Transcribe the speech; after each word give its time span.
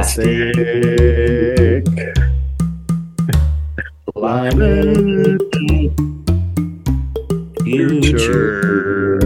Plastic. 0.00 1.84
Climate. 4.14 5.42
Future. 7.62 9.18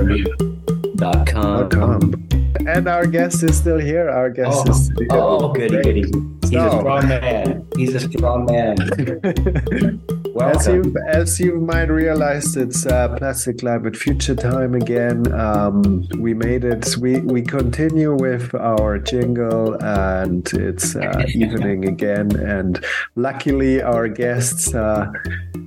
Dot 0.96 1.27
com. 1.29 1.68
com. 1.71 2.27
And 2.67 2.89
our 2.89 3.07
guest 3.07 3.45
is 3.45 3.57
still 3.57 3.79
here. 3.79 4.09
Our 4.11 4.31
guest 4.31 4.64
Oh, 4.67 4.71
is 4.71 4.87
still 4.87 4.96
here. 4.99 5.09
oh, 5.13 5.53
goody, 5.53 5.81
goody. 5.82 6.00
He's 6.43 6.55
a 6.55 6.71
strong 6.81 7.07
man. 7.09 7.67
He's 7.77 7.95
a 7.95 8.00
strong 8.00 8.46
man. 8.46 10.00
As 10.41 10.67
you 10.67 10.95
as 11.07 11.39
you 11.39 11.61
might 11.61 11.91
realize, 11.91 12.57
it's 12.57 12.87
uh, 12.87 13.15
Plastic 13.17 13.59
Climate 13.59 13.97
Future 13.97 14.35
time 14.35 14.75
again. 14.75 15.33
Um, 15.33 16.09
we 16.19 16.35
made 16.35 16.65
it. 16.65 16.97
We 16.97 17.21
we 17.21 17.43
continue 17.43 18.15
with 18.15 18.53
our 18.55 18.99
jingle, 18.99 19.75
and 19.83 20.47
it's 20.53 20.97
uh, 20.97 21.25
evening 21.29 21.87
again. 21.87 22.35
And 22.35 22.85
luckily, 23.15 23.81
our 23.81 24.09
guests 24.09 24.75
uh, 24.75 25.07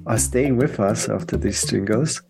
are 0.05 0.17
staying 0.17 0.57
with 0.57 0.79
us 0.81 1.07
after 1.07 1.37
these 1.37 1.63
jingles. 1.65 2.21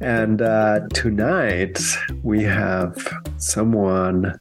And 0.00 0.42
uh, 0.42 0.80
tonight 0.92 1.80
we 2.22 2.42
have 2.42 2.96
someone 3.38 4.38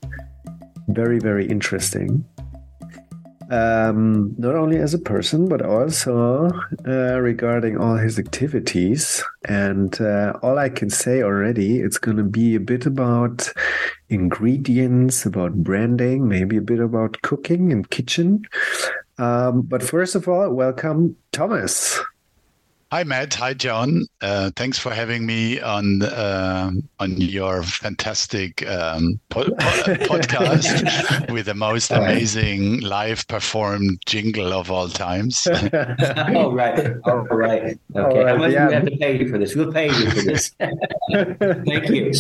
very 0.90 1.20
very 1.20 1.48
interesting 1.48 2.26
um, 3.50 4.36
not 4.38 4.56
only 4.56 4.78
as 4.78 4.94
a 4.94 5.00
person, 5.00 5.48
but 5.48 5.62
also 5.62 6.50
uh, 6.86 7.20
regarding 7.20 7.78
all 7.78 7.96
his 7.96 8.20
activities. 8.20 9.24
And 9.48 10.00
uh, 10.02 10.34
all 10.42 10.58
I 10.58 10.70
can 10.70 10.90
say 10.90 11.22
already, 11.22 11.80
it's 11.80 11.98
going 11.98 12.18
to 12.18 12.24
be 12.24 12.56
a 12.56 12.60
bit 12.60 12.86
about 12.86 13.52
ingredients, 14.10 15.26
about 15.26 15.54
branding, 15.56 16.28
maybe 16.28 16.58
a 16.58 16.62
bit 16.62 16.80
about 16.80 17.22
cooking 17.22 17.72
and 17.72 17.90
kitchen. 17.90 18.44
Um, 19.18 19.62
but 19.62 19.82
first 19.82 20.16
of 20.16 20.28
all, 20.28 20.50
welcome, 20.52 21.16
Tomas. 21.32 22.00
Hi, 22.90 23.04
Matt. 23.04 23.34
Hi, 23.34 23.54
John. 23.54 24.04
Uh, 24.22 24.50
thanks 24.56 24.80
for 24.80 24.94
having 24.94 25.26
me 25.26 25.60
on 25.60 26.02
uh, 26.04 26.72
on 27.00 27.18
your 27.20 27.62
fantastic 27.62 28.66
um, 28.66 29.20
po- 29.30 29.44
po- 29.44 29.52
podcast 30.08 31.30
with 31.30 31.48
the 31.48 31.54
most 31.54 31.92
amazing 31.92 32.80
live 32.80 33.28
performed 33.28 34.02
jingle 34.06 34.54
of 34.54 34.72
all 34.72 34.88
times. 34.88 35.46
All 35.74 36.54
right. 36.54 36.96
All 37.04 37.18
right. 37.30 37.78
Okay. 37.94 38.00
All 38.00 38.24
right, 38.24 38.28
How 38.28 38.38
much 38.38 38.52
yeah. 38.54 38.64
do 38.64 38.68
we 38.70 38.74
have 38.76 38.86
to 38.86 38.98
pay 38.98 39.20
you 39.20 39.28
for 39.28 39.38
this? 39.38 39.54
We'll 39.54 39.74
pay 39.74 39.88
you 39.88 40.10
for 40.10 40.22
this. 40.22 40.56
Thank 41.12 41.90
you. 41.90 42.14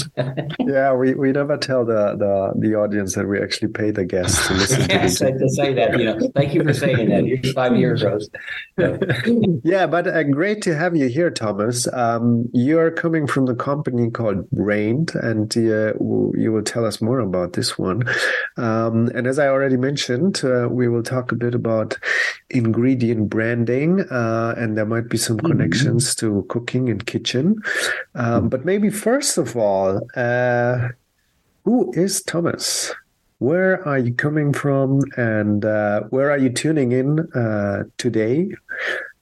yeah, 0.68 0.94
we, 0.94 1.14
we 1.14 1.32
never 1.32 1.56
tell 1.56 1.86
the, 1.86 2.18
the, 2.18 2.60
the 2.60 2.76
audience 2.76 3.16
that 3.16 3.26
we 3.26 3.42
actually 3.42 3.70
pay 3.70 3.92
the 3.92 4.04
guests 4.04 4.46
to 4.48 4.54
listen 4.54 4.82
to 4.82 4.88
yes, 4.94 5.22
I 5.22 5.32
to 5.32 5.50
say 5.50 5.74
that. 5.76 5.98
You 5.98 6.06
know, 6.06 6.30
thank 6.36 6.54
you 6.54 6.62
for 6.64 6.74
saying 6.74 7.08
that. 7.10 7.24
Here's 7.24 7.54
five 7.54 7.72
euros. 7.72 8.28
yeah, 9.64 9.88
but 9.88 10.08
a 10.08 10.26
great 10.26 10.57
to 10.62 10.76
have 10.76 10.96
you 10.96 11.08
here, 11.08 11.30
Tomas. 11.30 11.88
Um, 11.94 12.50
you're 12.54 12.92
coming 12.92 13.28
from 13.28 13.46
the 13.46 13.56
company 13.56 14.10
called 14.10 14.50
Braind, 14.52 15.16
and 15.16 15.56
uh, 15.58 15.94
you 16.38 16.52
will 16.52 16.64
tell 16.64 16.86
us 16.86 17.02
more 17.02 17.20
about 17.20 17.54
this 17.54 17.78
one. 17.78 18.04
Um, 18.58 19.08
and 19.16 19.28
as 19.28 19.40
I 19.40 19.48
already 19.48 19.78
mentioned, 19.78 20.42
uh, 20.44 20.68
we 20.70 20.88
will 20.88 21.04
talk 21.04 21.32
a 21.32 21.36
bit 21.36 21.56
about 21.56 21.98
ingredient 22.50 23.30
branding, 23.30 24.02
uh, 24.10 24.56
and 24.58 24.78
there 24.78 24.86
might 24.86 25.10
be 25.10 25.18
some 25.18 25.38
connections 25.40 26.16
to 26.16 26.46
cooking 26.50 26.90
and 26.90 27.06
kitchen. 27.06 27.62
Um, 28.16 28.50
but 28.50 28.66
maybe 28.66 28.90
first 28.90 29.38
of 29.38 29.56
all, 29.56 30.02
uh, 30.16 30.90
who 31.64 31.92
is 31.94 32.22
Tomas? 32.24 32.94
Where 33.40 33.88
are 33.88 34.00
you 34.00 34.14
coming 34.14 34.52
from, 34.52 35.02
and 35.16 35.64
uh, 35.64 36.04
where 36.10 36.32
are 36.32 36.38
you 36.40 36.50
tuning 36.50 36.92
in 36.92 37.20
uh, 37.34 37.84
today? 37.98 38.50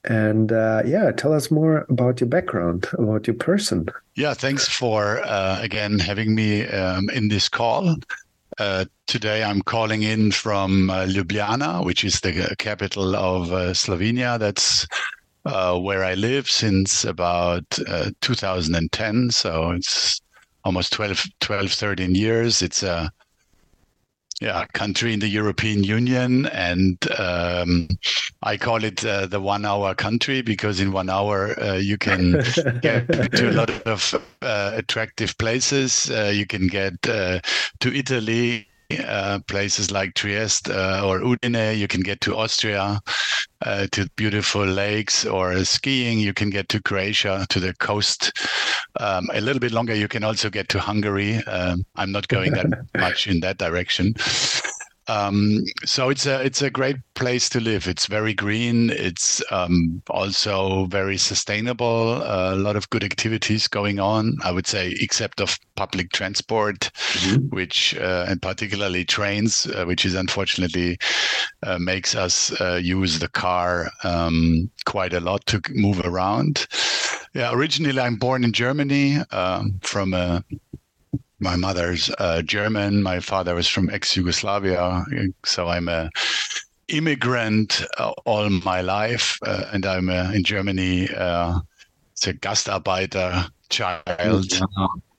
And 0.05 0.51
uh, 0.51 0.83
yeah, 0.85 1.11
tell 1.11 1.33
us 1.33 1.49
more 1.49 1.85
about 1.89 2.19
your 2.19 2.29
background, 2.29 2.87
about 2.93 3.27
your 3.27 3.35
person. 3.35 3.87
Yeah, 4.15 4.33
thanks 4.33 4.67
for 4.67 5.21
uh, 5.23 5.59
again 5.61 5.99
having 5.99 6.35
me 6.35 6.65
um, 6.67 7.09
in 7.09 7.27
this 7.27 7.49
call. 7.49 7.95
Uh, 8.57 8.85
today 9.07 9.43
I'm 9.43 9.61
calling 9.61 10.03
in 10.03 10.31
from 10.31 10.89
uh, 10.89 11.05
Ljubljana, 11.05 11.83
which 11.83 12.03
is 12.03 12.21
the 12.21 12.55
capital 12.57 13.15
of 13.15 13.51
uh, 13.51 13.73
Slovenia. 13.73 14.39
That's 14.39 14.87
uh, 15.45 15.77
where 15.77 16.03
I 16.03 16.13
live 16.13 16.49
since 16.49 17.03
about 17.03 17.65
uh, 17.87 18.11
2010. 18.21 19.31
So 19.31 19.71
it's 19.71 20.21
almost 20.63 20.93
12, 20.93 21.25
12, 21.41 21.71
13 21.71 22.15
years. 22.15 22.61
It's 22.61 22.83
a 22.83 23.11
yeah, 24.41 24.65
country 24.73 25.13
in 25.13 25.19
the 25.19 25.29
European 25.29 25.83
Union, 25.83 26.45
and 26.47 26.97
um, 27.17 27.87
I 28.43 28.57
call 28.57 28.83
it 28.83 29.05
uh, 29.05 29.27
the 29.27 29.39
one-hour 29.39 29.95
country 29.95 30.41
because 30.41 30.79
in 30.79 30.91
one 30.91 31.09
hour 31.09 31.57
uh, 31.61 31.75
you 31.75 31.97
can 31.97 32.31
get 32.81 33.07
to 33.07 33.49
a 33.49 33.53
lot 33.53 33.69
of 33.87 34.13
uh, 34.41 34.71
attractive 34.75 35.37
places. 35.37 36.11
Uh, 36.11 36.31
you 36.33 36.45
can 36.45 36.67
get 36.67 36.93
uh, 37.07 37.39
to 37.79 37.95
Italy, 37.95 38.67
uh, 39.07 39.39
places 39.47 39.91
like 39.91 40.13
Trieste 40.13 40.69
uh, 40.69 41.01
or 41.03 41.19
Udine. 41.19 41.77
You 41.77 41.87
can 41.87 42.01
get 42.01 42.21
to 42.21 42.35
Austria, 42.35 43.01
uh, 43.65 43.87
to 43.91 44.09
beautiful 44.15 44.65
lakes 44.65 45.25
or 45.25 45.63
skiing. 45.63 46.19
You 46.19 46.33
can 46.33 46.49
get 46.49 46.69
to 46.69 46.81
Croatia, 46.81 47.45
to 47.49 47.59
the 47.59 47.73
coast. 47.75 48.31
Um, 48.99 49.27
a 49.33 49.41
little 49.41 49.59
bit 49.59 49.71
longer, 49.71 49.95
you 49.95 50.07
can 50.07 50.23
also 50.23 50.49
get 50.49 50.69
to 50.69 50.79
Hungary. 50.79 51.37
Um, 51.45 51.85
I'm 51.95 52.11
not 52.11 52.27
going 52.27 52.53
that 52.53 52.85
much 52.97 53.27
in 53.27 53.39
that 53.41 53.57
direction. 53.57 54.13
Um, 55.07 55.63
so 55.85 56.09
it's 56.09 56.25
a 56.25 56.41
it's 56.41 56.61
a 56.61 56.69
great 56.69 56.97
place 57.13 57.47
to 57.49 57.59
live. 57.59 57.87
It's 57.87 58.07
very 58.07 58.33
green. 58.33 58.89
It's 58.89 59.41
um, 59.51 60.01
also 60.09 60.85
very 60.85 61.17
sustainable. 61.17 62.21
a 62.23 62.55
lot 62.55 62.75
of 62.75 62.89
good 62.89 63.03
activities 63.03 63.67
going 63.67 63.99
on. 63.99 64.37
I 64.43 64.51
would 64.51 64.67
say, 64.67 64.95
except 64.99 65.41
of 65.41 65.57
public 65.75 66.11
transport, 66.11 66.91
which 67.49 67.95
uh, 67.97 68.25
and 68.27 68.41
particularly 68.41 69.05
trains, 69.05 69.67
uh, 69.67 69.85
which 69.85 70.05
is 70.05 70.15
unfortunately 70.15 70.97
uh, 71.63 71.77
makes 71.79 72.15
us 72.15 72.59
uh, 72.59 72.79
use 72.81 73.19
the 73.19 73.29
car 73.29 73.89
um, 74.03 74.69
quite 74.85 75.13
a 75.13 75.19
lot 75.19 75.45
to 75.47 75.61
move 75.69 75.99
around. 76.05 76.67
Yeah, 77.35 77.51
originally 77.53 77.99
I'm 77.99 78.15
born 78.15 78.45
in 78.45 78.53
Germany 78.53 79.17
um, 79.31 79.77
from 79.81 80.13
a 80.13 80.41
my 81.45 81.55
mother's 81.55 82.09
uh, 82.17 82.41
German. 82.41 83.01
My 83.03 83.19
father 83.19 83.53
was 83.55 83.67
from 83.67 83.89
ex-Yugoslavia, 83.89 85.05
so 85.45 85.67
I'm 85.69 85.87
a 85.87 86.09
immigrant 86.87 87.85
uh, 87.97 88.11
all 88.25 88.49
my 88.49 88.81
life, 88.81 89.37
uh, 89.45 89.65
and 89.73 89.85
I'm 89.85 90.09
uh, 90.09 90.31
in 90.33 90.43
Germany. 90.43 91.07
Uh, 91.13 91.59
it's 92.13 92.27
a 92.27 92.33
Gastarbeiter 92.33 93.49
child. 93.69 94.51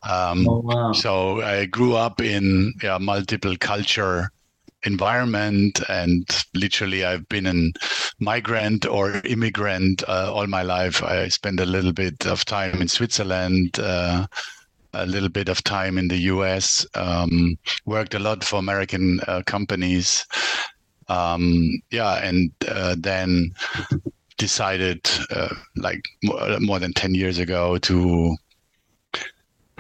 Um, 0.03 0.47
Oh, 0.49 0.61
wow. 0.61 0.93
so 0.93 1.43
I 1.43 1.67
grew 1.67 1.95
up 1.97 2.21
in 2.21 2.73
yeah, 2.83 2.99
multiple 2.99 3.57
culture 3.59 4.31
environment, 4.85 5.81
and 5.89 6.25
literally 6.55 7.05
I've 7.05 7.29
been 7.29 7.47
a 7.47 7.73
migrant 8.21 8.87
or 8.87 9.21
immigrant 9.25 10.05
uh, 10.09 10.31
all 10.33 10.47
my 10.47 10.63
life. 10.63 11.03
I 11.03 11.29
spent 11.29 11.61
a 11.61 11.67
little 11.67 11.93
bit 11.93 12.27
of 12.27 12.45
time 12.45 12.81
in 12.81 12.89
Switzerland. 12.89 13.79
Uh, 13.81 14.27
a 14.97 15.07
little 15.07 15.29
bit 15.29 15.49
of 15.49 15.63
time 15.65 15.99
in 15.99 16.09
the 16.09 16.19
US, 16.33 16.87
um, 16.95 17.59
worked 17.85 18.15
a 18.15 18.19
lot 18.19 18.45
for 18.45 18.59
American 18.59 19.21
uh, 19.27 19.43
companies. 19.47 20.27
Um, 21.09 21.81
yeah, 21.91 22.17
and 22.17 22.51
uh, 22.69 22.97
then 22.99 23.55
decided, 24.39 25.09
uh, 25.31 25.55
like 25.77 26.09
more, 26.23 26.79
than 26.79 26.93
10 26.93 27.15
years 27.15 27.39
ago, 27.39 27.79
to 27.79 28.37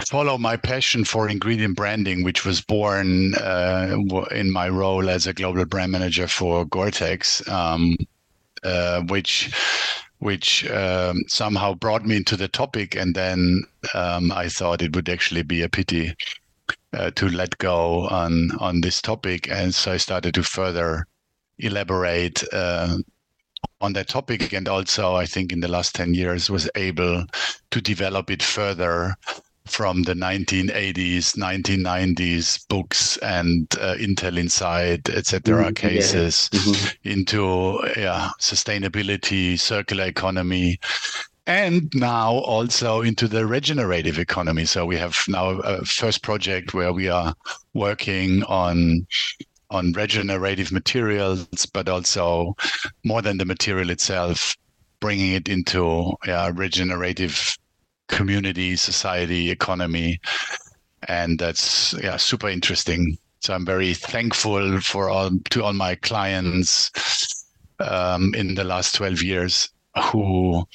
follow 0.08 0.38
my 0.38 0.56
passion 0.56 1.04
for 1.04 1.28
ingredient 1.28 1.76
branding, 1.76 2.22
which 2.22 2.44
was 2.44 2.60
born 2.60 3.34
uh, 3.36 3.96
in 4.30 4.52
my 4.52 4.68
role 4.68 5.08
as 5.10 5.26
a 5.26 5.32
global 5.32 5.64
brand 5.64 5.92
manager 5.92 6.28
for 6.28 6.64
Gore-Tex, 6.64 7.46
um, 7.48 7.96
uh, 8.62 9.02
which 9.02 9.50
which 10.18 10.68
um, 10.70 11.22
somehow 11.28 11.74
brought 11.74 12.04
me 12.04 12.16
into 12.16 12.36
the 12.36 12.48
topic, 12.48 12.94
and 12.94 13.14
then 13.14 13.62
um, 13.94 14.32
I 14.32 14.48
thought 14.48 14.82
it 14.82 14.94
would 14.94 15.08
actually 15.08 15.42
be 15.42 15.62
a 15.62 15.68
pity 15.68 16.14
uh, 16.92 17.10
to 17.12 17.28
let 17.28 17.58
go 17.58 18.08
on 18.08 18.50
on 18.58 18.80
this 18.80 19.02
topic, 19.02 19.48
and 19.50 19.74
so 19.74 19.92
I 19.92 19.96
started 19.98 20.34
to 20.34 20.42
further 20.42 21.06
elaborate 21.58 22.42
uh, 22.52 22.98
on 23.80 23.92
that 23.94 24.08
topic, 24.08 24.52
and 24.52 24.68
also 24.68 25.14
I 25.14 25.26
think 25.26 25.52
in 25.52 25.60
the 25.60 25.68
last 25.68 25.94
ten 25.94 26.14
years 26.14 26.50
was 26.50 26.68
able 26.74 27.24
to 27.70 27.80
develop 27.80 28.30
it 28.30 28.42
further 28.42 29.16
from 29.66 30.02
the 30.04 30.14
1980s, 30.14 31.36
1990s 31.36 32.58
books 32.68 33.16
and 33.18 33.66
uh, 33.80 33.94
Intel 33.98 34.38
Inside, 34.38 35.08
etc. 35.10 35.72
Mhm, 35.72 35.82
yeah. 35.82 35.90
cases 35.90 36.48
Mhm. 36.52 36.94
into 37.04 37.80
yeah, 37.96 38.30
sustainability, 38.40 39.58
circular 39.58 40.04
economy, 40.06 40.78
and 41.46 41.90
now 41.94 42.32
also 42.34 43.02
into 43.02 43.28
the 43.28 43.46
regenerative 43.46 44.18
economy. 44.18 44.64
So 44.64 44.86
we 44.86 44.96
have 44.96 45.18
now 45.28 45.50
a 45.60 45.84
first 45.84 46.22
project 46.22 46.74
where 46.74 46.92
we 46.92 47.08
are 47.08 47.34
working 47.74 48.42
on 48.44 49.06
on 49.70 49.92
regenerative 49.92 50.72
materials, 50.72 51.46
but 51.72 51.88
also 51.88 52.54
more 53.04 53.22
than 53.22 53.38
the 53.38 53.44
material 53.44 53.90
itself, 53.90 54.54
bringing 55.00 55.32
it 55.32 55.48
into 55.48 56.12
yeah, 56.26 56.50
regenerative 56.54 57.56
community, 58.08 58.76
society, 58.76 59.50
economy, 59.50 60.20
and 61.08 61.38
that's 61.38 61.94
yeah 62.02 62.16
super 62.16 62.48
interesting. 62.48 63.18
So 63.40 63.54
I'm 63.54 63.66
very 63.66 63.94
thankful 63.94 64.80
for 64.80 65.08
all 65.08 65.30
to 65.50 65.62
all 65.62 65.72
my 65.72 65.94
clients 65.96 66.90
um, 67.78 68.34
in 68.34 68.54
the 68.54 68.64
last 68.64 68.94
12 68.94 69.22
years 69.22 69.68
who 70.10 70.66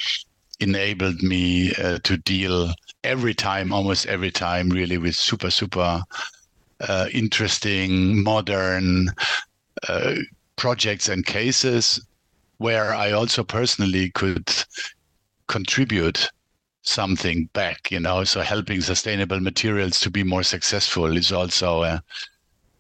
enabled 0.60 1.22
me 1.22 1.74
uh, 1.76 2.00
to 2.04 2.18
deal 2.18 2.74
every 3.04 3.34
time, 3.34 3.74
almost 3.74 4.06
every 4.06 4.32
time, 4.32 4.70
really 4.70 4.98
with 4.98 5.16
super 5.16 5.50
super 5.50 6.04
uh, 6.82 7.08
interesting, 7.14 8.24
modern 8.24 9.10
uh, 9.88 10.16
projects 10.56 11.10
and 11.10 11.26
cases 11.26 12.00
where 12.58 12.94
I 12.94 13.12
also 13.12 13.44
personally 13.44 14.12
could 14.12 14.48
contribute 15.48 16.30
something 16.84 17.50
back, 17.54 17.92
you 17.92 18.00
know. 18.00 18.24
So 18.24 18.42
helping 18.42 18.82
sustainable 18.82 19.40
materials 19.40 20.00
to 20.02 20.10
be 20.10 20.24
more 20.24 20.44
successful 20.44 21.16
is 21.16 21.32
also 21.32 21.84
a 21.84 22.04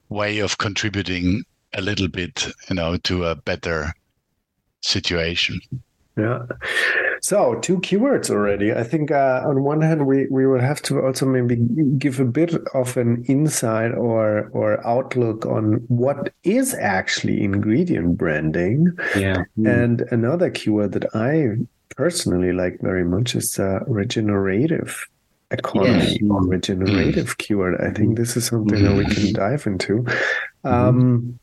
way 0.10 0.40
of 0.40 0.58
contributing 0.58 1.44
a 1.74 1.82
little 1.82 2.08
bit, 2.08 2.48
you 2.70 2.76
know, 2.76 2.98
to 2.98 3.26
a 3.26 3.36
better 3.36 3.94
situation. 4.82 5.60
Yeah. 6.18 6.46
So 7.22 7.56
two 7.60 7.78
keywords 7.80 8.30
already. 8.30 8.74
I 8.74 8.84
think 8.84 9.12
uh, 9.12 9.44
on 9.46 9.64
one 9.64 9.82
hand 9.82 10.06
we 10.06 10.28
we 10.30 10.46
will 10.46 10.60
have 10.60 10.82
to 10.84 11.00
also 11.02 11.26
maybe 11.26 11.56
give 11.98 12.20
a 12.20 12.26
bit 12.26 12.56
of 12.74 12.98
an 12.98 13.24
insight 13.26 13.94
or 13.94 14.50
or 14.54 14.86
outlook 14.86 15.46
on 15.46 15.86
what 15.88 16.34
is 16.44 16.74
actually 16.74 17.42
ingredient 17.42 18.18
branding. 18.18 18.98
Yeah. 19.16 19.44
And 19.64 20.02
another 20.12 20.50
keyword 20.50 20.92
that 20.94 21.16
I 21.16 21.58
personally 22.02 22.52
like 22.52 22.82
very 22.82 23.06
much 23.06 23.36
is 23.36 23.60
uh, 23.60 23.80
regenerative 23.86 25.08
economy 25.52 26.18
Yes. 26.20 26.32
or 26.32 26.42
regenerative 26.56 27.38
keyword. 27.38 27.80
I 27.80 27.92
think 27.92 28.18
this 28.18 28.36
is 28.36 28.46
something 28.48 28.84
that 28.84 28.96
we 28.96 29.06
can 29.06 29.34
dive 29.34 29.68
into. 29.68 29.96
Mm-hmm. 30.02 30.68
Um, 30.68 31.40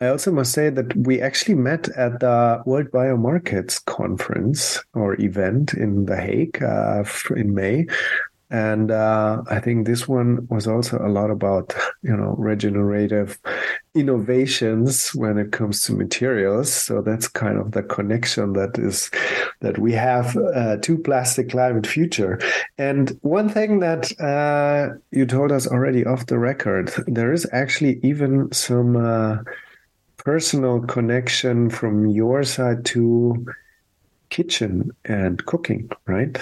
I 0.00 0.06
also 0.06 0.30
must 0.30 0.52
say 0.52 0.70
that 0.70 0.96
we 0.96 1.20
actually 1.20 1.56
met 1.56 1.88
at 1.96 2.20
the 2.20 2.62
World 2.64 2.92
Biomarkets 2.92 3.84
conference 3.86 4.80
or 4.94 5.20
event 5.20 5.74
in 5.74 6.06
The 6.06 6.16
Hague 6.16 6.62
uh, 6.62 7.02
in 7.34 7.52
May. 7.56 7.86
And 8.50 8.90
uh, 8.90 9.42
I 9.50 9.60
think 9.60 9.86
this 9.86 10.08
one 10.08 10.46
was 10.48 10.66
also 10.66 10.98
a 10.98 11.08
lot 11.08 11.30
about, 11.30 11.74
you 12.02 12.16
know, 12.16 12.34
regenerative 12.38 13.38
innovations 13.94 15.14
when 15.14 15.36
it 15.36 15.52
comes 15.52 15.82
to 15.82 15.92
materials. 15.92 16.72
So 16.72 17.02
that's 17.02 17.28
kind 17.28 17.58
of 17.58 17.72
the 17.72 17.82
connection 17.82 18.54
that 18.54 18.78
is 18.78 19.10
that 19.60 19.78
we 19.78 19.92
have 19.92 20.34
uh, 20.36 20.78
to 20.78 20.96
plastic 20.98 21.50
climate 21.50 21.86
future. 21.86 22.38
And 22.78 23.18
one 23.20 23.50
thing 23.50 23.80
that 23.80 24.18
uh, 24.18 24.94
you 25.10 25.26
told 25.26 25.52
us 25.52 25.66
already 25.66 26.06
off 26.06 26.26
the 26.26 26.38
record, 26.38 26.90
there 27.06 27.32
is 27.32 27.46
actually 27.52 28.00
even 28.02 28.50
some 28.52 28.96
uh, 28.96 29.38
personal 30.16 30.80
connection 30.80 31.68
from 31.68 32.06
your 32.06 32.44
side 32.44 32.84
to 32.86 33.46
kitchen 34.30 34.90
and 35.04 35.44
cooking, 35.44 35.90
right? 36.06 36.38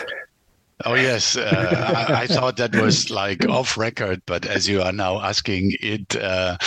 Oh 0.85 0.95
yes, 0.95 1.37
uh, 1.37 2.07
I, 2.09 2.23
I 2.23 2.27
thought 2.27 2.59
that 2.59 2.77
was 2.77 3.11
like 3.11 3.49
off 3.49 3.79
record, 3.79 4.21
but 4.27 4.45
as 4.45 4.69
you 4.69 4.83
are 4.83 4.93
now 4.93 5.21
asking 5.21 5.73
it, 5.81 6.17
uh, 6.17 6.59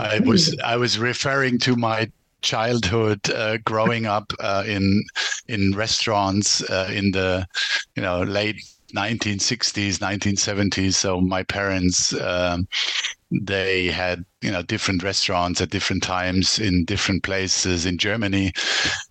I 0.00 0.20
was 0.24 0.56
I 0.64 0.76
was 0.76 0.98
referring 0.98 1.58
to 1.60 1.76
my 1.76 2.10
childhood 2.42 3.30
uh, 3.30 3.58
growing 3.64 4.06
up 4.06 4.32
uh, 4.40 4.64
in 4.66 5.04
in 5.48 5.72
restaurants 5.74 6.68
uh, 6.68 6.90
in 6.92 7.12
the 7.12 7.46
you 7.96 8.02
know 8.02 8.22
late 8.22 8.60
1960s 8.94 9.98
1970s 9.98 10.94
so 10.94 11.20
my 11.20 11.42
parents 11.42 12.12
um, 12.20 12.68
they 13.42 13.86
had 13.86 14.24
you 14.42 14.50
know 14.50 14.62
different 14.62 15.02
restaurants 15.02 15.60
at 15.60 15.70
different 15.70 16.02
times 16.02 16.58
in 16.58 16.84
different 16.84 17.22
places 17.22 17.86
in 17.86 17.98
Germany. 17.98 18.52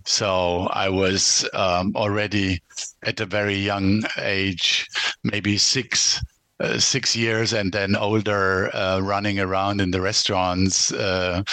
So 0.05 0.67
I 0.71 0.89
was 0.89 1.47
um, 1.53 1.93
already 1.95 2.61
at 3.03 3.19
a 3.19 3.25
very 3.25 3.55
young 3.55 4.03
age 4.17 4.87
maybe 5.23 5.57
6 5.57 6.23
uh, 6.59 6.79
six 6.79 7.15
years 7.15 7.51
and 7.51 7.73
then 7.73 7.95
older 7.95 8.73
uh, 8.75 8.99
running 8.99 9.39
around 9.39 9.81
in 9.81 9.91
the 9.91 9.99
restaurants 9.99 10.93
uh, 10.93 11.43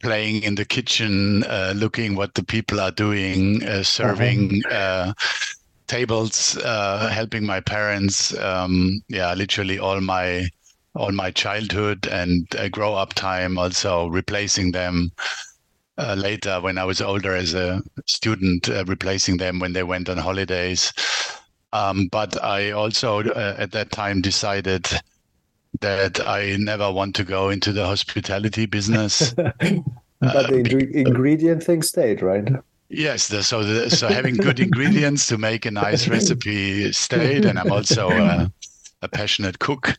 playing 0.00 0.42
in 0.42 0.54
the 0.54 0.64
kitchen 0.64 1.44
uh, 1.44 1.72
looking 1.76 2.14
what 2.14 2.34
the 2.34 2.44
people 2.44 2.80
are 2.80 2.90
doing 2.90 3.62
uh, 3.64 3.82
serving 3.82 4.62
uh, 4.70 5.12
tables 5.86 6.58
uh, 6.58 7.08
helping 7.08 7.46
my 7.46 7.60
parents 7.60 8.36
um, 8.38 9.00
yeah 9.08 9.32
literally 9.34 9.78
all 9.78 10.00
my 10.00 10.48
all 10.98 11.12
my 11.12 11.30
childhood 11.30 12.06
and 12.10 12.46
uh, 12.56 12.68
grow 12.68 12.94
up 12.94 13.14
time 13.14 13.56
also 13.56 14.08
replacing 14.08 14.72
them 14.72 15.10
uh, 15.96 16.14
later 16.14 16.60
when 16.60 16.78
I 16.78 16.84
was 16.84 17.00
older 17.00 17.34
as 17.34 17.54
a 17.54 17.82
student 18.06 18.68
uh, 18.68 18.84
replacing 18.86 19.38
them 19.38 19.58
when 19.58 19.72
they 19.72 19.82
went 19.82 20.08
on 20.08 20.18
holidays 20.18 20.92
um, 21.72 22.08
but 22.10 22.42
I 22.42 22.70
also 22.72 23.22
uh, 23.22 23.54
at 23.58 23.72
that 23.72 23.92
time 23.92 24.20
decided 24.20 24.86
that 25.80 26.26
I 26.26 26.56
never 26.58 26.90
want 26.90 27.14
to 27.16 27.24
go 27.24 27.50
into 27.50 27.72
the 27.72 27.84
hospitality 27.84 28.66
business. 28.66 29.34
but 29.34 29.52
the 30.20 30.62
ingre- 30.64 30.92
ingredient 30.92 31.62
thing 31.62 31.82
stayed, 31.82 32.22
right? 32.22 32.48
Yes, 32.88 33.28
the, 33.28 33.42
so 33.42 33.62
the, 33.62 33.90
so 33.90 34.08
having 34.08 34.36
good 34.36 34.60
ingredients 34.60 35.26
to 35.26 35.36
make 35.36 35.66
a 35.66 35.70
nice 35.70 36.08
recipe 36.08 36.90
stayed, 36.92 37.44
and 37.44 37.58
I'm 37.58 37.70
also 37.70 38.10
a, 38.10 38.50
a 39.02 39.08
passionate 39.08 39.58
cook 39.58 39.98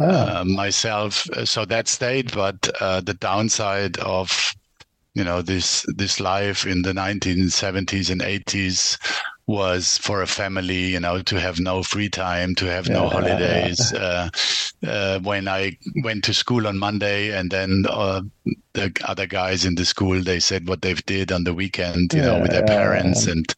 Uh, 0.00 0.44
myself, 0.46 1.26
so 1.44 1.64
that 1.66 1.88
stayed. 1.88 2.32
But 2.32 2.70
uh, 2.80 3.02
the 3.02 3.14
downside 3.14 3.98
of 3.98 4.54
you 5.14 5.24
know 5.24 5.42
this 5.42 5.84
this 5.96 6.20
life 6.20 6.66
in 6.66 6.82
the 6.82 6.94
1970s 6.94 8.10
and 8.10 8.22
80s 8.22 8.98
was 9.46 9.98
for 9.98 10.22
a 10.22 10.26
family, 10.28 10.86
you 10.86 11.00
know, 11.00 11.20
to 11.22 11.40
have 11.40 11.60
no 11.60 11.82
free 11.82 12.08
time, 12.08 12.54
to 12.56 12.66
have 12.66 12.88
no 12.90 13.08
Yeah. 13.08 13.10
holidays. 13.10 13.92
Uh, 13.92 14.30
uh, 14.86 15.18
when 15.20 15.48
I 15.48 15.76
went 16.04 16.24
to 16.24 16.34
school 16.34 16.66
on 16.66 16.78
Monday, 16.78 17.36
and 17.36 17.50
then 17.50 17.84
uh, 17.90 18.22
the 18.74 18.92
other 19.06 19.26
guys 19.26 19.64
in 19.64 19.74
the 19.74 19.84
school, 19.84 20.22
they 20.22 20.40
said 20.40 20.68
what 20.68 20.82
they've 20.82 21.04
did 21.06 21.32
on 21.32 21.44
the 21.44 21.54
weekend, 21.54 22.14
you 22.14 22.22
know, 22.22 22.38
with 22.38 22.52
their 22.52 22.62
Yeah. 22.62 22.64
parents, 22.64 23.26
and 23.26 23.52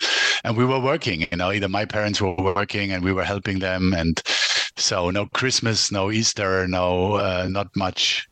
and 0.44 0.56
we 0.56 0.64
were 0.64 0.80
working. 0.80 1.26
You 1.30 1.36
know, 1.36 1.52
either 1.52 1.68
my 1.68 1.84
parents 1.84 2.20
were 2.20 2.34
working, 2.34 2.92
and 2.92 3.04
we 3.04 3.12
were 3.12 3.24
helping 3.24 3.60
them, 3.60 3.92
and 3.94 4.20
so 4.76 5.10
no 5.10 5.26
Christmas, 5.26 5.92
no 5.92 6.10
Easter, 6.10 6.66
no 6.66 7.14
uh, 7.14 7.46
not 7.48 7.68
much 7.76 8.28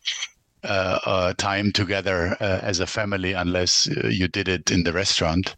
uh, 0.65 0.99
uh, 1.05 1.35
time 1.35 1.73
together 1.73 2.37
uh, 2.41 2.61
as 2.63 2.81
a 2.81 2.87
family 2.87 3.33
unless 3.33 3.89
uh, 3.89 4.09
you 4.09 4.29
did 4.29 4.49
it 4.49 4.71
in 4.71 4.85
the 4.85 4.93
restaurant. 4.93 5.57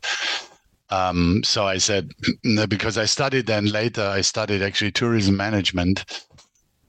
Um, 0.90 1.42
so 1.42 1.66
I 1.66 1.78
said, 1.78 2.10
because 2.68 2.98
I 2.98 3.06
studied 3.06 3.46
then 3.46 3.66
later, 3.66 4.02
I 4.02 4.20
studied 4.20 4.62
actually 4.62 4.92
tourism 4.92 5.36
management 5.36 6.04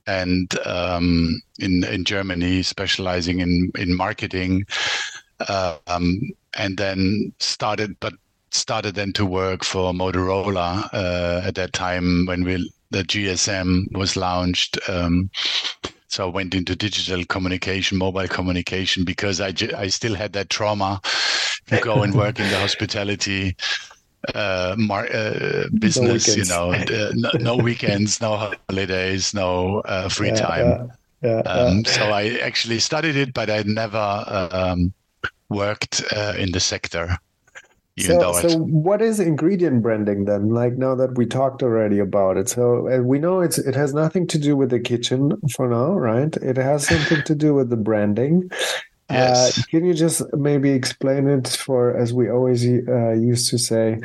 and 0.06 0.54
um, 0.66 1.42
in 1.60 1.84
in 1.86 2.04
Germany, 2.04 2.64
specializing 2.64 3.40
in 3.40 3.72
in 3.78 3.96
marketing, 3.96 4.66
um, 5.48 6.32
and 6.54 6.78
then 6.78 7.34
started, 7.40 7.98
but 8.00 8.14
started 8.52 8.96
then 8.96 9.14
to 9.14 9.26
work 9.26 9.64
for 9.64 9.94
Motorola 9.94 10.90
uh, 10.94 11.42
at 11.46 11.56
that 11.56 11.74
time 11.74 12.26
when 12.26 12.44
we 12.44 12.72
the 12.94 13.04
GSM 13.04 13.88
was 13.94 14.16
launched. 14.18 14.80
Um, 14.90 15.30
so 16.08 16.28
I 16.28 16.32
went 16.32 16.54
into 16.56 16.76
digital 16.76 17.26
communication, 17.26 17.98
mobile 17.98 18.28
communication, 18.28 19.04
because 19.06 19.42
I, 19.42 19.52
ju- 19.52 19.74
I 19.78 19.88
still 19.88 20.16
had 20.16 20.34
that 20.34 20.50
trauma 20.50 21.02
to 21.68 21.78
go 21.80 22.04
and 22.04 22.16
work 22.16 22.40
in 22.40 22.50
the 22.50 22.60
hospitality 22.60 23.56
uh, 24.36 24.76
mar- 24.78 25.10
uh, 25.14 25.66
business. 25.80 26.38
you 26.38 26.46
know, 26.46 26.72
uh, 26.72 27.12
no, 27.14 27.32
no 27.40 27.58
weekends, 27.58 28.22
no 28.22 28.54
holidays, 28.70 29.34
no 29.34 29.82
uh, 29.82 30.10
free 30.10 30.30
Yeah, 30.30 30.38
time. 30.38 30.90
Yeah, 31.22 31.44
yeah, 31.44 31.44
Um, 31.46 31.86
so 31.86 32.12
I 32.12 32.40
actually 32.42 32.80
studied 32.80 33.16
it, 33.16 33.34
but 33.34 33.50
I 33.50 33.64
never 33.66 33.98
uh, 33.98 34.50
um, 34.52 34.94
worked 35.50 36.04
uh, 36.16 36.36
in 36.38 36.52
the 36.54 36.62
sector. 36.62 37.18
Even 37.96 38.22
so, 38.22 38.34
so 38.34 38.58
what 38.58 39.04
is 39.04 39.20
ingredient 39.20 39.84
branding 39.84 40.26
then? 40.26 40.50
Like 40.50 40.78
now 40.78 40.96
that 40.96 41.16
we 41.16 41.28
talked 41.28 41.62
already 41.62 42.00
about 42.00 42.38
it, 42.38 42.50
so 42.50 42.92
uh, 42.92 43.04
we 43.04 43.20
know 43.20 43.42
it's 43.42 43.60
it 43.60 43.76
has 43.76 43.94
nothing 43.94 44.26
to 44.28 44.40
do 44.40 44.58
with 44.58 44.72
the 44.72 44.80
kitchen 44.80 45.34
for 45.56 45.70
now, 45.70 45.94
right? 45.94 46.36
It 46.38 46.58
has 46.58 46.88
something 46.88 47.22
to 47.24 47.36
do 47.36 47.54
with 47.54 47.70
the 47.70 47.78
branding. 47.78 48.50
Yes. 49.12 49.60
Uh, 49.60 49.62
can 49.70 49.86
you 49.86 49.94
just 49.94 50.24
maybe 50.34 50.72
explain 50.72 51.28
it 51.28 51.48
for, 51.48 51.96
as 51.96 52.14
we 52.14 52.32
always 52.32 52.66
uh, 52.66 53.12
used 53.12 53.52
to 53.52 53.60
say, 53.60 54.00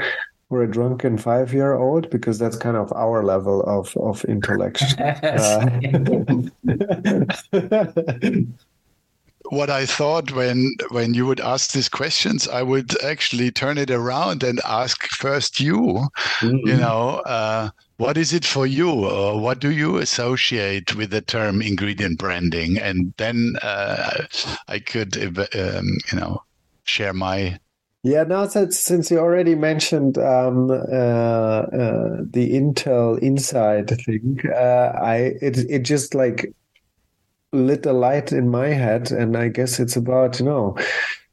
for 0.51 0.63
a 0.63 0.71
drunken 0.71 1.17
five-year-old, 1.17 2.11
because 2.11 2.39
that's 2.39 2.57
kind 2.57 2.77
of 2.77 2.93
our 2.93 3.25
level 3.25 3.63
of 3.63 3.97
of 3.97 4.23
intellect. 4.27 4.83
Uh, 4.99 5.71
what 9.51 9.71
I 9.71 9.87
thought 9.87 10.33
when 10.33 10.75
when 10.91 11.15
you 11.15 11.27
would 11.27 11.41
ask 11.41 11.73
these 11.73 11.89
questions, 11.89 12.49
I 12.49 12.63
would 12.63 13.01
actually 13.03 13.51
turn 13.51 13.79
it 13.79 13.91
around 13.91 14.43
and 14.43 14.61
ask 14.65 15.07
first 15.09 15.61
you. 15.61 16.09
Mm-hmm. 16.41 16.69
You 16.69 16.77
know, 16.77 17.23
uh, 17.27 17.71
what 17.97 18.17
is 18.17 18.33
it 18.33 18.45
for 18.45 18.67
you, 18.67 18.91
or 18.91 19.41
what 19.41 19.59
do 19.59 19.71
you 19.71 19.99
associate 19.99 20.95
with 20.95 21.11
the 21.11 21.21
term 21.21 21.63
ingredient 21.63 22.19
branding? 22.19 22.79
And 22.79 23.13
then 23.17 23.55
uh, 23.63 24.27
I 24.69 24.79
could, 24.79 25.17
um, 25.57 25.99
you 26.13 26.19
know, 26.19 26.43
share 26.85 27.13
my 27.13 27.59
yeah, 28.05 28.23
now 28.23 28.47
that 28.47 28.73
since 28.73 29.11
you 29.11 29.19
already 29.19 29.57
mentioned 29.57 30.19
um, 30.19 30.71
uh, 30.71 30.75
uh, 30.75 32.17
the 32.31 32.53
Intel 32.53 33.19
Inside 33.19 33.91
thing, 33.91 34.41
uh, 34.55 34.93
I 35.03 35.35
it 35.43 35.59
it 35.69 35.81
just 35.81 36.15
like 36.15 36.55
lit 37.53 37.87
a 37.87 37.93
light 37.93 38.33
in 38.33 38.51
my 38.51 38.69
head, 38.69 39.11
and 39.11 39.37
I 39.37 39.49
guess 39.49 39.81
it's 39.81 39.97
about 39.97 40.39
you 40.39 40.47
know 40.47 40.77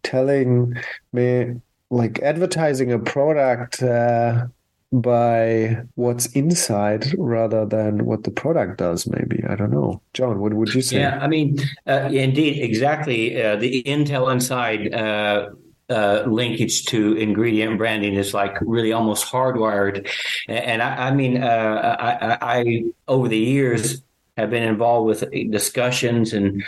telling 0.04 0.76
me 1.14 1.56
like 1.90 2.20
advertising 2.20 2.92
a 2.92 3.00
product 3.00 3.82
uh, 3.84 4.48
by 4.92 5.78
what's 5.96 6.28
inside 6.28 7.14
rather 7.18 7.66
than 7.66 8.06
what 8.06 8.24
the 8.24 8.32
product 8.32 8.78
does. 8.78 9.08
Maybe 9.08 9.44
I 9.48 9.56
don't 9.56 9.72
know, 9.72 10.02
John. 10.14 10.40
What 10.40 10.54
would 10.54 10.74
you 10.74 10.82
say? 10.82 11.00
Yeah, 11.00 11.20
I 11.22 11.28
mean, 11.28 11.58
uh, 11.88 12.10
indeed, 12.12 12.62
exactly. 12.62 13.42
Uh, 13.42 13.56
the 13.58 13.84
Intel 13.84 14.32
Inside 14.32 14.94
uh, 14.94 15.50
uh, 15.90 16.24
linkage 16.26 16.86
to 16.86 17.14
ingredient 17.14 17.78
branding 17.78 18.16
is 18.16 18.34
like 18.34 18.58
really 18.62 18.94
almost 18.94 19.26
hardwired. 19.26 20.10
And 20.48 20.82
I, 20.82 21.08
I 21.08 21.12
mean, 21.12 21.44
uh, 21.44 21.98
I, 22.00 22.60
I, 22.60 22.84
over 23.08 23.28
the 23.28 23.38
years 23.38 24.02
have 24.38 24.50
been 24.50 24.64
involved 24.64 25.08
with 25.08 25.52
discussions 25.52 26.34
and 26.34 26.64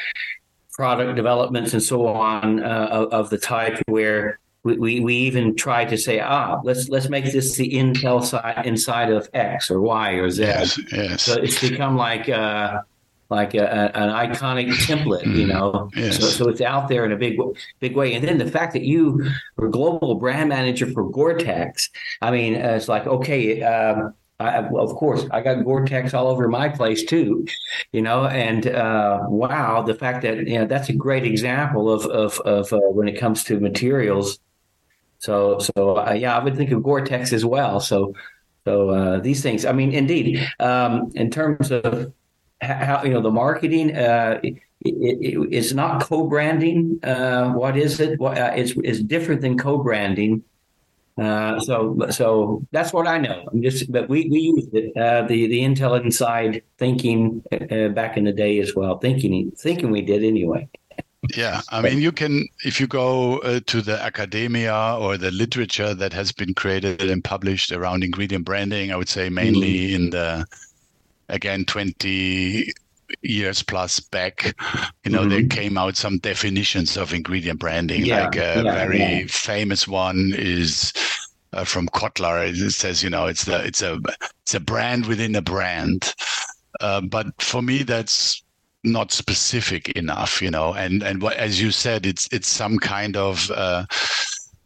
product 0.73 1.15
developments 1.15 1.73
and 1.73 1.81
so 1.81 2.07
on 2.07 2.63
uh, 2.63 2.87
of, 2.91 3.11
of, 3.11 3.29
the 3.29 3.37
type 3.37 3.81
where 3.87 4.39
we, 4.63 4.77
we, 4.77 4.99
we, 4.99 5.15
even 5.15 5.55
try 5.55 5.83
to 5.83 5.97
say, 5.97 6.19
ah, 6.19 6.59
let's 6.63 6.87
let's 6.89 7.09
make 7.09 7.25
this 7.25 7.55
the 7.55 7.71
Intel 7.71 8.23
side 8.23 8.65
inside 8.65 9.11
of 9.11 9.29
X 9.33 9.71
or 9.71 9.81
Y 9.81 10.11
or 10.11 10.29
Z. 10.29 10.43
Yes, 10.43 10.79
yes. 10.91 11.23
So 11.23 11.33
it's 11.41 11.61
become 11.61 11.97
like 11.97 12.29
uh, 12.29 12.81
like 13.29 13.53
a, 13.55 13.63
a, 13.63 13.97
an 13.97 14.09
iconic 14.09 14.69
template, 14.85 15.25
you 15.25 15.45
mm-hmm. 15.45 15.49
know. 15.49 15.89
Yes. 15.95 16.19
So, 16.19 16.27
so 16.27 16.49
it's 16.49 16.61
out 16.61 16.87
there 16.87 17.05
in 17.05 17.11
a 17.11 17.17
big, 17.17 17.37
big 17.79 17.95
way. 17.95 18.13
And 18.13 18.23
then 18.23 18.37
the 18.37 18.49
fact 18.49 18.73
that 18.73 18.83
you 18.83 19.29
were 19.57 19.69
global 19.69 20.15
brand 20.15 20.49
manager 20.49 20.87
for 20.87 21.09
Gore-Tex, 21.09 21.89
I 22.21 22.31
mean, 22.31 22.55
uh, 22.55 22.69
it's 22.69 22.87
like 22.87 23.05
okay. 23.07 23.63
Um, 23.63 24.13
I, 24.39 24.59
of 24.59 24.95
course, 24.95 25.25
I 25.31 25.41
got 25.41 25.63
Gore-Tex 25.63 26.13
all 26.13 26.27
over 26.27 26.47
my 26.47 26.69
place 26.69 27.03
too, 27.03 27.47
you 27.91 28.03
know. 28.03 28.25
And 28.25 28.67
uh, 28.67 29.21
wow, 29.27 29.81
the 29.81 29.95
fact 29.95 30.21
that 30.21 30.47
you 30.47 30.59
know 30.59 30.65
that's 30.65 30.89
a 30.89 30.93
great 30.93 31.25
example 31.25 31.91
of 31.91 32.05
of, 32.05 32.39
of 32.41 32.71
uh, 32.71 32.77
when 32.91 33.07
it 33.07 33.19
comes 33.19 33.43
to 33.45 33.59
materials. 33.59 34.39
So 35.19 35.57
so 35.59 35.97
uh, 35.97 36.13
yeah, 36.13 36.37
I 36.37 36.43
would 36.43 36.55
think 36.55 36.71
of 36.71 36.83
Gore-Tex 36.83 37.33
as 37.33 37.43
well. 37.45 37.79
So 37.79 38.13
so 38.65 38.89
uh, 38.89 39.19
these 39.21 39.41
things, 39.41 39.65
I 39.65 39.71
mean, 39.71 39.91
indeed, 39.91 40.47
um, 40.59 41.11
in 41.15 41.31
terms 41.31 41.71
of 41.71 42.13
how 42.61 43.03
you 43.03 43.11
know 43.11 43.21
the 43.21 43.31
marketing 43.31 43.95
uh, 43.95 44.39
it, 44.43 44.55
it, 44.81 45.47
it's 45.51 45.73
not 45.73 46.01
co-branding 46.01 46.99
uh, 47.03 47.51
what 47.51 47.77
is 47.77 47.99
it 47.99 48.19
uh, 48.21 48.51
it's, 48.55 48.73
it's 48.83 48.99
different 48.99 49.41
than 49.41 49.57
co-branding 49.57 50.43
uh, 51.17 51.59
so 51.59 51.97
so 52.09 52.65
that's 52.71 52.93
what 52.93 53.07
I 53.07 53.17
know. 53.17 53.43
I'm 53.51 53.61
just 53.61 53.91
but 53.91 54.07
we, 54.07 54.27
we 54.29 54.39
used 54.39 54.73
it 54.73 54.95
uh, 54.95 55.23
the 55.23 55.47
the 55.47 55.59
Intel 55.59 55.99
Inside 56.01 56.61
thinking 56.77 57.43
uh, 57.51 57.89
back 57.89 58.17
in 58.17 58.23
the 58.25 58.31
day 58.31 58.59
as 58.59 58.75
well. 58.75 58.99
Thinking 58.99 59.51
thinking 59.51 59.91
we 59.91 60.01
did 60.01 60.23
anyway. 60.23 60.69
Yeah, 61.35 61.61
I 61.69 61.81
mean, 61.81 61.99
you 61.99 62.11
can 62.11 62.47
if 62.63 62.79
you 62.79 62.87
go 62.87 63.39
uh, 63.39 63.59
to 63.65 63.81
the 63.81 64.01
academia 64.01 64.95
or 64.99 65.17
the 65.17 65.31
literature 65.31 65.93
that 65.95 66.13
has 66.13 66.31
been 66.31 66.53
created 66.53 67.01
and 67.01 67.23
published 67.23 67.71
around 67.71 68.03
ingredient 68.03 68.45
branding. 68.45 68.91
I 68.91 68.95
would 68.95 69.09
say 69.09 69.29
mainly 69.29 69.89
mm. 69.89 69.95
in 69.95 70.09
the 70.11 70.45
again 71.29 71.65
20 71.65 72.71
years 73.21 73.63
plus 73.63 73.99
back 73.99 74.55
you 75.03 75.11
know 75.11 75.21
mm-hmm. 75.21 75.29
there 75.29 75.47
came 75.47 75.77
out 75.77 75.95
some 75.95 76.17
definitions 76.19 76.97
of 76.97 77.13
ingredient 77.13 77.59
branding 77.59 78.05
yeah, 78.05 78.25
like 78.25 78.35
a 78.35 78.61
yeah, 78.63 78.73
very 78.73 78.99
yeah. 78.99 79.23
famous 79.27 79.87
one 79.87 80.33
is 80.35 80.91
uh, 81.57 81.63
from 81.63 81.87
Kotler 81.89 82.47
it 82.47 82.71
says 82.71 83.03
you 83.03 83.09
know 83.09 83.25
it's 83.25 83.45
the 83.45 83.63
it's 83.65 83.81
a 83.81 83.99
it's 84.43 84.53
a 84.53 84.59
brand 84.59 85.05
within 85.05 85.35
a 85.35 85.41
brand 85.41 86.13
uh, 86.79 87.01
but 87.01 87.27
for 87.41 87.61
me 87.61 87.83
that's 87.83 88.43
not 88.83 89.11
specific 89.11 89.89
enough 89.89 90.41
you 90.41 90.51
know 90.51 90.73
and 90.73 91.03
and 91.03 91.21
what, 91.21 91.35
as 91.35 91.61
you 91.61 91.71
said 91.71 92.05
it's 92.05 92.29
it's 92.31 92.47
some 92.47 92.77
kind 92.77 93.17
of 93.17 93.51
uh, 93.51 93.85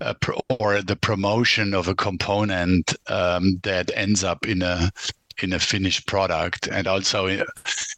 uh, 0.02 0.14
or 0.60 0.82
the 0.82 0.96
promotion 0.96 1.74
of 1.74 1.88
a 1.88 1.96
component 1.96 2.94
um, 3.08 3.60
that 3.64 3.92
ends 3.96 4.24
up 4.24 4.48
in 4.48 4.62
a 4.62 4.92
in 5.42 5.54
a 5.54 5.60
finished 5.60 6.08
product. 6.08 6.68
And 6.68 6.88
also, 6.88 7.28
you 7.28 7.46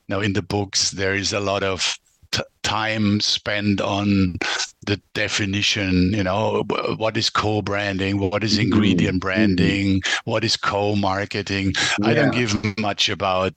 know, 0.07 0.21
in 0.21 0.33
the 0.33 0.41
books, 0.41 0.91
there 0.91 1.15
is 1.15 1.33
a 1.33 1.39
lot 1.39 1.63
of 1.63 1.97
t- 2.31 2.43
time 2.63 3.19
spent 3.19 3.81
on 3.81 4.37
the 4.85 4.99
definition 5.13 6.13
you 6.13 6.23
know 6.23 6.63
what 6.97 7.15
is 7.17 7.29
co-branding 7.29 8.19
what 8.19 8.43
is 8.43 8.53
mm-hmm. 8.53 8.63
ingredient 8.63 9.15
mm-hmm. 9.15 9.27
branding 9.27 10.01
what 10.25 10.43
is 10.43 10.57
co-marketing 10.57 11.73
yeah. 11.99 12.07
i 12.07 12.13
don't 12.13 12.33
give 12.33 12.77
much 12.77 13.09
about 13.09 13.53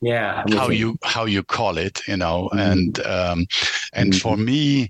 yeah 0.00 0.44
how 0.50 0.68
you 0.68 0.96
how 1.02 1.24
you 1.24 1.42
call 1.42 1.76
it 1.78 2.00
you 2.06 2.16
know 2.16 2.48
mm-hmm. 2.52 2.58
and 2.58 3.00
um 3.06 3.46
and 3.92 4.12
mm-hmm. 4.12 4.20
for 4.20 4.36
me 4.36 4.88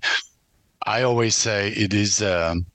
i 0.85 1.01
always 1.01 1.35
say 1.35 1.69
it 1.69 1.93
is 1.93 2.21
um 2.21 2.65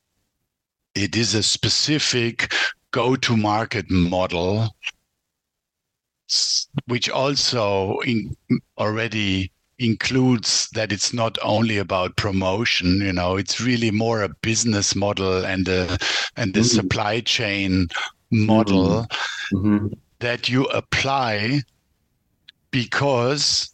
it 0.95 1.17
is 1.17 1.35
a 1.35 1.43
specific 1.43 2.53
go 2.91 3.17
to 3.17 3.37
market 3.37 3.91
model 3.91 4.69
which 6.87 7.09
also 7.09 7.99
in, 8.01 8.35
already 8.79 9.51
includes 9.79 10.69
that 10.71 10.91
it's 10.93 11.13
not 11.13 11.37
only 11.43 11.77
about 11.77 12.17
promotion 12.17 13.01
you 13.01 13.13
know 13.13 13.37
it's 13.37 13.61
really 13.61 13.91
more 13.91 14.23
a 14.23 14.29
business 14.41 14.97
model 14.97 15.45
and 15.45 15.69
a 15.69 15.99
and 16.37 16.55
the 16.55 16.61
mm. 16.61 16.65
supply 16.65 17.21
chain 17.21 17.87
model 18.31 19.07
mm-hmm. 19.53 19.57
mm-hmm. 19.57 19.87
that 20.21 20.49
you 20.49 20.65
apply 20.67 21.61
because 22.71 23.71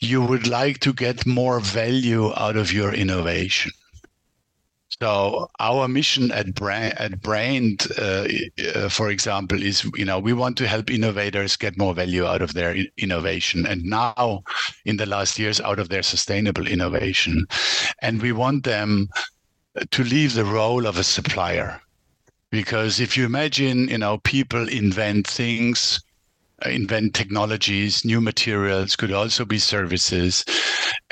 you 0.00 0.22
would 0.22 0.46
like 0.46 0.80
to 0.80 0.92
get 0.92 1.26
more 1.26 1.60
value 1.60 2.32
out 2.36 2.56
of 2.56 2.72
your 2.72 2.94
innovation 2.94 3.70
so 4.98 5.48
our 5.60 5.86
mission 5.88 6.32
at 6.32 6.54
Braind, 6.54 6.94
at 6.98 7.20
Braind, 7.20 7.86
uh, 7.96 8.26
uh, 8.78 8.88
for 8.88 9.10
example, 9.10 9.62
is 9.62 9.88
you 9.94 10.04
know 10.04 10.18
we 10.18 10.32
want 10.32 10.56
to 10.58 10.66
help 10.66 10.90
innovators 10.90 11.56
get 11.56 11.78
more 11.78 11.94
value 11.94 12.26
out 12.26 12.42
of 12.42 12.54
their 12.54 12.76
innovation, 12.98 13.66
and 13.66 13.84
now 13.84 14.42
in 14.84 14.96
the 14.96 15.06
last 15.06 15.38
years 15.38 15.60
out 15.60 15.78
of 15.78 15.88
their 15.88 16.02
sustainable 16.02 16.66
innovation, 16.66 17.46
and 18.02 18.20
we 18.20 18.32
want 18.32 18.64
them 18.64 19.08
to 19.90 20.04
leave 20.04 20.34
the 20.34 20.44
role 20.44 20.86
of 20.86 20.98
a 20.98 21.04
supplier, 21.04 21.80
because 22.50 22.98
if 22.98 23.16
you 23.16 23.24
imagine, 23.24 23.88
you 23.88 23.98
know, 23.98 24.18
people 24.18 24.68
invent 24.68 25.26
things 25.26 26.02
Uh, 26.64 26.68
invent 26.68 27.14
technologies, 27.14 28.04
new 28.04 28.20
materials, 28.20 28.94
could 28.94 29.12
also 29.12 29.44
be 29.44 29.58
services. 29.58 30.44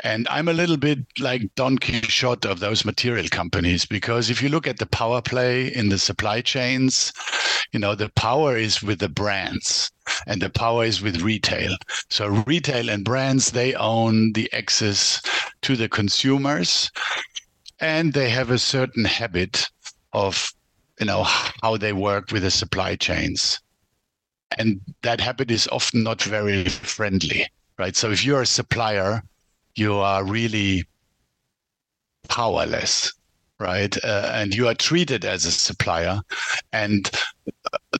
And 0.04 0.28
I'm 0.28 0.48
a 0.48 0.52
little 0.52 0.76
bit 0.76 0.98
like 1.18 1.54
Don 1.54 1.78
Quixote 1.78 2.46
of 2.46 2.60
those 2.60 2.84
material 2.84 3.28
companies 3.30 3.86
because 3.86 4.28
if 4.28 4.42
you 4.42 4.50
look 4.50 4.66
at 4.66 4.78
the 4.78 4.86
power 4.86 5.22
play 5.22 5.74
in 5.74 5.88
the 5.88 5.98
supply 5.98 6.42
chains, 6.42 7.12
you 7.72 7.80
know, 7.80 7.94
the 7.94 8.10
power 8.10 8.56
is 8.56 8.82
with 8.82 8.98
the 8.98 9.08
brands 9.08 9.90
and 10.26 10.42
the 10.42 10.50
power 10.50 10.84
is 10.84 11.00
with 11.00 11.22
retail. 11.22 11.76
So 12.10 12.28
retail 12.46 12.90
and 12.90 13.04
brands, 13.04 13.52
they 13.52 13.74
own 13.74 14.32
the 14.32 14.52
access 14.52 15.22
to 15.62 15.76
the 15.76 15.88
consumers 15.88 16.90
and 17.80 18.12
they 18.12 18.28
have 18.28 18.50
a 18.50 18.58
certain 18.58 19.04
habit 19.04 19.66
of 20.12 20.52
you 21.00 21.06
know 21.06 21.22
how 21.24 21.76
they 21.76 21.92
work 21.92 22.32
with 22.32 22.42
the 22.42 22.50
supply 22.50 22.96
chains 22.96 23.60
and 24.56 24.80
that 25.02 25.20
habit 25.20 25.50
is 25.50 25.68
often 25.68 26.02
not 26.02 26.22
very 26.22 26.64
friendly 26.64 27.46
right? 27.78 27.94
So 27.94 28.10
if 28.10 28.24
you're 28.24 28.42
a 28.42 28.46
supplier 28.46 29.22
you 29.74 29.94
are 29.94 30.24
really 30.24 30.84
powerless 32.28 33.12
right? 33.58 33.96
Uh, 34.04 34.30
and 34.34 34.54
you 34.54 34.68
are 34.68 34.74
treated 34.74 35.24
as 35.24 35.44
a 35.44 35.50
supplier. 35.50 36.20
And 36.72 37.10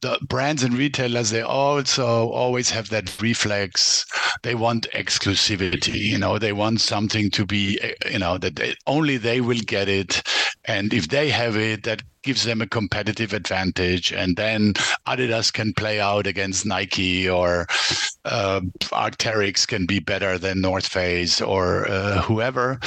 the 0.02 0.18
brands 0.28 0.62
and 0.62 0.74
retailers 0.74 1.30
they 1.30 1.40
also 1.40 2.28
always 2.28 2.70
have 2.70 2.90
that 2.90 3.20
reflex. 3.20 4.04
They 4.42 4.54
want 4.54 4.86
exclusivity 4.94 5.98
you 5.98 6.18
know 6.18 6.38
they 6.38 6.52
want 6.52 6.80
something 6.80 7.30
to 7.30 7.46
be 7.46 7.80
you 8.10 8.18
know 8.18 8.38
that 8.38 8.56
they, 8.56 8.74
only 8.86 9.16
they 9.16 9.40
will 9.40 9.60
get 9.60 9.88
it. 9.88 10.22
And 10.66 10.92
if 10.92 11.08
they 11.08 11.30
have 11.30 11.56
it 11.56 11.84
that 11.84 12.02
gives 12.22 12.44
them 12.44 12.60
a 12.60 12.66
competitive 12.66 13.32
advantage. 13.32 14.12
And 14.12 14.36
then 14.36 14.74
adidas 15.06 15.50
can 15.52 15.72
play 15.72 15.98
out 16.00 16.26
against 16.26 16.66
nike 16.66 17.28
or 17.28 17.66
uh, 18.26 18.60
arcteryx 18.92 19.66
can 19.66 19.86
be 19.86 19.98
better 19.98 20.36
than 20.36 20.60
north 20.60 20.86
face 20.86 21.40
or 21.40 21.88
uh, 21.88 22.20
whoever 22.22 22.78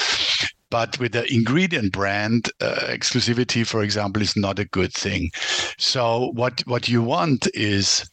but 0.72 0.98
with 1.00 1.12
the 1.12 1.32
ingredient 1.32 1.92
brand, 1.92 2.50
uh, 2.62 2.88
exclusivity, 2.88 3.68
for 3.68 3.84
example, 3.84 4.22
is 4.22 4.36
not 4.36 4.58
a 4.58 4.66
good 4.66 4.94
thing. 4.94 5.30
So 5.78 6.32
what 6.34 6.62
what 6.62 6.90
you 6.90 7.04
want 7.04 7.48
is 7.54 8.10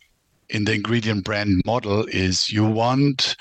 in 0.50 0.64
the 0.64 0.74
ingredient 0.74 1.24
brand 1.24 1.62
model 1.64 2.04
is 2.06 2.50
you 2.50 2.64
want 2.64 3.36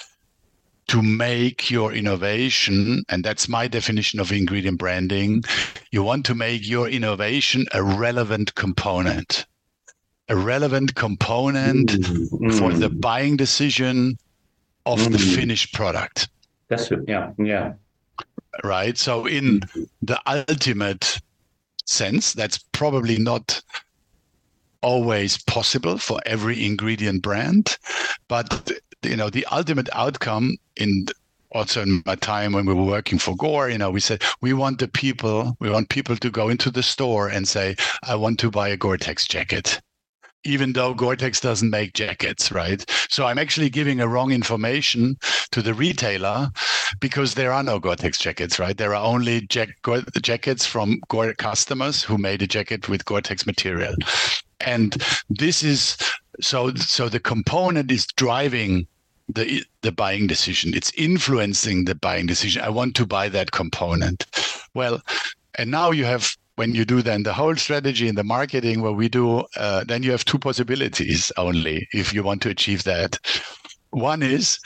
to 0.87 1.01
make 1.01 1.69
your 1.69 1.91
innovation, 1.91 3.03
and 3.09 3.23
that's 3.23 3.49
my 3.49 3.67
definition 3.67 4.21
of 4.21 4.31
ingredient 4.31 4.77
branding, 4.77 5.43
you 5.91 6.01
want 6.01 6.25
to 6.27 6.35
make 6.35 6.65
your 6.65 6.87
innovation 6.87 7.65
a 7.73 7.83
relevant 7.83 8.55
component. 8.55 9.45
A 10.29 10.35
relevant 10.35 10.95
component 10.95 11.89
mm, 11.89 12.59
for 12.59 12.73
the 12.73 12.89
buying 12.89 13.37
decision 13.37 14.17
of 14.85 14.99
mm. 14.99 15.11
the 15.11 15.17
finished 15.17 15.73
product. 15.73 16.29
That's 16.69 16.91
it. 16.91 16.99
Yeah. 17.07 17.31
Yeah 17.37 17.73
right? 18.63 18.97
So, 18.97 19.25
in 19.25 19.61
mm-hmm. 19.61 19.83
the 20.01 20.19
ultimate 20.27 21.19
sense, 21.85 22.33
that's 22.33 22.57
probably 22.71 23.17
not 23.17 23.61
always 24.81 25.41
possible 25.43 25.97
for 25.97 26.19
every 26.25 26.65
ingredient 26.65 27.21
brand, 27.21 27.77
but 28.27 28.71
you 29.03 29.15
know 29.15 29.29
the 29.29 29.45
ultimate 29.51 29.89
outcome 29.93 30.55
in 30.75 31.07
also 31.51 31.81
in 31.81 32.03
my 32.05 32.15
time 32.15 32.51
when 32.51 32.65
we 32.65 32.73
were 32.73 32.83
working 32.83 33.17
for 33.17 33.35
Gore, 33.35 33.69
you 33.69 33.77
know, 33.77 33.89
we 33.89 34.01
said 34.01 34.21
we 34.41 34.53
want 34.53 34.79
the 34.79 34.87
people, 34.87 35.55
we 35.59 35.69
want 35.69 35.89
people 35.89 36.17
to 36.17 36.29
go 36.29 36.49
into 36.49 36.69
the 36.69 36.83
store 36.83 37.29
and 37.29 37.47
say, 37.47 37.75
I 38.03 38.15
want 38.15 38.37
to 38.39 38.51
buy 38.51 38.67
a 38.67 38.77
Gore-Tex 38.77 39.27
jacket 39.27 39.81
even 40.43 40.71
though 40.73 40.93
Gore-Tex 40.93 41.41
doesn't 41.41 41.69
make 41.69 41.93
jackets, 41.93 42.51
right? 42.51 42.83
So 43.09 43.25
I'm 43.25 43.37
actually 43.37 43.69
giving 43.69 43.99
a 43.99 44.07
wrong 44.07 44.31
information 44.31 45.17
to 45.51 45.61
the 45.61 45.73
retailer 45.73 46.49
because 46.99 47.33
there 47.33 47.51
are 47.51 47.63
no 47.63 47.79
Gore-Tex 47.79 48.17
jackets, 48.19 48.59
right? 48.59 48.77
There 48.77 48.95
are 48.95 49.03
only 49.03 49.41
jack- 49.41 49.77
jackets 50.21 50.65
from 50.65 51.01
Gore 51.07 51.33
customers 51.33 52.03
who 52.03 52.17
made 52.17 52.41
a 52.41 52.47
jacket 52.47 52.89
with 52.89 53.05
Gore-Tex 53.05 53.45
material. 53.45 53.95
And 54.61 54.95
this 55.29 55.63
is 55.63 55.97
so 56.39 56.73
so 56.75 57.09
the 57.09 57.19
component 57.19 57.91
is 57.91 58.05
driving 58.05 58.87
the 59.27 59.63
the 59.81 59.91
buying 59.91 60.27
decision. 60.27 60.73
It's 60.73 60.91
influencing 60.93 61.85
the 61.85 61.95
buying 61.95 62.25
decision. 62.25 62.61
I 62.61 62.69
want 62.69 62.95
to 62.95 63.05
buy 63.05 63.29
that 63.29 63.51
component. 63.51 64.25
Well, 64.73 65.01
and 65.55 65.71
now 65.71 65.91
you 65.91 66.05
have 66.05 66.35
when 66.55 66.73
you 66.73 66.85
do 66.85 67.01
then 67.01 67.23
the 67.23 67.33
whole 67.33 67.55
strategy 67.55 68.07
in 68.07 68.15
the 68.15 68.23
marketing 68.23 68.81
what 68.81 68.95
we 68.95 69.07
do 69.07 69.43
uh, 69.57 69.83
then 69.83 70.03
you 70.03 70.11
have 70.11 70.25
two 70.25 70.39
possibilities 70.39 71.31
only 71.37 71.87
if 71.93 72.13
you 72.13 72.23
want 72.23 72.41
to 72.41 72.49
achieve 72.49 72.83
that 72.83 73.19
one 73.91 74.23
is 74.23 74.59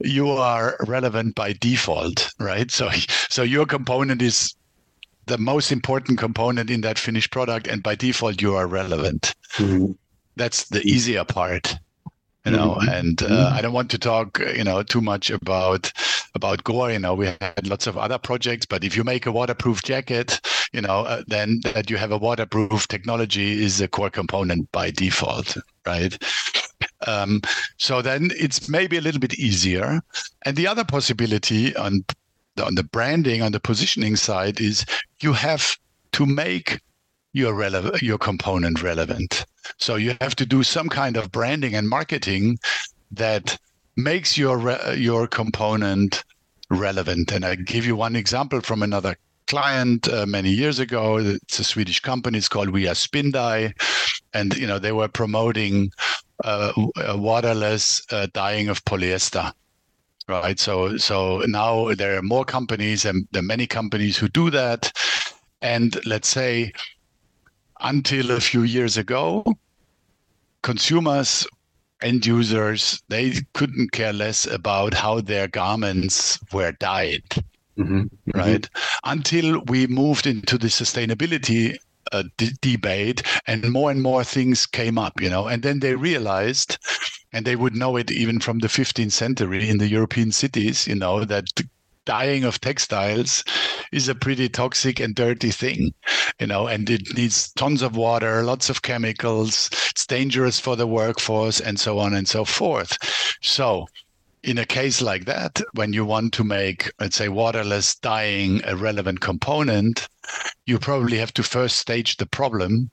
you 0.00 0.28
are 0.30 0.76
relevant 0.86 1.34
by 1.34 1.52
default 1.54 2.32
right 2.38 2.70
so 2.70 2.90
so 3.28 3.42
your 3.42 3.66
component 3.66 4.20
is 4.22 4.54
the 5.26 5.38
most 5.38 5.72
important 5.72 6.18
component 6.18 6.70
in 6.70 6.82
that 6.82 6.98
finished 6.98 7.32
product 7.32 7.66
and 7.66 7.82
by 7.82 7.94
default 7.94 8.40
you 8.40 8.54
are 8.54 8.66
relevant 8.66 9.34
mm-hmm. 9.54 9.92
that's 10.36 10.68
the 10.68 10.82
easier 10.82 11.24
part 11.24 11.76
you 12.44 12.52
know 12.52 12.74
mm-hmm. 12.74 12.88
and 12.88 13.22
uh, 13.22 13.26
mm-hmm. 13.26 13.56
i 13.56 13.60
don't 13.60 13.72
want 13.72 13.90
to 13.90 13.98
talk 13.98 14.38
you 14.54 14.64
know 14.64 14.82
too 14.82 15.00
much 15.00 15.30
about 15.30 15.92
about 16.34 16.62
gore 16.64 16.92
you 16.92 16.98
know 16.98 17.14
we 17.14 17.26
had 17.26 17.66
lots 17.66 17.86
of 17.86 17.98
other 17.98 18.18
projects 18.18 18.66
but 18.66 18.84
if 18.84 18.96
you 18.96 19.02
make 19.02 19.26
a 19.26 19.32
waterproof 19.32 19.82
jacket 19.82 20.40
you 20.72 20.80
know 20.80 21.00
uh, 21.00 21.22
then 21.26 21.60
that 21.74 21.90
you 21.90 21.96
have 21.96 22.12
a 22.12 22.18
waterproof 22.18 22.86
technology 22.86 23.62
is 23.64 23.80
a 23.80 23.88
core 23.88 24.10
component 24.10 24.70
by 24.72 24.90
default 24.90 25.56
right 25.86 26.22
um, 27.06 27.42
so 27.78 28.02
then 28.02 28.30
it's 28.38 28.68
maybe 28.68 28.96
a 28.96 29.00
little 29.00 29.20
bit 29.20 29.34
easier. 29.34 30.00
And 30.44 30.56
the 30.56 30.66
other 30.66 30.84
possibility 30.84 31.74
on 31.76 32.04
on 32.62 32.74
the 32.74 32.84
branding 32.84 33.42
on 33.42 33.52
the 33.52 33.60
positioning 33.60 34.16
side 34.16 34.60
is 34.60 34.86
you 35.20 35.34
have 35.34 35.76
to 36.12 36.24
make 36.24 36.80
your 37.32 37.52
relevant 37.52 38.02
your 38.02 38.18
component 38.18 38.82
relevant. 38.82 39.44
So 39.78 39.96
you 39.96 40.16
have 40.20 40.36
to 40.36 40.46
do 40.46 40.62
some 40.62 40.88
kind 40.88 41.16
of 41.16 41.30
branding 41.30 41.74
and 41.74 41.88
marketing 41.88 42.58
that 43.10 43.58
makes 43.96 44.38
your 44.38 44.58
re- 44.58 44.96
your 44.96 45.26
component 45.26 46.24
relevant. 46.70 47.32
And 47.32 47.44
i 47.44 47.54
give 47.54 47.86
you 47.86 47.94
one 47.96 48.16
example 48.16 48.60
from 48.60 48.82
another 48.82 49.16
client 49.46 50.08
uh, 50.08 50.26
many 50.26 50.50
years 50.50 50.78
ago. 50.78 51.18
It's 51.18 51.58
a 51.58 51.64
swedish 51.64 52.00
company. 52.00 52.38
It's 52.38 52.48
called 52.48 52.70
we 52.70 52.88
are 52.88 52.94
spindye 52.94 53.74
and 54.36 54.56
you 54.56 54.66
know 54.66 54.78
they 54.78 54.92
were 54.92 55.08
promoting 55.08 55.90
uh, 56.44 56.72
waterless 57.14 58.02
uh, 58.12 58.26
dyeing 58.32 58.68
of 58.68 58.84
polyester 58.84 59.52
right 60.28 60.58
so 60.58 60.96
so 60.96 61.42
now 61.46 61.94
there 61.94 62.18
are 62.18 62.22
more 62.22 62.44
companies 62.44 63.04
and 63.04 63.26
there 63.32 63.40
are 63.40 63.52
many 63.54 63.66
companies 63.66 64.16
who 64.16 64.28
do 64.28 64.50
that 64.50 64.92
and 65.62 66.04
let's 66.04 66.28
say 66.28 66.72
until 67.80 68.30
a 68.30 68.40
few 68.40 68.62
years 68.62 68.96
ago, 68.96 69.44
consumers 70.62 71.46
end 72.02 72.26
users 72.26 73.02
they 73.08 73.32
couldn't 73.54 73.90
care 73.92 74.12
less 74.12 74.46
about 74.46 74.92
how 74.92 75.18
their 75.18 75.48
garments 75.48 76.38
were 76.52 76.72
dyed 76.72 77.22
mm-hmm. 77.78 78.00
mm-hmm. 78.00 78.38
right 78.38 78.68
mm-hmm. 78.70 79.10
until 79.10 79.62
we 79.68 79.86
moved 79.86 80.26
into 80.26 80.58
the 80.58 80.66
sustainability 80.66 81.74
uh, 82.12 82.22
d- 82.36 82.50
debate 82.60 83.22
and 83.46 83.70
more 83.70 83.90
and 83.90 84.02
more 84.02 84.24
things 84.24 84.66
came 84.66 84.98
up 84.98 85.20
you 85.20 85.28
know 85.28 85.46
and 85.46 85.62
then 85.62 85.80
they 85.80 85.94
realized 85.94 86.78
and 87.32 87.44
they 87.44 87.56
would 87.56 87.74
know 87.74 87.96
it 87.96 88.10
even 88.10 88.40
from 88.40 88.58
the 88.58 88.68
15th 88.68 89.12
century 89.12 89.68
in 89.68 89.78
the 89.78 89.88
european 89.88 90.32
cities 90.32 90.86
you 90.86 90.94
know 90.94 91.24
that 91.24 91.46
dying 92.06 92.44
of 92.44 92.60
textiles 92.60 93.44
is 93.92 94.08
a 94.08 94.14
pretty 94.14 94.48
toxic 94.48 94.98
and 95.00 95.14
dirty 95.14 95.50
thing, 95.50 95.92
you 96.40 96.46
know, 96.46 96.66
and 96.66 96.88
it 96.88 97.14
needs 97.16 97.52
tons 97.52 97.82
of 97.82 97.96
water, 97.96 98.42
lots 98.42 98.70
of 98.70 98.82
chemicals. 98.82 99.68
It's 99.90 100.06
dangerous 100.06 100.58
for 100.58 100.76
the 100.76 100.86
workforce, 100.86 101.60
and 101.60 101.78
so 101.78 101.98
on 101.98 102.14
and 102.14 102.26
so 102.26 102.44
forth. 102.44 102.96
So, 103.42 103.86
in 104.46 104.58
a 104.58 104.64
case 104.64 105.02
like 105.02 105.24
that, 105.24 105.60
when 105.74 105.92
you 105.92 106.04
want 106.04 106.32
to 106.34 106.44
make, 106.44 106.90
let's 107.00 107.16
say, 107.16 107.28
waterless 107.28 107.96
dyeing 107.96 108.62
a 108.64 108.76
relevant 108.76 109.20
component, 109.20 110.06
you 110.66 110.78
probably 110.78 111.18
have 111.18 111.34
to 111.34 111.42
first 111.42 111.78
stage 111.78 112.16
the 112.16 112.26
problem 112.26 112.88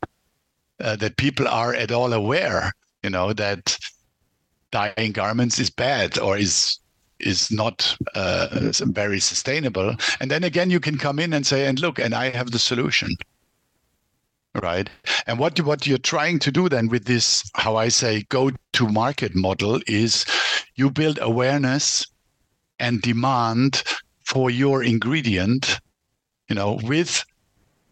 uh, 0.83 0.95
that 0.95 1.15
people 1.17 1.47
are 1.47 1.75
at 1.75 1.91
all 1.91 2.11
aware, 2.11 2.73
you 3.03 3.11
know, 3.11 3.33
that 3.33 3.77
dyeing 4.71 5.11
garments 5.11 5.59
is 5.59 5.69
bad 5.69 6.17
or 6.17 6.37
is 6.37 6.79
is 7.19 7.51
not 7.51 7.95
uh, 8.15 8.71
very 8.81 9.19
sustainable. 9.19 9.95
And 10.19 10.31
then 10.31 10.43
again, 10.43 10.71
you 10.71 10.79
can 10.79 10.97
come 10.97 11.19
in 11.19 11.31
and 11.33 11.45
say, 11.45 11.67
and 11.67 11.79
look, 11.79 11.99
and 11.99 12.13
I 12.13 12.31
have 12.31 12.51
the 12.51 12.59
solution. 12.59 13.15
Right. 14.61 14.89
And 15.25 15.39
what, 15.39 15.59
what 15.61 15.87
you're 15.87 15.97
trying 15.97 16.39
to 16.39 16.51
do 16.51 16.69
then 16.69 16.87
with 16.87 17.05
this, 17.05 17.49
how 17.55 17.75
I 17.75 17.87
say, 17.87 18.23
go 18.29 18.51
to 18.73 18.87
market 18.87 19.33
model 19.33 19.81
is 19.87 20.25
you 20.75 20.91
build 20.91 21.17
awareness 21.21 22.05
and 22.79 23.01
demand 23.01 23.83
for 24.25 24.51
your 24.51 24.83
ingredient, 24.83 25.79
you 26.49 26.55
know, 26.55 26.79
with 26.83 27.25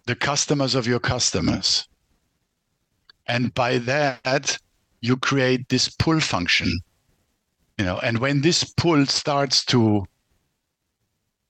the 0.06 0.16
customers 0.16 0.76
of 0.76 0.86
your 0.86 1.00
customers. 1.00 1.88
And 3.28 3.54
by 3.54 3.80
that, 3.80 4.58
you 5.02 5.18
create 5.18 5.70
this 5.70 5.90
pull 5.90 6.20
function 6.20 6.80
you 7.82 7.86
know 7.86 7.98
and 8.00 8.20
when 8.20 8.42
this 8.42 8.64
pull 8.64 9.06
starts 9.08 9.66
to 9.66 10.06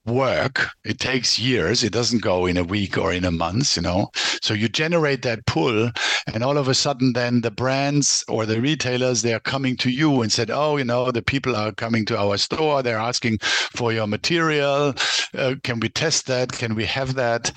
work 0.04 0.68
it 0.84 0.98
takes 0.98 1.38
years 1.38 1.84
it 1.84 1.92
doesn't 1.92 2.22
go 2.22 2.46
in 2.46 2.56
a 2.56 2.64
week 2.64 2.98
or 2.98 3.12
in 3.12 3.24
a 3.24 3.30
month 3.30 3.76
you 3.76 3.82
know? 3.82 4.08
So 4.42 4.54
you 4.54 4.68
generate 4.68 5.22
that 5.22 5.46
pull 5.46 5.90
and 6.32 6.42
all 6.42 6.58
of 6.58 6.68
a 6.68 6.74
sudden 6.74 7.12
then 7.12 7.42
the 7.42 7.50
brands 7.50 8.24
or 8.28 8.44
the 8.44 8.60
retailers 8.60 9.22
they 9.22 9.32
are 9.32 9.40
coming 9.40 9.76
to 9.78 9.90
you 9.90 10.22
and 10.22 10.32
said 10.32 10.50
oh 10.50 10.76
you 10.76 10.84
know 10.84 11.10
the 11.10 11.22
people 11.22 11.54
are 11.54 11.72
coming 11.72 12.04
to 12.06 12.18
our 12.18 12.36
store 12.36 12.82
they're 12.82 12.98
asking 12.98 13.38
for 13.40 13.92
your 13.92 14.06
material 14.06 14.94
uh, 15.34 15.54
can 15.62 15.80
we 15.80 15.88
test 15.88 16.26
that? 16.26 16.52
Can 16.52 16.74
we 16.74 16.84
have 16.84 17.14
that? 17.14 17.52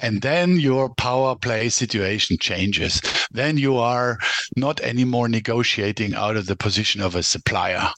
And 0.00 0.22
then 0.22 0.60
your 0.60 0.94
power 0.94 1.34
play 1.34 1.68
situation 1.68 2.38
changes. 2.38 3.00
Then 3.30 3.58
you 3.58 3.76
are 3.78 4.18
not 4.56 4.80
anymore 4.80 5.28
negotiating 5.28 6.14
out 6.14 6.36
of 6.36 6.46
the 6.46 6.56
position 6.56 7.00
of 7.00 7.14
a 7.14 7.22
supplier. 7.22 7.90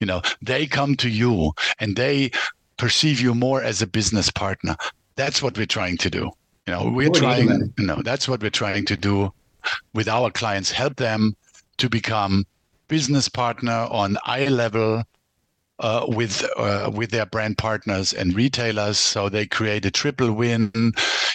You 0.00 0.06
know 0.06 0.20
they 0.42 0.66
come 0.66 0.94
to 0.96 1.08
you 1.08 1.52
and 1.78 1.96
they 1.96 2.30
perceive 2.76 3.20
you 3.20 3.34
more 3.34 3.62
as 3.62 3.82
a 3.82 3.86
business 3.86 4.30
partner 4.30 4.76
that's 5.16 5.42
what 5.42 5.56
we're 5.56 5.66
trying 5.66 5.96
to 5.96 6.10
do 6.10 6.30
you 6.66 6.74
know 6.74 6.90
we're 6.90 7.10
trying 7.10 7.72
you 7.78 7.86
know 7.86 8.02
that's 8.02 8.28
what 8.28 8.40
we're 8.42 8.50
trying 8.50 8.84
to 8.84 8.96
do 8.96 9.32
with 9.94 10.08
our 10.08 10.30
clients, 10.30 10.70
help 10.70 10.96
them 10.96 11.34
to 11.78 11.88
become 11.88 12.44
business 12.88 13.28
partner 13.28 13.86
on 13.90 14.16
eye 14.24 14.46
level 14.46 15.02
uh, 15.78 16.06
with 16.08 16.44
uh, 16.56 16.90
with 16.92 17.10
their 17.10 17.26
brand 17.26 17.58
partners 17.58 18.12
and 18.12 18.34
retailers. 18.34 18.98
So 18.98 19.28
they 19.28 19.46
create 19.46 19.84
a 19.84 19.90
triple 19.90 20.32
win. 20.32 20.70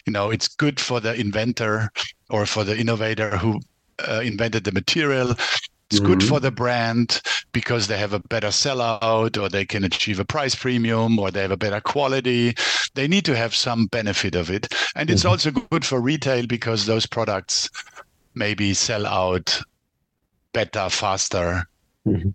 You 0.06 0.13
know, 0.13 0.32
it's 0.32 0.47
good 0.47 0.80
for 0.80 0.99
the 0.99 1.13
inventor 1.13 1.91
or 2.30 2.45
for 2.45 2.63
the 2.63 2.77
innovator 2.77 3.38
who 3.38 3.60
uh, 4.08 4.21
invented 4.23 4.63
the 4.63 4.71
material. 4.71 5.36
It's 5.91 5.99
mm-hmm. 5.99 6.08
good 6.08 6.23
for 6.23 6.39
the 6.39 6.51
brand 6.51 7.21
because 7.51 7.88
they 7.88 7.97
have 7.97 8.13
a 8.13 8.19
better 8.19 8.47
sellout 8.47 9.38
or 9.41 9.49
they 9.49 9.65
can 9.65 9.84
achieve 9.84 10.21
a 10.21 10.25
price 10.25 10.56
premium 10.56 11.19
or 11.19 11.32
they 11.32 11.41
have 11.41 11.51
a 11.51 11.58
better 11.58 11.82
quality. 11.82 12.56
They 12.93 13.10
need 13.10 13.25
to 13.25 13.36
have 13.36 13.54
some 13.54 13.88
benefit 13.88 14.36
of 14.36 14.49
it. 14.49 14.73
And 14.95 15.10
it's 15.10 15.23
mm-hmm. 15.23 15.32
also 15.32 15.51
good 15.51 15.84
for 15.84 15.99
retail 15.99 16.47
because 16.47 16.86
those 16.86 17.06
products 17.06 17.69
maybe 18.36 18.73
sell 18.73 19.06
out 19.06 19.62
better, 20.54 20.88
faster, 20.89 21.67
mm-hmm. 22.08 22.30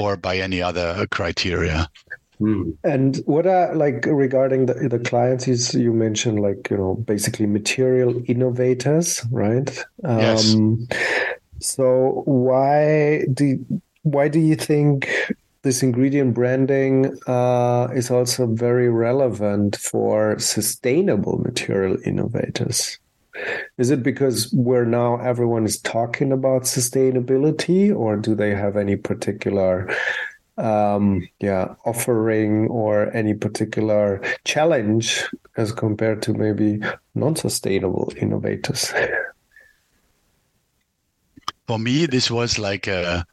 or 0.00 0.16
by 0.16 0.38
any 0.38 0.62
other 0.62 1.06
criteria. 1.10 1.90
Hmm. 2.38 2.70
And 2.82 3.18
what 3.26 3.46
are 3.46 3.74
like 3.74 4.06
regarding 4.06 4.66
the, 4.66 4.88
the 4.88 4.98
clients 4.98 5.48
is 5.48 5.74
you 5.74 5.92
mentioned 5.92 6.40
like 6.40 6.68
you 6.70 6.76
know 6.76 6.94
basically 6.94 7.46
material 7.46 8.22
innovators, 8.26 9.22
right? 9.30 9.70
Yes. 10.02 10.54
So 11.60 12.22
why 12.24 13.26
do 13.32 13.64
why 14.02 14.28
do 14.28 14.38
you 14.38 14.54
think 14.54 15.08
this 15.62 15.82
ingredient 15.82 16.34
branding 16.34 17.18
uh, 17.26 17.88
is 17.92 18.10
also 18.10 18.46
very 18.46 18.88
relevant 18.88 19.76
for 19.76 20.38
sustainable 20.38 21.38
material 21.38 21.96
innovators? 22.04 22.98
Is 23.76 23.90
it 23.90 24.02
because 24.02 24.52
we're 24.52 24.84
now 24.84 25.16
everyone 25.18 25.64
is 25.64 25.80
talking 25.80 26.32
about 26.32 26.62
sustainability, 26.62 27.94
or 27.94 28.16
do 28.16 28.34
they 28.34 28.54
have 28.54 28.76
any 28.76 28.96
particular 28.96 29.88
um, 30.56 31.28
yeah 31.40 31.74
offering 31.84 32.68
or 32.68 33.14
any 33.14 33.34
particular 33.34 34.22
challenge 34.44 35.24
as 35.56 35.72
compared 35.72 36.22
to 36.22 36.32
maybe 36.32 36.80
non-sustainable 37.14 38.12
innovators? 38.16 38.92
For 41.66 41.78
me, 41.78 42.06
this 42.06 42.30
was 42.30 42.58
like 42.58 42.86
a 42.86 43.24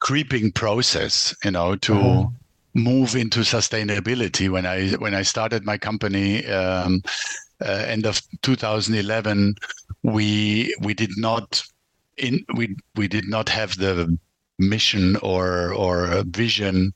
creeping 0.00 0.52
process, 0.52 1.34
you 1.44 1.50
know, 1.50 1.76
to. 1.76 1.94
Uh-huh 1.94 2.28
move 2.74 3.14
into 3.14 3.40
sustainability 3.40 4.48
when 4.48 4.64
i 4.64 4.92
when 4.92 5.14
i 5.14 5.20
started 5.20 5.62
my 5.62 5.76
company 5.76 6.46
um, 6.46 7.02
uh, 7.64 7.84
end 7.86 8.06
of 8.06 8.20
2011, 8.42 9.54
we 10.02 10.74
we 10.80 10.94
did 10.94 11.10
not 11.16 11.62
in 12.16 12.44
we 12.54 12.76
we 12.96 13.08
did 13.08 13.28
not 13.28 13.48
have 13.48 13.76
the 13.76 14.18
mission 14.58 15.16
or 15.22 15.72
or 15.72 16.22
vision 16.26 16.92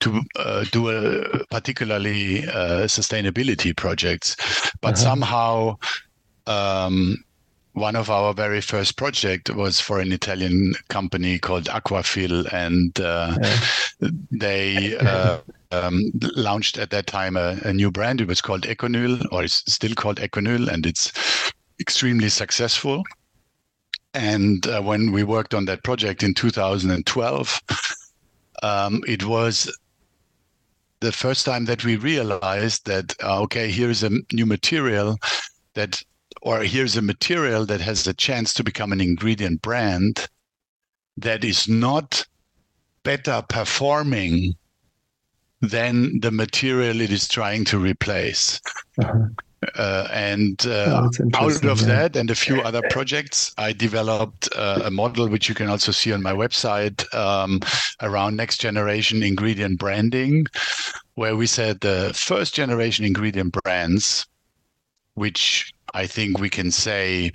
to 0.00 0.20
uh, 0.36 0.64
do 0.72 0.90
a 0.90 1.44
particularly 1.46 2.46
uh, 2.48 2.86
sustainability 2.86 3.74
projects, 3.76 4.36
but 4.80 4.94
uh-huh. 4.94 5.04
somehow 5.04 5.76
um, 6.46 7.16
one 7.74 7.96
of 7.96 8.08
our 8.08 8.32
very 8.32 8.60
first 8.60 8.96
project 8.96 9.50
was 9.50 9.80
for 9.80 9.98
an 9.98 10.12
Italian 10.12 10.74
company 10.88 11.38
called 11.40 11.64
Aquafil, 11.64 12.50
and 12.52 12.98
uh, 13.00 13.36
yeah. 13.42 14.10
they 14.30 14.96
uh, 14.96 15.38
um, 15.72 16.12
launched 16.36 16.78
at 16.78 16.90
that 16.90 17.08
time 17.08 17.36
a, 17.36 17.58
a, 17.64 17.72
new 17.72 17.90
brand. 17.90 18.20
It 18.20 18.28
was 18.28 18.40
called 18.40 18.62
Econyl, 18.62 19.26
or 19.32 19.42
it's 19.42 19.64
still 19.72 19.94
called 19.94 20.18
Econyl, 20.18 20.68
and 20.68 20.86
it's 20.86 21.52
extremely 21.80 22.28
successful. 22.28 23.02
And 24.14 24.64
uh, 24.68 24.80
when 24.80 25.10
we 25.10 25.24
worked 25.24 25.52
on 25.52 25.64
that 25.64 25.82
project 25.82 26.22
in 26.22 26.32
2012, 26.32 27.60
um, 28.62 29.02
it 29.08 29.24
was 29.24 29.76
the 31.00 31.10
first 31.10 31.44
time 31.44 31.64
that 31.64 31.84
we 31.84 31.96
realized 31.96 32.86
that 32.86 33.16
uh, 33.20 33.40
okay, 33.42 33.68
here's 33.68 34.04
a 34.04 34.10
new 34.32 34.46
material 34.46 35.16
that 35.74 36.00
or 36.44 36.62
here's 36.62 36.96
a 36.96 37.02
material 37.02 37.64
that 37.66 37.80
has 37.80 38.04
the 38.04 38.14
chance 38.14 38.52
to 38.52 38.62
become 38.62 38.92
an 38.92 39.00
ingredient 39.00 39.62
brand 39.62 40.28
that 41.16 41.42
is 41.42 41.66
not 41.66 42.26
better 43.02 43.42
performing 43.48 44.54
than 45.62 46.20
the 46.20 46.30
material 46.30 47.00
it 47.00 47.10
is 47.10 47.26
trying 47.26 47.64
to 47.64 47.78
replace. 47.78 48.60
Uh-huh. 49.00 49.26
Uh, 49.76 50.06
and 50.12 50.66
uh, 50.66 51.08
oh, 51.08 51.36
out 51.36 51.64
of 51.64 51.80
yeah. 51.80 51.86
that 51.86 52.16
and 52.16 52.30
a 52.30 52.34
few 52.34 52.60
other 52.60 52.82
projects, 52.90 53.54
I 53.56 53.72
developed 53.72 54.46
uh, 54.54 54.82
a 54.84 54.90
model 54.90 55.26
which 55.26 55.48
you 55.48 55.54
can 55.54 55.70
also 55.70 55.90
see 55.90 56.12
on 56.12 56.22
my 56.22 56.32
website 56.32 57.02
um, 57.14 57.60
around 58.02 58.36
next 58.36 58.60
generation 58.60 59.22
ingredient 59.22 59.78
branding, 59.78 60.44
where 61.14 61.34
we 61.34 61.46
said 61.46 61.80
the 61.80 62.12
first 62.14 62.54
generation 62.54 63.06
ingredient 63.06 63.56
brands, 63.62 64.26
which 65.14 65.73
I 65.94 66.06
think 66.06 66.38
we 66.38 66.50
can 66.50 66.70
say 66.70 67.30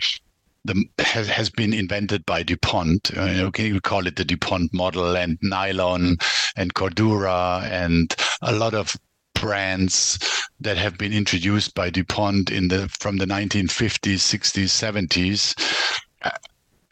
the 0.65 0.83
has, 0.99 1.27
has 1.29 1.49
been 1.49 1.73
invented 1.73 2.25
by 2.25 2.43
DuPont. 2.43 3.17
Uh, 3.17 3.25
you 3.25 3.51
can 3.51 3.65
you 3.65 3.81
call 3.81 4.05
it 4.05 4.17
the 4.17 4.25
DuPont 4.25 4.73
model 4.73 5.15
and 5.15 5.37
nylon 5.41 6.17
and 6.55 6.73
Cordura 6.73 7.63
and 7.63 8.13
a 8.41 8.51
lot 8.51 8.73
of 8.73 8.95
brands 9.33 10.19
that 10.59 10.77
have 10.77 10.97
been 10.97 11.13
introduced 11.13 11.73
by 11.73 11.89
DuPont 11.89 12.51
in 12.51 12.67
the 12.67 12.89
from 12.89 13.17
the 13.17 13.25
1950s, 13.25 14.19
60s, 14.19 14.67
70s. 15.07 15.95
Uh, 16.21 16.31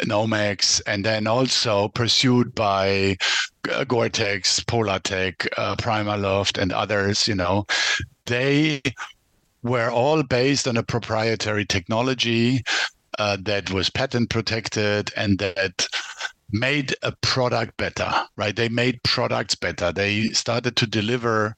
Nomex, 0.03 0.79
and 0.85 1.03
then 1.03 1.25
also 1.25 1.87
pursued 1.87 2.53
by 2.53 3.17
uh, 3.71 3.83
Gore-Tex, 3.83 4.59
Polartec, 4.61 5.47
uh, 5.57 5.75
PrimaLoft, 5.75 6.61
and 6.61 6.71
others. 6.71 7.27
You 7.27 7.33
know, 7.33 7.65
they 8.27 8.83
were 9.63 9.89
all 9.89 10.23
based 10.23 10.67
on 10.67 10.77
a 10.77 10.83
proprietary 10.83 11.65
technology 11.65 12.63
uh, 13.19 13.37
that 13.41 13.71
was 13.71 13.89
patent 13.89 14.29
protected 14.29 15.11
and 15.15 15.39
that 15.39 15.87
made 16.51 16.95
a 17.03 17.11
product 17.21 17.75
better, 17.77 18.09
right? 18.35 18.55
They 18.55 18.69
made 18.69 19.01
products 19.03 19.55
better. 19.55 19.91
They 19.91 20.29
started 20.29 20.75
to 20.77 20.87
deliver 20.87 21.55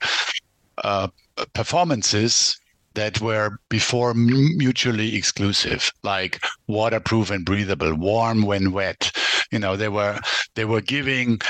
uh, 0.82 1.08
performances 1.52 2.58
that 2.94 3.20
were 3.20 3.58
before 3.68 4.14
mutually 4.14 5.14
exclusive, 5.14 5.92
like 6.02 6.44
waterproof 6.66 7.30
and 7.30 7.44
breathable, 7.44 7.94
warm 7.94 8.42
when 8.42 8.72
wet. 8.72 9.12
You 9.52 9.60
know, 9.60 9.76
they 9.76 9.88
were 9.88 10.18
they 10.54 10.64
were 10.64 10.80
giving 10.80 11.40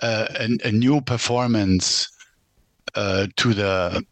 uh, 0.00 0.28
a, 0.30 0.68
a, 0.68 0.72
new 0.72 1.00
performance 1.00 2.08
uh, 2.94 3.26
to 3.36 3.52
the 3.52 4.04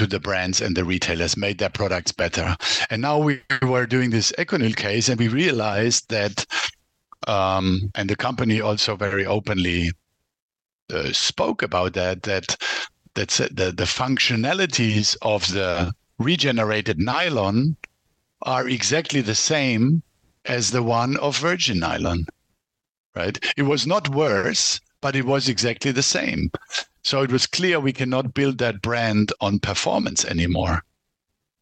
to 0.00 0.06
the 0.06 0.18
brands 0.18 0.62
and 0.62 0.74
the 0.74 0.82
retailers, 0.82 1.36
made 1.36 1.58
their 1.58 1.68
products 1.68 2.10
better. 2.10 2.56
And 2.88 3.02
now 3.02 3.18
we 3.18 3.42
were 3.60 3.84
doing 3.84 4.08
this 4.08 4.32
Econyl 4.38 4.74
case, 4.74 5.10
and 5.10 5.20
we 5.20 5.28
realized 5.28 6.08
that, 6.08 6.46
um, 7.28 7.90
and 7.94 8.08
the 8.08 8.16
company 8.16 8.62
also 8.62 8.96
very 8.96 9.26
openly 9.26 9.90
uh, 10.90 11.12
spoke 11.12 11.62
about 11.62 11.92
that, 11.92 12.22
that 12.22 12.56
that's 13.14 13.38
the, 13.38 13.74
the 13.76 13.84
functionalities 13.84 15.18
of 15.20 15.52
the 15.52 15.92
regenerated 16.18 16.98
nylon 16.98 17.76
are 18.42 18.68
exactly 18.68 19.20
the 19.20 19.34
same 19.34 20.02
as 20.46 20.70
the 20.70 20.82
one 20.82 21.16
of 21.18 21.36
virgin 21.36 21.78
nylon 21.78 22.24
right 23.14 23.52
it 23.56 23.62
was 23.62 23.86
not 23.86 24.14
worse 24.14 24.80
but 25.00 25.16
it 25.16 25.24
was 25.24 25.48
exactly 25.48 25.92
the 25.92 26.02
same 26.02 26.50
so 27.02 27.22
it 27.22 27.32
was 27.32 27.46
clear 27.46 27.80
we 27.80 27.92
cannot 27.92 28.34
build 28.34 28.58
that 28.58 28.82
brand 28.82 29.32
on 29.40 29.58
performance 29.58 30.24
anymore. 30.24 30.82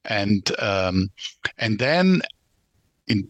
And 0.04 0.50
um, 0.60 1.10
and 1.58 1.78
then 1.78 2.22
in, 3.06 3.28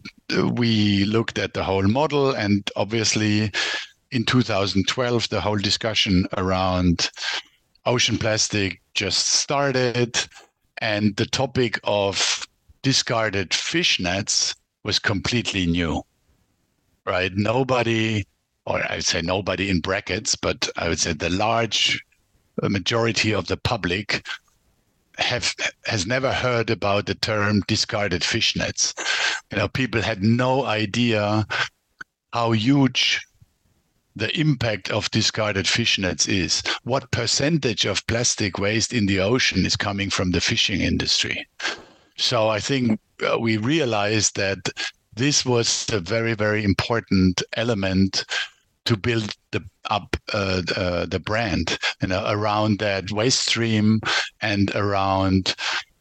we 0.53 1.05
looked 1.05 1.37
at 1.37 1.53
the 1.53 1.63
whole 1.63 1.87
model, 1.87 2.31
and 2.31 2.69
obviously 2.75 3.51
in 4.11 4.25
2012 4.25 5.29
the 5.29 5.41
whole 5.41 5.57
discussion 5.57 6.25
around 6.37 7.11
ocean 7.85 8.17
plastic 8.17 8.81
just 8.93 9.25
started, 9.27 10.17
and 10.79 11.15
the 11.17 11.25
topic 11.25 11.79
of 11.83 12.47
discarded 12.81 13.53
fish 13.53 13.99
nets 13.99 14.55
was 14.83 14.99
completely 14.99 15.65
new. 15.65 16.01
Right? 17.05 17.31
Nobody 17.35 18.25
or 18.69 18.83
I 18.89 18.97
would 18.97 19.05
say 19.05 19.21
nobody 19.21 19.69
in 19.69 19.79
brackets, 19.81 20.35
but 20.35 20.69
I 20.77 20.87
would 20.87 20.99
say 20.99 21.13
the 21.13 21.31
large 21.31 21.99
majority 22.61 23.33
of 23.33 23.47
the 23.47 23.57
public 23.57 24.25
have 25.17 25.53
has 25.85 26.05
never 26.05 26.31
heard 26.31 26.69
about 26.69 27.07
the 27.07 27.15
term 27.15 27.61
discarded 27.67 28.21
fishnets. 28.21 28.93
You 29.51 29.57
know, 29.57 29.67
people 29.67 30.01
had 30.01 30.23
no 30.23 30.65
idea 30.65 31.45
how 32.31 32.51
huge 32.51 33.19
the 34.15 34.37
impact 34.39 34.91
of 34.91 35.09
discarded 35.11 35.65
fishnets 35.65 36.27
is. 36.27 36.61
What 36.83 37.11
percentage 37.11 37.85
of 37.85 38.05
plastic 38.07 38.59
waste 38.59 38.93
in 38.93 39.07
the 39.07 39.19
ocean 39.19 39.65
is 39.65 39.75
coming 39.75 40.09
from 40.09 40.31
the 40.31 40.41
fishing 40.41 40.81
industry? 40.81 41.47
So 42.17 42.49
I 42.49 42.59
think 42.59 42.99
uh, 43.27 43.39
we 43.39 43.57
realized 43.57 44.35
that 44.35 44.59
this 45.15 45.45
was 45.45 45.87
a 45.91 45.99
very 45.99 46.33
very 46.33 46.63
important 46.63 47.41
element 47.53 48.25
to 48.89 48.97
build 48.97 49.35
the 49.51 49.63
up 49.91 50.17
uh, 50.33 50.63
uh, 50.75 51.05
the 51.05 51.19
brand 51.19 51.77
you 52.01 52.07
know 52.07 52.23
around 52.25 52.79
that 52.79 53.11
waste 53.11 53.47
stream 53.47 53.99
and 54.41 54.75
around 54.75 55.55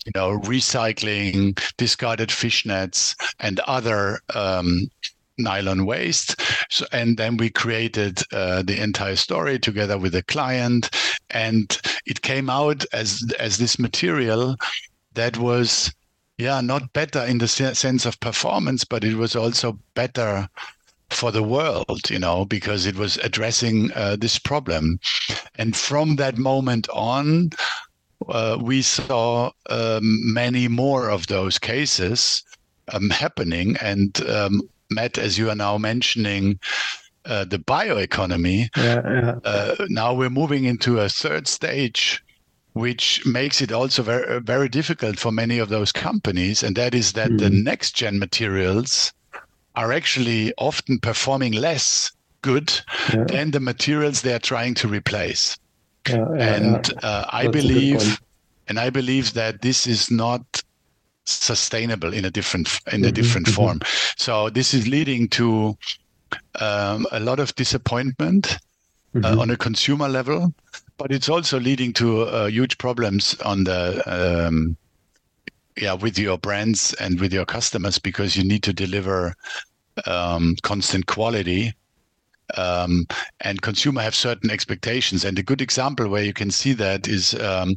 you 0.07 0.13
know 0.15 0.39
recycling 0.39 1.61
discarded 1.77 2.33
fish 2.33 2.65
nets 2.65 3.15
and 3.41 3.61
other 3.61 4.21
um, 4.35 4.89
nylon 5.37 5.85
waste. 5.85 6.41
So, 6.71 6.87
and 6.91 7.19
then 7.19 7.37
we 7.37 7.51
created 7.51 8.23
uh, 8.33 8.63
the 8.63 8.83
entire 8.83 9.17
story 9.17 9.59
together 9.59 9.99
with 9.99 10.13
the 10.13 10.23
client, 10.23 10.89
and 11.29 11.79
it 12.07 12.23
came 12.23 12.49
out 12.49 12.87
as 12.95 13.23
as 13.39 13.59
this 13.59 13.79
material 13.79 14.57
that 15.13 15.37
was, 15.37 15.93
yeah, 16.39 16.63
not 16.63 16.95
better 16.95 17.23
in 17.23 17.37
the 17.37 17.49
sense 17.49 18.07
of 18.07 18.19
performance, 18.21 18.83
but 18.83 19.05
it 19.05 19.17
was 19.17 19.37
also 19.37 19.79
better 19.95 20.49
for 21.11 21.33
the 21.33 21.43
world, 21.43 22.11
you 22.11 22.19
know, 22.19 22.45
because 22.45 22.87
it 22.87 22.97
was 22.97 23.17
addressing 23.19 23.91
uh, 23.95 24.17
this 24.17 24.39
problem. 24.39 25.01
And 25.57 25.75
from 25.77 26.17
that 26.17 26.39
moment 26.39 26.89
on, 26.93 27.51
uh, 28.29 28.59
we 28.61 28.83
saw 28.83 29.51
um, 29.71 30.35
many 30.35 30.69
more 30.69 31.09
of 31.09 31.27
those 31.27 31.59
cases 31.59 32.43
um, 32.93 33.11
happening. 33.11 33.77
And 33.81 34.21
um, 34.29 34.63
Matt, 34.91 35.19
as 35.19 35.39
you 35.39 35.51
are 35.51 35.57
now 35.57 35.79
mentioning, 35.79 36.59
uh, 37.25 37.45
the 37.45 37.59
bioeconomy. 37.59 38.69
Yeah, 38.77 39.03
yeah. 39.05 39.39
Uh, 39.45 39.87
now 39.89 40.15
we're 40.15 40.31
moving 40.31 40.65
into 40.65 41.01
a 41.01 41.09
third 41.09 41.47
stage, 41.47 42.25
which 42.73 43.25
makes 43.27 43.61
it 43.61 43.71
also 43.71 44.03
very 44.03 44.41
very 44.41 44.69
difficult 44.69 45.19
for 45.19 45.31
many 45.31 45.59
of 45.59 45.69
those 45.69 45.93
companies, 45.93 46.63
and 46.63 46.75
that 46.77 46.95
is 46.95 47.13
that 47.13 47.31
mm. 47.31 47.39
the 47.39 47.49
hmm. 47.49 47.65
next 47.65 47.95
gen 47.95 48.19
materials 48.19 49.13
are 49.79 49.93
actually 49.93 50.53
often 50.59 50.99
performing 50.99 51.53
less 51.53 52.11
good 52.43 52.69
yeah. 53.15 53.23
than 53.29 53.53
the 53.53 53.61
materials 53.61 54.23
they 54.23 54.35
are 54.35 54.41
trying 54.41 54.75
to 54.75 54.89
replace. 54.89 55.57
and 56.09 56.93
uh, 57.05 57.25
I 57.31 57.47
believe, 57.47 58.21
and 58.67 58.81
I 58.81 58.91
believe 58.91 59.35
that 59.35 59.63
this 59.63 59.87
is 59.87 60.11
not 60.11 60.43
sustainable 61.27 62.13
in 62.13 62.25
a 62.25 62.31
different 62.31 62.67
in 62.93 63.05
a 63.05 63.07
mm-hmm, 63.07 63.15
different 63.15 63.47
mm-hmm. 63.47 63.55
form. 63.55 63.81
So 64.17 64.51
this 64.51 64.75
is 64.75 64.89
leading 64.89 65.29
to 65.29 65.77
um, 66.59 67.07
a 67.13 67.21
lot 67.21 67.39
of 67.39 67.55
disappointment 67.55 68.55
uh, 68.55 69.19
mm-hmm. 69.19 69.25
uh, 69.39 69.43
on 69.43 69.51
a 69.51 69.57
consumer 69.57 70.09
level, 70.09 70.53
but 70.97 71.13
it's 71.13 71.29
also 71.29 71.61
leading 71.61 71.93
to 71.95 72.23
uh, 72.23 72.47
huge 72.47 72.79
problems 72.79 73.39
on 73.45 73.65
the 73.65 74.03
um, 74.07 74.77
yeah 75.81 75.95
with 75.95 76.19
your 76.19 76.39
brands 76.39 76.95
and 76.95 77.21
with 77.21 77.33
your 77.33 77.45
customers 77.45 77.99
because 77.99 78.37
you 78.37 78.45
need 78.45 78.63
to 78.63 78.73
deliver 78.73 79.35
um, 80.07 80.57
constant 80.63 81.07
quality 81.07 81.75
um, 82.57 83.07
and 83.41 83.63
consumer 83.63 84.01
have 84.01 84.15
certain 84.15 84.51
expectations. 84.51 85.25
And 85.25 85.39
a 85.39 85.43
good 85.43 85.61
example 85.61 86.09
where 86.09 86.25
you 86.25 86.33
can 86.33 86.51
see 86.51 86.73
that 86.75 87.09
is 87.09 87.35
um, 87.35 87.77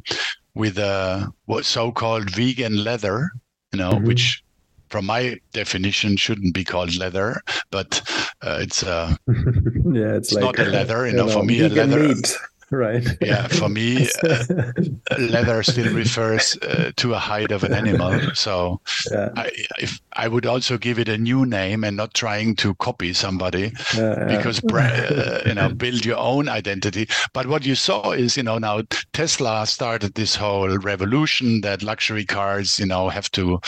with 0.54 0.78
a 0.78 1.32
what 1.46 1.64
so-called 1.64 2.30
vegan 2.30 2.82
leather, 2.82 3.30
you 3.72 3.78
know, 3.78 3.92
mm-hmm. 3.92 4.06
which 4.06 4.42
from 4.88 5.06
my 5.06 5.38
definition 5.52 6.16
shouldn't 6.16 6.54
be 6.54 6.64
called 6.64 6.94
leather, 6.96 7.40
but 7.70 8.02
uh, 8.42 8.58
it's 8.60 8.82
uh, 8.82 9.14
yeah, 9.28 10.14
it's, 10.14 10.28
it's 10.28 10.32
like, 10.32 10.44
not 10.44 10.58
a 10.58 10.70
leather. 10.70 11.06
You, 11.06 11.12
know, 11.16 11.28
for 11.28 11.42
me, 11.42 11.60
a 11.60 11.68
leather. 11.68 12.08
Meat 12.08 12.36
right. 12.72 13.06
Yeah 13.20 13.46
for 13.48 13.68
me 13.68 14.08
uh, 14.28 14.72
leather 15.18 15.62
still 15.62 15.94
refers 15.94 16.56
uh, 16.62 16.90
to 16.96 17.14
a 17.14 17.18
hide 17.18 17.52
of 17.52 17.64
an 17.64 17.72
animal. 17.72 18.18
So 18.34 18.80
yeah. 19.10 19.30
I, 19.36 19.50
if 19.78 20.00
i 20.14 20.28
would 20.28 20.46
also 20.46 20.78
give 20.78 20.98
it 20.98 21.08
a 21.08 21.18
new 21.18 21.46
name 21.46 21.84
and 21.84 21.96
not 21.96 22.14
trying 22.14 22.56
to 22.56 22.74
copy 22.76 23.12
somebody 23.12 23.72
yeah, 23.94 24.24
because 24.26 24.62
uh, 24.64 25.42
you 25.46 25.54
know 25.54 25.68
build 25.68 26.04
your 26.04 26.18
own 26.18 26.48
identity. 26.48 27.08
But 27.32 27.46
what 27.46 27.64
you 27.64 27.74
saw 27.74 28.12
is 28.12 28.36
you 28.36 28.42
know 28.42 28.58
now 28.58 28.82
tesla 29.12 29.66
started 29.66 30.14
this 30.14 30.34
whole 30.34 30.78
revolution 30.78 31.60
that 31.60 31.82
luxury 31.82 32.24
cars 32.24 32.78
you 32.78 32.86
know 32.86 33.08
have 33.08 33.30
to 33.32 33.60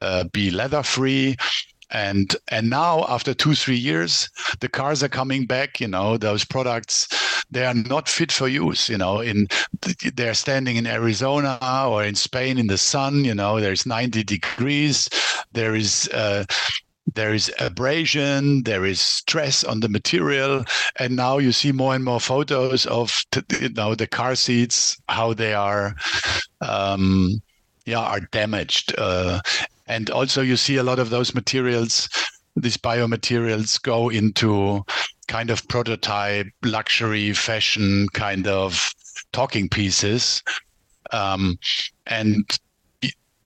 uh, 0.00 0.24
be 0.32 0.50
leather 0.50 0.82
free 0.82 1.36
and 1.90 2.36
and 2.48 2.68
now 2.68 3.04
after 3.08 3.32
two 3.34 3.54
three 3.54 3.76
years 3.76 4.28
the 4.60 4.68
cars 4.68 5.02
are 5.02 5.08
coming 5.08 5.46
back 5.46 5.80
you 5.80 5.88
know 5.88 6.16
those 6.16 6.44
products 6.44 7.08
they 7.50 7.64
are 7.64 7.74
not 7.74 8.08
fit 8.08 8.30
for 8.30 8.48
use 8.48 8.88
you 8.88 8.98
know 8.98 9.20
in 9.20 9.46
they're 10.14 10.34
standing 10.34 10.76
in 10.76 10.86
arizona 10.86 11.58
or 11.86 12.04
in 12.04 12.14
spain 12.14 12.58
in 12.58 12.66
the 12.66 12.78
sun 12.78 13.24
you 13.24 13.34
know 13.34 13.60
there's 13.60 13.86
90 13.86 14.22
degrees 14.24 15.08
there 15.52 15.74
is 15.74 16.08
uh, 16.12 16.44
there 17.14 17.32
is 17.32 17.52
abrasion, 17.58 18.62
there 18.64 18.84
is 18.84 19.00
stress 19.00 19.64
on 19.64 19.80
the 19.80 19.88
material, 19.88 20.64
and 20.96 21.16
now 21.16 21.38
you 21.38 21.52
see 21.52 21.72
more 21.72 21.94
and 21.94 22.04
more 22.04 22.20
photos 22.20 22.86
of 22.86 23.24
you 23.60 23.70
know 23.70 23.94
the 23.94 24.06
car 24.06 24.34
seats, 24.34 25.00
how 25.08 25.32
they 25.32 25.54
are, 25.54 25.94
um, 26.60 27.40
yeah, 27.86 28.00
are 28.00 28.20
damaged. 28.20 28.94
Uh, 28.98 29.40
and 29.88 30.10
also, 30.10 30.42
you 30.42 30.56
see 30.56 30.76
a 30.76 30.82
lot 30.82 30.98
of 30.98 31.10
those 31.10 31.34
materials, 31.34 32.08
these 32.56 32.76
biomaterials, 32.76 33.80
go 33.82 34.10
into 34.10 34.84
kind 35.26 35.50
of 35.50 35.66
prototype, 35.68 36.46
luxury, 36.62 37.32
fashion 37.32 38.06
kind 38.12 38.46
of 38.46 38.92
talking 39.32 39.68
pieces. 39.68 40.42
Um, 41.12 41.58
and 42.06 42.44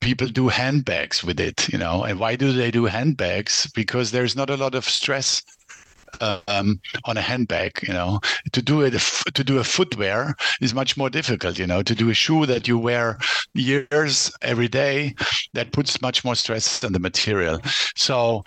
people 0.01 0.27
do 0.27 0.49
handbags 0.49 1.23
with 1.23 1.39
it, 1.39 1.69
you 1.69 1.79
know. 1.79 2.03
And 2.03 2.19
why 2.19 2.37
do 2.37 2.53
they 2.53 2.71
do 2.71 2.87
handbags? 2.87 3.71
Because 3.75 4.11
there's 4.11 4.37
not 4.37 4.51
a 4.51 4.57
lot 4.57 4.75
of 4.75 4.85
stress 4.85 5.43
um, 6.21 6.81
on 7.05 7.17
a 7.17 7.21
handbag. 7.21 7.81
You 7.83 7.95
know, 7.95 8.21
to 8.53 8.63
do 8.63 8.83
it 8.83 8.93
to 9.35 9.45
do 9.45 9.59
a 9.59 9.65
footwear 9.65 10.35
is 10.61 10.75
much 10.75 10.97
more 10.97 11.11
difficult. 11.11 11.59
You 11.59 11.67
know, 11.67 11.83
to 11.83 11.95
do 11.95 12.11
a 12.11 12.15
shoe 12.15 12.47
that 12.47 12.69
you 12.69 12.79
wear 12.79 13.19
years 13.55 14.33
every 14.43 14.69
day 14.69 15.15
that 15.53 15.73
puts 15.73 16.01
much 16.03 16.25
more 16.25 16.35
stress 16.35 16.83
on 16.85 16.93
the 16.93 17.01
material. 17.01 17.61
So, 17.97 18.43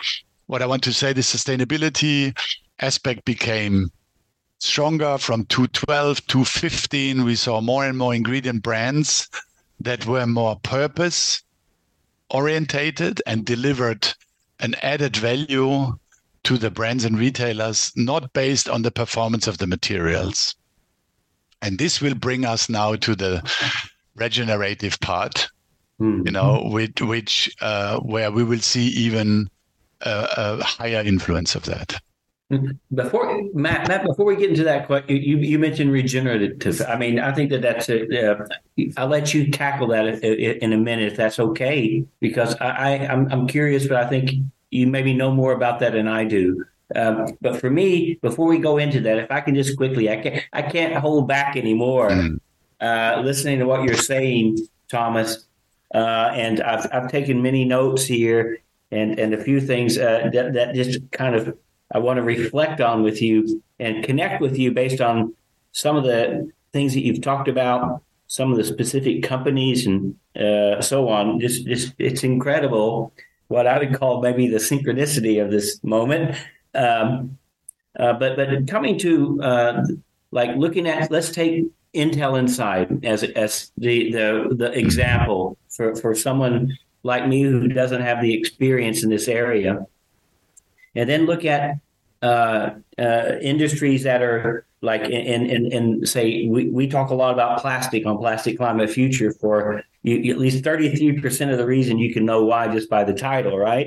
what 0.46 0.62
I 0.62 0.66
want 0.66 0.82
to 0.84 0.92
say, 0.92 1.12
the 1.12 1.22
sustainability 1.22 2.36
aspect 2.80 3.24
became 3.24 3.90
stronger 4.58 5.18
from 5.18 5.44
212 5.46 6.26
to 6.28 6.44
15 6.44 7.24
we 7.24 7.34
saw 7.36 7.60
more 7.60 7.84
and 7.84 7.96
more 7.98 8.14
ingredient 8.14 8.62
brands 8.62 9.28
that 9.80 10.06
were 10.06 10.26
more 10.26 10.56
purpose 10.62 11.42
orientated 12.30 13.20
and 13.26 13.44
delivered 13.44 14.08
an 14.60 14.74
added 14.82 15.16
value 15.16 15.92
to 16.46 16.56
the 16.56 16.70
brands 16.70 17.04
and 17.04 17.18
retailers, 17.18 17.92
not 17.96 18.32
based 18.32 18.68
on 18.68 18.82
the 18.82 18.90
performance 18.92 19.48
of 19.48 19.58
the 19.58 19.66
materials. 19.66 20.54
And 21.60 21.76
this 21.76 22.00
will 22.00 22.14
bring 22.14 22.44
us 22.44 22.68
now 22.68 22.94
to 22.94 23.16
the 23.16 23.42
regenerative 24.14 25.00
part, 25.00 25.48
mm-hmm. 26.00 26.22
you 26.24 26.30
know, 26.30 26.62
which, 26.70 27.02
which 27.02 27.52
uh, 27.60 27.98
where 27.98 28.30
we 28.30 28.44
will 28.44 28.60
see 28.60 28.86
even 28.88 29.50
a, 30.02 30.28
a 30.36 30.62
higher 30.62 31.02
influence 31.04 31.56
of 31.56 31.64
that. 31.64 32.00
Before 32.94 33.42
Matt, 33.52 33.88
Matt, 33.88 34.06
before 34.06 34.24
we 34.24 34.36
get 34.36 34.50
into 34.50 34.62
that 34.62 34.86
question, 34.86 35.16
you 35.16 35.38
you 35.38 35.58
mentioned 35.58 35.90
regenerative. 35.90 36.80
I 36.86 36.96
mean, 36.96 37.18
I 37.18 37.32
think 37.32 37.50
that 37.50 37.60
that's 37.60 37.88
a, 37.88 38.30
uh, 38.30 38.46
I'll 38.96 39.08
let 39.08 39.34
you 39.34 39.50
tackle 39.50 39.88
that 39.88 40.22
in 40.22 40.72
a 40.72 40.76
minute 40.76 41.10
if 41.10 41.16
that's 41.16 41.40
okay, 41.40 42.04
because 42.20 42.54
I, 42.60 42.68
I 42.68 42.90
I'm, 43.08 43.26
I'm 43.32 43.48
curious, 43.48 43.88
but 43.88 43.96
I 43.96 44.08
think 44.08 44.30
you 44.70 44.86
maybe 44.86 45.14
know 45.14 45.30
more 45.30 45.52
about 45.52 45.80
that 45.80 45.92
than 45.92 46.08
I 46.08 46.24
do. 46.24 46.64
Um, 46.94 47.36
but 47.40 47.60
for 47.60 47.70
me, 47.70 48.18
before 48.22 48.46
we 48.46 48.58
go 48.58 48.78
into 48.78 49.00
that, 49.00 49.18
if 49.18 49.30
I 49.30 49.40
can 49.40 49.54
just 49.54 49.76
quickly, 49.76 50.08
I 50.10 50.16
can't, 50.16 50.44
I 50.52 50.62
can't 50.62 50.94
hold 50.94 51.26
back 51.26 51.56
anymore. 51.56 52.10
Mm. 52.10 52.40
Uh, 52.80 53.22
listening 53.24 53.58
to 53.58 53.66
what 53.66 53.82
you're 53.82 53.94
saying, 53.94 54.58
Tomas, 54.88 55.46
uh, 55.94 56.30
and 56.32 56.60
I've, 56.60 56.86
I've 56.92 57.10
taken 57.10 57.42
many 57.42 57.64
notes 57.64 58.04
here, 58.04 58.58
and 58.90 59.18
and 59.18 59.34
a 59.34 59.42
few 59.42 59.60
things 59.60 59.98
uh, 59.98 60.30
that 60.32 60.52
that 60.52 60.74
just 60.74 61.10
kind 61.10 61.34
of 61.34 61.56
I 61.92 61.98
want 61.98 62.18
to 62.18 62.22
reflect 62.22 62.80
on 62.80 63.02
with 63.02 63.22
you 63.22 63.62
and 63.78 64.04
connect 64.04 64.40
with 64.40 64.58
you 64.58 64.72
based 64.72 65.00
on 65.00 65.34
some 65.72 65.96
of 65.96 66.04
the 66.04 66.50
things 66.72 66.94
that 66.94 67.04
you've 67.04 67.22
talked 67.22 67.48
about, 67.48 68.02
some 68.26 68.50
of 68.50 68.58
the 68.58 68.64
specific 68.64 69.22
companies 69.22 69.86
and 69.86 70.16
uh, 70.38 70.80
so 70.80 71.08
on. 71.08 71.40
Just, 71.40 71.66
just 71.66 71.94
it's 71.98 72.24
incredible 72.24 73.12
what 73.48 73.66
I 73.66 73.78
would 73.78 73.94
call 73.94 74.20
maybe 74.20 74.48
the 74.48 74.58
synchronicity 74.58 75.42
of 75.42 75.50
this 75.50 75.82
moment. 75.82 76.36
Um, 76.74 77.38
uh, 77.98 78.12
but 78.14 78.36
but 78.36 78.66
coming 78.68 78.98
to 78.98 79.40
uh, 79.42 79.84
like 80.30 80.56
looking 80.56 80.86
at 80.86 81.10
let's 81.10 81.30
take 81.30 81.66
Intel 81.94 82.38
Inside 82.38 83.04
as 83.04 83.22
as 83.22 83.72
the 83.78 84.12
the 84.12 84.54
the 84.54 84.78
example 84.78 85.56
for 85.68 85.96
for 85.96 86.14
someone 86.14 86.76
like 87.02 87.26
me 87.26 87.42
who 87.42 87.68
doesn't 87.68 88.02
have 88.02 88.20
the 88.20 88.34
experience 88.34 89.02
in 89.02 89.10
this 89.10 89.28
area, 89.28 89.86
and 90.94 91.08
then 91.08 91.24
look 91.24 91.44
at 91.44 91.78
uh, 92.22 92.70
uh, 92.98 93.32
industries 93.40 94.02
that 94.02 94.22
are 94.22 94.66
like 94.82 95.02
in 95.02 95.46
in, 95.46 95.72
in 95.72 96.06
say 96.06 96.46
we, 96.48 96.68
we 96.68 96.86
talk 96.86 97.10
a 97.10 97.14
lot 97.14 97.32
about 97.32 97.60
plastic 97.60 98.04
on 98.04 98.18
plastic 98.18 98.58
climate 98.58 98.90
future 98.90 99.32
for 99.32 99.82
you, 100.06 100.32
at 100.32 100.38
least 100.38 100.62
33% 100.64 101.50
of 101.50 101.58
the 101.58 101.66
reason 101.66 101.98
you 101.98 102.14
can 102.14 102.24
know 102.24 102.44
why 102.44 102.68
just 102.68 102.88
by 102.88 103.02
the 103.02 103.12
title, 103.12 103.58
right? 103.58 103.86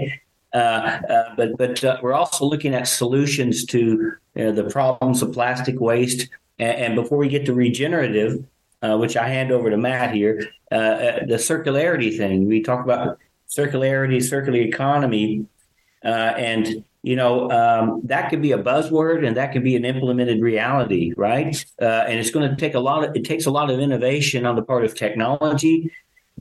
Uh, 0.53 0.57
uh, 0.57 1.35
but 1.37 1.57
but 1.57 1.83
uh, 1.83 1.97
we're 2.01 2.13
also 2.13 2.43
looking 2.43 2.73
at 2.73 2.87
solutions 2.87 3.65
to 3.65 4.13
you 4.35 4.43
know, 4.43 4.51
the 4.51 4.63
problems 4.65 5.21
of 5.21 5.31
plastic 5.31 5.79
waste. 5.79 6.27
And, 6.57 6.77
and, 6.77 6.95
before 6.95 7.17
we 7.19 7.29
get 7.29 7.45
to 7.45 7.53
regenerative, 7.53 8.43
uh, 8.81 8.97
which 8.97 9.15
I 9.15 9.29
hand 9.29 9.51
over 9.51 9.69
to 9.69 9.77
Matt 9.77 10.13
here, 10.13 10.49
uh, 10.71 10.75
uh, 10.75 11.19
the 11.25 11.35
circularity 11.35 12.17
thing. 12.17 12.47
We 12.47 12.61
talk 12.63 12.83
about 12.83 13.19
circularity, 13.47 14.21
circular 14.21 14.59
economy, 14.59 15.45
and 16.03 16.83
you 17.03 17.15
know 17.15 17.49
um, 17.51 18.01
that 18.05 18.29
could 18.29 18.41
be 18.41 18.51
a 18.51 18.57
buzzword 18.57 19.25
and 19.25 19.37
that 19.37 19.53
could 19.53 19.63
be 19.63 19.75
an 19.75 19.85
implemented 19.85 20.41
reality, 20.41 21.13
right? 21.15 21.63
and 21.79 22.19
it's 22.19 22.31
going 22.31 22.49
to 22.49 22.55
take 22.57 22.73
a 22.73 22.79
lot 22.79 23.03
of 23.05 23.15
it 23.15 23.23
takes 23.23 23.45
a 23.45 23.51
lot 23.51 23.69
of 23.69 23.79
innovation 23.79 24.45
on 24.45 24.55
the 24.55 24.63
part 24.63 24.83
of 24.83 24.95
technology 24.95 25.91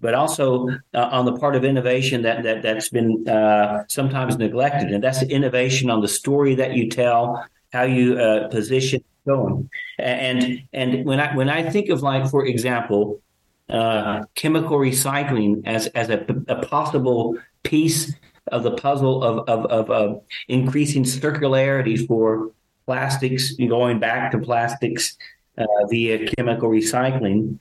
but 0.01 0.15
also 0.15 0.69
uh, 0.95 1.09
on 1.13 1.25
the 1.25 1.37
part 1.37 1.57
of 1.57 1.65
innovation 1.65 2.23
that 2.23 2.43
that 2.43 2.63
that's 2.63 2.89
been 2.89 3.29
uh, 3.29 3.85
sometimes 3.89 4.37
neglected, 4.37 4.91
and 4.91 5.03
that's 5.03 5.23
innovation 5.23 5.91
on 5.91 6.01
the 6.01 6.09
story 6.09 6.55
that 6.55 6.75
you 6.75 6.89
tell, 6.89 7.45
how 7.73 7.83
you 7.83 8.19
uh, 8.19 8.49
position 8.49 9.03
going, 9.27 9.69
and 9.99 10.63
and 10.73 11.05
when 11.05 11.21
I 11.21 11.35
when 11.35 11.49
I 11.49 11.69
think 11.69 11.89
of 11.89 12.03
like 12.03 12.29
for 12.31 12.47
example, 12.47 13.21
uh, 13.69 14.25
chemical 14.35 14.79
recycling 14.79 15.63
as 15.67 15.87
as 15.89 16.11
a, 16.11 16.25
a, 16.49 16.65
possible 16.67 17.37
piece 17.63 18.15
of 18.49 18.63
the 18.63 18.73
puzzle 18.73 19.23
of 19.23 19.49
of, 19.49 19.91
of 19.91 20.23
increasing 20.49 21.05
circularity 21.05 22.07
for 22.07 22.51
plastics, 22.87 23.53
going 23.53 23.99
back 23.99 24.33
to 24.33 24.39
plastics 24.39 25.17
uh, 25.59 25.65
via 25.91 26.27
chemical 26.37 26.71
recycling. 26.71 27.59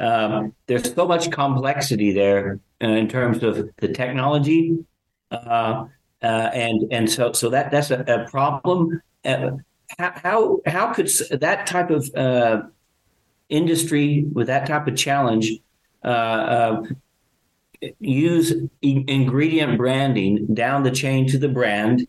Um, 0.00 0.54
there's 0.66 0.92
so 0.94 1.06
much 1.06 1.30
complexity 1.30 2.12
there 2.12 2.60
uh, 2.82 2.88
in 2.88 3.08
terms 3.08 3.42
of 3.42 3.70
the 3.76 3.88
technology, 3.88 4.78
uh, 5.30 5.86
uh, 6.22 6.26
and 6.52 6.92
and 6.92 7.10
so 7.10 7.32
so 7.32 7.48
that 7.50 7.70
that's 7.70 7.90
a, 7.90 8.00
a 8.00 8.28
problem. 8.28 9.00
Uh, 9.24 9.52
how 9.98 10.60
how 10.66 10.92
could 10.92 11.08
that 11.30 11.66
type 11.66 11.90
of 11.90 12.10
uh, 12.14 12.62
industry 13.48 14.24
with 14.32 14.48
that 14.48 14.66
type 14.66 14.88
of 14.88 14.96
challenge 14.96 15.52
uh, 16.02 16.82
use 18.00 18.52
ingredient 18.82 19.78
branding 19.78 20.46
down 20.54 20.82
the 20.82 20.90
chain 20.90 21.28
to 21.28 21.38
the 21.38 21.48
brand 21.48 22.08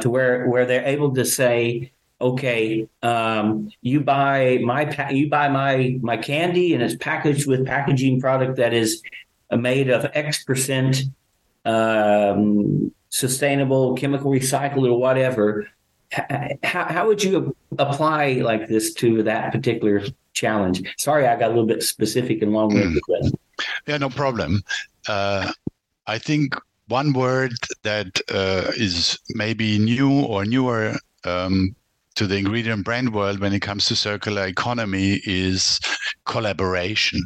to 0.00 0.08
where 0.08 0.46
where 0.48 0.66
they're 0.66 0.84
able 0.84 1.12
to 1.14 1.24
say 1.24 1.90
okay, 2.22 2.88
um, 3.02 3.70
you 3.82 4.00
buy 4.00 4.58
my 4.62 4.86
pa- 4.86 5.10
you 5.10 5.28
buy 5.28 5.48
my 5.48 5.98
my 6.00 6.16
candy 6.16 6.74
and 6.74 6.82
it's 6.82 6.96
packaged 6.96 7.46
with 7.46 7.66
packaging 7.66 8.20
product 8.20 8.56
that 8.56 8.72
is 8.72 9.02
made 9.50 9.90
of 9.90 10.06
X 10.14 10.44
percent 10.44 11.02
um, 11.64 12.92
sustainable, 13.10 13.94
chemical 13.94 14.30
recycled, 14.30 14.88
or 14.88 14.98
whatever. 14.98 15.68
How, 16.62 16.84
how 16.84 17.06
would 17.06 17.24
you 17.24 17.56
apply 17.78 18.34
like 18.34 18.68
this 18.68 18.92
to 18.94 19.22
that 19.22 19.50
particular 19.52 20.02
challenge? 20.34 20.82
Sorry, 20.98 21.26
I 21.26 21.38
got 21.38 21.46
a 21.46 21.54
little 21.54 21.66
bit 21.66 21.82
specific 21.82 22.42
and 22.42 22.52
long-winded. 22.52 23.02
Mm. 23.08 23.32
Yeah, 23.86 23.96
no 23.96 24.10
problem. 24.10 24.62
Uh, 25.08 25.52
I 26.06 26.18
think 26.18 26.54
one 26.88 27.14
word 27.14 27.52
that 27.82 28.20
uh, 28.30 28.72
is 28.76 29.18
maybe 29.30 29.78
new 29.78 30.20
or 30.20 30.44
newer 30.44 30.96
um, 31.24 31.74
to 32.14 32.26
the 32.26 32.36
ingredient 32.36 32.84
brand 32.84 33.14
world 33.14 33.40
when 33.40 33.52
it 33.52 33.60
comes 33.60 33.86
to 33.86 33.96
circular 33.96 34.46
economy 34.46 35.20
is 35.24 35.80
collaboration 36.24 37.20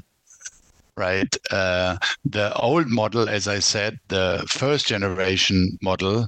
right? 0.98 1.36
Uh, 1.50 1.98
the 2.24 2.54
old 2.54 2.86
model 2.88 3.28
as 3.28 3.46
i 3.46 3.58
said 3.58 3.98
the 4.08 4.42
first 4.48 4.86
generation 4.86 5.76
model 5.82 6.26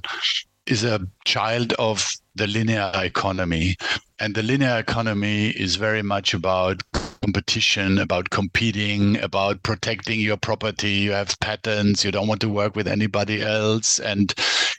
is 0.69 0.83
a 0.83 1.01
child 1.25 1.73
of 1.73 2.13
the 2.35 2.47
linear 2.47 2.91
economy. 2.95 3.75
And 4.19 4.35
the 4.35 4.43
linear 4.43 4.77
economy 4.77 5.49
is 5.49 5.75
very 5.75 6.03
much 6.03 6.33
about 6.33 6.83
competition, 7.21 7.99
about 7.99 8.29
competing, 8.29 9.19
about 9.21 9.61
protecting 9.63 10.19
your 10.19 10.37
property. 10.37 10.91
You 10.91 11.11
have 11.11 11.39
patents, 11.39 12.03
you 12.03 12.11
don't 12.11 12.27
want 12.27 12.41
to 12.41 12.49
work 12.49 12.75
with 12.75 12.87
anybody 12.87 13.41
else. 13.41 13.99
And 13.99 14.33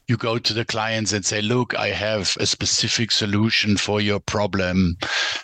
you 0.08 0.16
go 0.16 0.38
to 0.38 0.52
the 0.52 0.64
clients 0.64 1.12
and 1.12 1.24
say, 1.24 1.40
Look, 1.40 1.74
I 1.74 1.88
have 1.88 2.36
a 2.40 2.46
specific 2.46 3.10
solution 3.10 3.76
for 3.76 4.00
your 4.00 4.20
problem. 4.20 4.96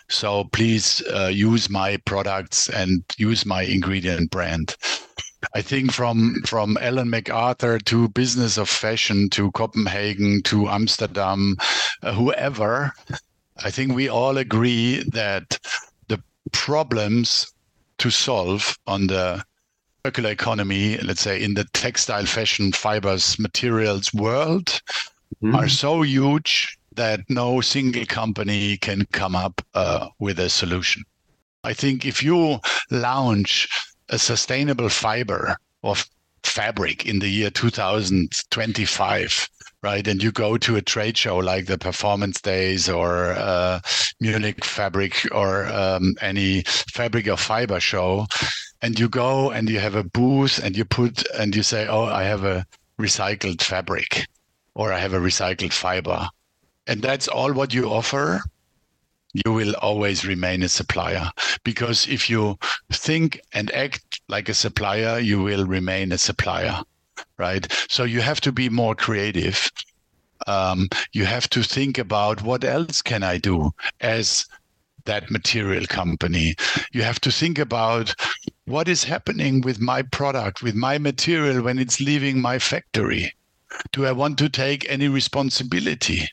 So 0.08 0.44
please 0.52 1.02
uh, 1.14 1.30
use 1.32 1.70
my 1.70 1.98
products 1.98 2.68
and 2.68 3.04
use 3.16 3.46
my 3.46 3.62
ingredient 3.62 4.30
brand. 4.30 4.76
I 5.54 5.62
think 5.62 5.92
from 5.92 6.42
from 6.46 6.76
Ellen 6.80 7.10
MacArthur 7.10 7.78
to 7.78 8.08
Business 8.08 8.56
of 8.56 8.68
Fashion 8.68 9.28
to 9.30 9.50
Copenhagen 9.52 10.42
to 10.44 10.68
Amsterdam, 10.68 11.56
uh, 12.02 12.12
whoever, 12.12 12.92
I 13.62 13.70
think 13.70 13.94
we 13.94 14.08
all 14.08 14.38
agree 14.38 15.02
that 15.12 15.58
problems 16.52 17.52
to 17.98 18.10
solve 18.10 18.78
on 18.86 19.06
the 19.06 19.44
circular 20.04 20.30
economy, 20.30 20.96
let's 20.98 21.20
say 21.20 21.42
in 21.42 21.54
the 21.54 21.64
textile, 21.72 22.26
fashion, 22.26 22.72
fibers, 22.72 23.38
materials 23.38 24.12
world, 24.14 24.66
mm-hmm. 25.42 25.54
are 25.54 25.68
so 25.68 26.02
huge 26.02 26.78
that 26.94 27.20
no 27.28 27.60
single 27.60 28.06
company 28.06 28.76
can 28.78 29.04
come 29.12 29.34
up 29.34 29.60
uh, 29.74 30.08
with 30.18 30.38
a 30.38 30.48
solution. 30.48 31.04
I 31.64 31.74
think 31.74 32.06
if 32.06 32.22
you 32.22 32.58
launch 32.90 33.68
a 34.08 34.18
sustainable 34.18 34.88
fiber 34.88 35.58
of 35.82 36.08
fabric 36.42 37.06
in 37.06 37.18
the 37.18 37.28
year 37.28 37.50
2025, 37.50 39.48
right? 39.86 40.08
And 40.08 40.20
you 40.20 40.32
go 40.32 40.56
to 40.58 40.74
a 40.74 40.82
trade 40.82 41.16
show 41.16 41.36
like 41.36 41.66
the 41.66 41.78
Performance 41.78 42.40
Days 42.40 42.88
or 42.88 43.34
uh, 43.38 43.78
Munich 44.20 44.64
Fabric 44.64 45.28
or 45.30 45.66
um, 45.66 46.16
any 46.20 46.62
fabric 46.92 47.28
or 47.28 47.36
fiber 47.36 47.78
show, 47.78 48.26
and 48.82 48.98
you 48.98 49.08
go 49.08 49.52
and 49.52 49.70
you 49.70 49.78
have 49.78 49.94
a 49.94 50.02
booth 50.02 50.58
and 50.58 50.76
you 50.76 50.84
put 50.84 51.24
and 51.38 51.54
you 51.54 51.62
say, 51.62 51.86
"Oh, 51.86 52.06
I 52.06 52.24
have 52.24 52.42
a 52.42 52.66
recycled 52.98 53.62
fabric," 53.62 54.26
or 54.74 54.92
"I 54.92 54.98
have 54.98 55.14
a 55.14 55.20
recycled 55.20 55.72
fiber," 55.72 56.28
and 56.88 57.00
that's 57.00 57.28
all 57.28 57.52
what 57.52 57.72
you 57.72 57.84
offer. 57.88 58.42
You 59.44 59.52
will 59.52 59.74
always 59.74 60.26
remain 60.26 60.64
a 60.64 60.68
supplier 60.68 61.30
because 61.62 62.08
if 62.08 62.28
you 62.28 62.58
think 62.90 63.38
and 63.52 63.70
act 63.70 64.20
like 64.28 64.48
a 64.48 64.54
supplier, 64.64 65.20
you 65.20 65.42
will 65.42 65.64
remain 65.64 66.10
a 66.10 66.18
supplier 66.18 66.82
right? 67.38 67.66
So 67.88 68.04
you 68.04 68.20
have 68.20 68.40
to 68.42 68.52
be 68.52 68.68
more 68.68 68.94
creative. 68.94 69.70
Um, 70.46 70.88
you 71.12 71.24
have 71.24 71.48
to 71.50 71.62
think 71.62 71.98
about 71.98 72.42
what 72.42 72.64
else 72.64 73.02
can 73.02 73.22
I 73.22 73.38
do 73.38 73.72
as 74.00 74.46
that 75.06 75.30
material 75.30 75.86
company. 75.86 76.54
You 76.92 77.02
have 77.02 77.20
to 77.20 77.32
think 77.32 77.58
about 77.58 78.14
what 78.66 78.88
is 78.88 79.04
happening 79.04 79.60
with 79.60 79.80
my 79.80 80.02
product, 80.02 80.62
with 80.62 80.74
my 80.74 80.98
material 80.98 81.62
when 81.62 81.78
it's 81.78 82.00
leaving 82.00 82.40
my 82.40 82.58
factory. 82.58 83.32
Do 83.92 84.04
I 84.04 84.12
want 84.12 84.38
to 84.38 84.48
take 84.48 84.88
any 84.88 85.08
responsibility? 85.08 86.28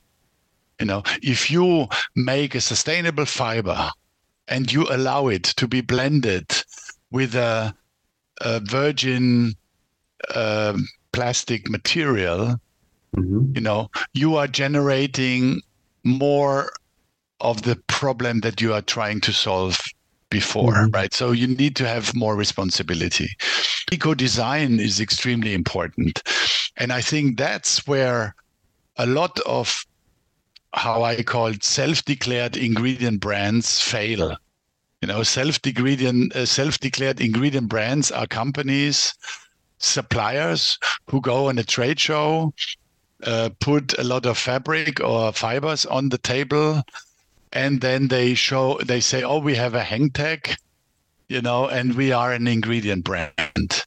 You 0.80 0.88
know, 0.88 1.04
if 1.22 1.50
you 1.50 1.88
make 2.15 2.56
a 2.56 2.62
sustainable 2.62 3.26
fiber 3.26 3.91
and 4.48 4.72
you 4.72 4.88
allow 4.89 5.28
it 5.28 5.43
to 5.43 5.67
be 5.67 5.82
blended 5.82 6.52
with 7.12 7.36
a, 7.36 7.74
a 8.41 8.60
virgin 8.60 9.54
um, 10.36 10.88
plastic 11.12 11.70
material, 11.70 12.60
mm-hmm. 13.16 13.52
you 13.56 13.62
know, 13.62 13.90
you 14.14 14.36
are 14.36 14.48
generating 14.48 15.62
more 16.04 16.72
of 17.40 17.62
the 17.64 17.76
problem 17.88 18.40
that 18.42 18.62
you 18.62 18.74
are 18.74 18.82
trying 18.82 19.22
to 19.22 19.34
solve 19.34 19.80
before, 20.30 20.74
mm-hmm. 20.74 20.92
right? 20.92 21.14
So 21.14 21.32
you 21.32 21.48
need 21.48 21.76
to 21.78 21.88
have 21.88 22.16
more 22.16 22.36
responsibility. 22.36 23.30
Eco 23.92 24.14
design 24.14 24.80
is 24.80 25.00
extremely 25.00 25.54
important. 25.54 26.24
And 26.78 26.92
I 26.92 27.02
think 27.02 27.38
that's 27.38 27.86
where 27.86 28.34
a 28.98 29.06
lot 29.06 29.40
of 29.42 29.86
how 30.74 31.04
I 31.04 31.22
call 31.22 31.48
it 31.48 31.64
self-declared 31.64 32.58
ingredient 32.58 33.20
brands 33.20 33.80
fail. 33.80 34.36
You 35.02 35.08
know, 35.08 35.22
self-ingredient, 35.22 36.36
uh, 36.36 36.46
self-declared 36.46 37.21
ingredient 37.21 37.69
brands 37.69 38.10
are 38.10 38.26
companies 38.26 39.13
suppliers 39.84 40.77
who 41.10 41.21
go 41.21 41.50
on 41.50 41.58
a 41.60 41.63
trade 41.63 42.00
show, 42.00 42.54
uh, 43.23 43.50
put 43.60 43.98
a 43.98 44.04
lot 44.04 44.25
of 44.25 44.38
fabric 44.38 45.00
or 45.02 45.31
fibers 45.34 45.86
on 45.86 46.10
the 46.10 46.17
table, 46.17 46.81
and 47.52 47.81
then 47.81 48.08
they 48.08 48.34
show 48.34 48.79
they 48.84 49.00
say, 49.00 49.23
"Oh, 49.23 49.40
we 49.40 49.56
have 49.56 49.75
a 49.75 49.84
hang 49.84 50.10
tag," 50.10 50.56
you 51.29 51.42
know, 51.42 51.67
and 51.67 51.96
we 51.96 52.12
are 52.12 52.34
an 52.34 52.48
ingredient 52.48 53.04
brand. 53.04 53.86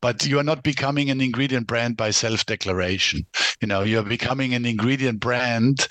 But 0.00 0.26
you 0.26 0.38
are 0.38 0.44
not 0.44 0.62
becoming 0.62 1.10
an 1.10 1.20
ingredient 1.20 1.66
brand 1.66 1.96
by 1.96 2.10
self-declaration. 2.10 3.24
You 3.60 3.68
know, 3.68 3.82
you're 3.82 4.02
becoming 4.02 4.54
an 4.54 4.66
ingredient 4.66 5.20
brand 5.20 5.86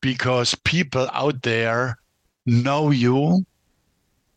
because 0.00 0.54
people 0.64 1.08
out 1.12 1.42
there 1.42 1.98
know 2.46 2.90
you 2.90 3.44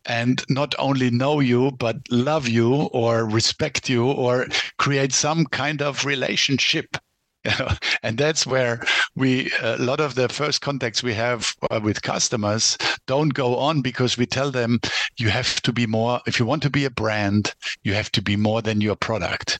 and 0.06 0.44
not 0.48 0.74
only 0.78 1.10
know 1.10 1.40
you 1.40 1.70
but 1.72 1.96
love 2.10 2.48
you 2.48 2.74
or 2.92 3.24
respect 3.24 3.88
you 3.88 4.10
or 4.10 4.46
create 4.78 5.12
some 5.12 5.44
kind 5.46 5.82
of 5.82 6.04
relationship. 6.04 6.96
And 8.02 8.18
that's 8.18 8.46
where 8.46 8.82
we 9.16 9.50
a 9.62 9.76
lot 9.78 10.00
of 10.00 10.14
the 10.14 10.28
first 10.28 10.60
contacts 10.60 11.02
we 11.02 11.14
have 11.14 11.54
uh, 11.70 11.80
with 11.82 12.02
customers 12.02 12.76
don't 13.06 13.34
go 13.34 13.56
on 13.56 13.82
because 13.82 14.18
we 14.18 14.26
tell 14.26 14.50
them 14.50 14.80
you 15.18 15.28
have 15.30 15.60
to 15.62 15.72
be 15.72 15.86
more 15.86 16.20
if 16.26 16.38
you 16.38 16.46
want 16.46 16.62
to 16.62 16.70
be 16.70 16.84
a 16.84 16.90
brand 16.90 17.54
you 17.82 17.94
have 17.94 18.12
to 18.12 18.22
be 18.22 18.36
more 18.36 18.62
than 18.62 18.80
your 18.80 18.96
product 18.96 19.58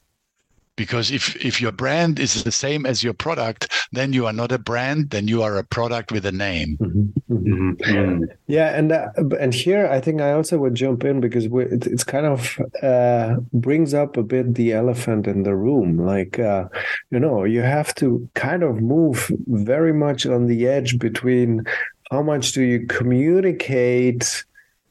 because 0.80 1.10
if 1.10 1.36
if 1.44 1.60
your 1.60 1.72
brand 1.72 2.18
is 2.18 2.42
the 2.42 2.56
same 2.64 2.86
as 2.86 3.04
your 3.04 3.12
product 3.12 3.70
then 3.92 4.14
you 4.14 4.24
are 4.24 4.32
not 4.32 4.50
a 4.50 4.58
brand 4.70 5.10
then 5.10 5.28
you 5.28 5.42
are 5.42 5.58
a 5.58 5.64
product 5.76 6.10
with 6.10 6.24
a 6.24 6.32
name 6.32 6.78
mm-hmm. 6.80 7.34
Mm-hmm. 7.34 7.70
mm-hmm. 7.72 8.24
yeah 8.46 8.68
and 8.78 8.90
uh, 8.90 9.08
and 9.38 9.52
here 9.52 9.86
i 9.96 10.00
think 10.00 10.22
i 10.22 10.32
also 10.32 10.56
would 10.56 10.74
jump 10.74 11.04
in 11.04 11.20
because 11.20 11.48
we, 11.48 11.64
it, 11.64 11.86
it's 11.86 12.02
kind 12.02 12.24
of 12.24 12.58
uh, 12.82 13.36
brings 13.52 13.92
up 13.92 14.16
a 14.16 14.22
bit 14.22 14.54
the 14.54 14.72
elephant 14.72 15.26
in 15.26 15.42
the 15.42 15.54
room 15.54 15.98
like 15.98 16.38
uh, 16.38 16.64
you 17.10 17.20
know 17.20 17.44
you 17.44 17.60
have 17.60 17.94
to 17.96 18.26
kind 18.32 18.62
of 18.62 18.80
move 18.80 19.30
very 19.48 19.92
much 19.92 20.24
on 20.24 20.46
the 20.46 20.66
edge 20.66 20.98
between 20.98 21.62
how 22.10 22.22
much 22.22 22.52
do 22.52 22.62
you 22.62 22.86
communicate 22.86 24.44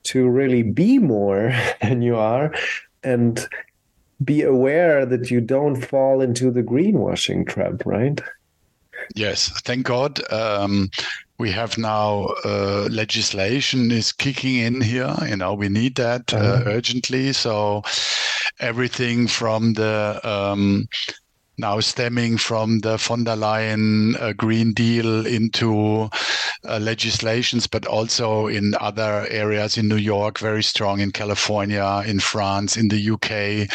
to 0.03 0.29
really 0.29 0.61
be 0.61 0.99
more 0.99 1.51
than 1.81 2.03
you 2.03 2.15
are 2.15 2.53
and 3.03 3.47
be 4.23 4.41
aware 4.41 5.05
that 5.05 5.31
you 5.31 5.41
don't 5.41 5.81
fall 5.81 6.21
into 6.21 6.51
the 6.51 6.63
greenwashing 6.63 7.47
trap, 7.47 7.85
right? 7.85 8.19
Yes, 9.15 9.49
thank 9.61 9.85
God. 9.85 10.19
Um, 10.31 10.89
we 11.37 11.51
have 11.51 11.77
now 11.77 12.33
uh, 12.43 12.87
legislation 12.91 13.91
is 13.91 14.11
kicking 14.11 14.55
in 14.55 14.81
here. 14.81 15.15
You 15.25 15.37
know, 15.37 15.53
we 15.53 15.69
need 15.69 15.95
that 15.95 16.33
uh, 16.33 16.37
uh-huh. 16.37 16.63
urgently. 16.67 17.33
So 17.33 17.83
everything 18.59 19.27
from 19.27 19.73
the 19.73 20.19
um, 20.23 20.87
now 21.59 21.79
stemming 21.81 22.37
from 22.37 22.79
the 22.79 22.97
von 22.97 23.25
der 23.25 23.35
Leyen 23.35 24.15
uh, 24.19 24.33
Green 24.33 24.73
Deal 24.73 25.25
into 25.25 26.09
uh, 26.67 26.79
legislations, 26.79 27.67
but 27.67 27.85
also 27.85 28.47
in 28.47 28.73
other 28.79 29.27
areas 29.29 29.77
in 29.77 29.87
New 29.87 29.97
York, 29.97 30.39
very 30.39 30.63
strong 30.63 31.01
in 31.01 31.11
California, 31.11 32.03
in 32.07 32.19
France, 32.19 32.77
in 32.77 32.87
the 32.87 33.11
UK. 33.11 33.69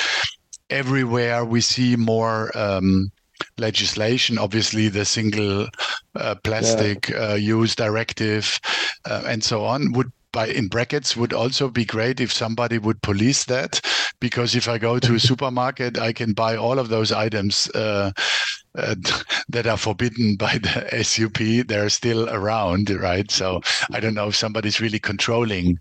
Everywhere 0.71 1.45
we 1.45 1.61
see 1.61 1.95
more 1.95 2.57
um, 2.57 3.13
legislation. 3.59 4.39
Obviously, 4.39 4.89
the 4.89 5.05
single 5.05 5.69
uh, 6.15 6.35
plastic 6.43 7.11
yeah. 7.11 7.33
uh, 7.33 7.35
use 7.35 7.75
directive 7.75 8.59
uh, 9.05 9.25
and 9.27 9.45
so 9.45 9.65
on 9.65 9.93
would 9.93 10.11
by 10.35 10.49
in 10.49 10.69
brackets 10.69 11.17
would 11.17 11.33
also 11.33 11.69
be 11.71 11.85
great 11.85 12.21
if 12.21 12.33
somebody 12.33 12.77
would 12.77 13.01
police 13.03 13.45
that 13.45 13.81
because 14.21 14.55
if 14.55 14.69
i 14.69 14.77
go 14.77 14.99
to 14.99 15.15
a 15.15 15.21
supermarket 15.31 15.97
i 15.99 16.13
can 16.13 16.33
buy 16.35 16.57
all 16.57 16.79
of 16.79 16.89
those 16.89 17.13
items 17.13 17.71
uh, 17.71 18.11
uh, 18.77 18.97
that 19.49 19.67
are 19.67 19.77
forbidden 19.79 20.37
by 20.37 20.59
the 20.59 21.03
sup 21.05 21.39
they're 21.69 21.89
still 21.89 22.29
around 22.29 22.91
right? 22.91 23.31
So 23.31 23.61
i 23.93 24.01
don't 24.01 24.15
know 24.15 24.29
if 24.29 24.37
somebody's 24.37 24.81
really 24.81 24.99
controlling 24.99 25.79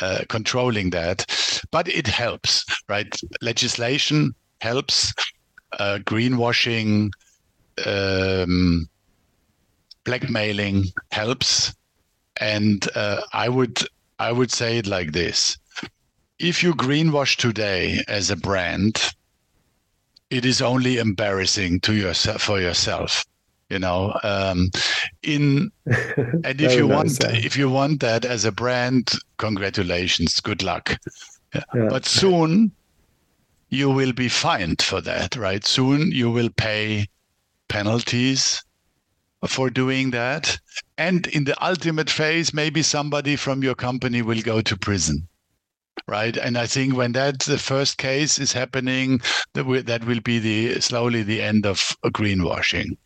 uh, 0.00 0.20
controlling 0.28 0.90
that 0.90 1.26
but 1.72 1.88
it 1.88 2.06
helps 2.06 2.64
right? 2.88 3.14
Legislation 3.42 4.34
helps 4.60 5.12
uh, 5.78 5.98
greenwashing 6.04 7.10
um, 7.86 8.88
blackmailing 10.04 10.84
helps 11.12 11.74
and 12.38 12.88
uh, 12.94 13.22
I 13.32 13.48
would 13.48 13.82
I 14.18 14.32
would 14.32 14.50
say 14.50 14.78
it 14.78 14.86
like 14.86 15.12
this: 15.12 15.56
If 16.38 16.62
you 16.62 16.74
greenwash 16.74 17.36
today 17.36 18.02
as 18.08 18.30
a 18.30 18.36
brand, 18.36 19.12
it 20.30 20.44
is 20.44 20.62
only 20.62 20.98
embarrassing 20.98 21.80
to 21.80 21.94
yourself 21.94 22.42
for 22.42 22.60
yourself. 22.60 23.24
You 23.70 23.78
know, 23.78 24.18
um, 24.22 24.70
in 25.22 25.70
and 25.86 26.60
if 26.60 26.74
you 26.74 26.86
want 26.86 27.22
if 27.22 27.56
you 27.56 27.68
want 27.68 28.00
that 28.00 28.24
as 28.24 28.44
a 28.44 28.52
brand, 28.52 29.12
congratulations, 29.36 30.40
good 30.40 30.62
luck. 30.62 30.96
Yeah. 31.54 31.62
But 31.88 32.06
soon 32.06 32.72
you 33.70 33.90
will 33.90 34.12
be 34.12 34.28
fined 34.28 34.80
for 34.80 35.00
that, 35.02 35.36
right? 35.36 35.64
Soon 35.64 36.12
you 36.12 36.30
will 36.30 36.50
pay 36.50 37.06
penalties 37.68 38.62
for 39.46 39.70
doing 39.70 40.10
that. 40.10 40.58
And 40.96 41.26
in 41.28 41.44
the 41.44 41.64
ultimate 41.64 42.10
phase, 42.10 42.52
maybe 42.52 42.82
somebody 42.82 43.36
from 43.36 43.62
your 43.62 43.74
company 43.74 44.22
will 44.22 44.40
go 44.42 44.60
to 44.60 44.76
prison. 44.76 45.28
Right. 46.06 46.36
And 46.36 46.56
I 46.56 46.66
think 46.66 46.96
when 46.96 47.12
that 47.12 47.40
the 47.40 47.58
first 47.58 47.98
case 47.98 48.38
is 48.38 48.52
happening, 48.52 49.20
that 49.54 49.66
will, 49.66 49.82
that 49.82 50.04
will 50.04 50.20
be 50.20 50.38
the 50.38 50.80
slowly 50.80 51.22
the 51.22 51.42
end 51.42 51.66
of 51.66 51.78
greenwashing. 52.06 52.96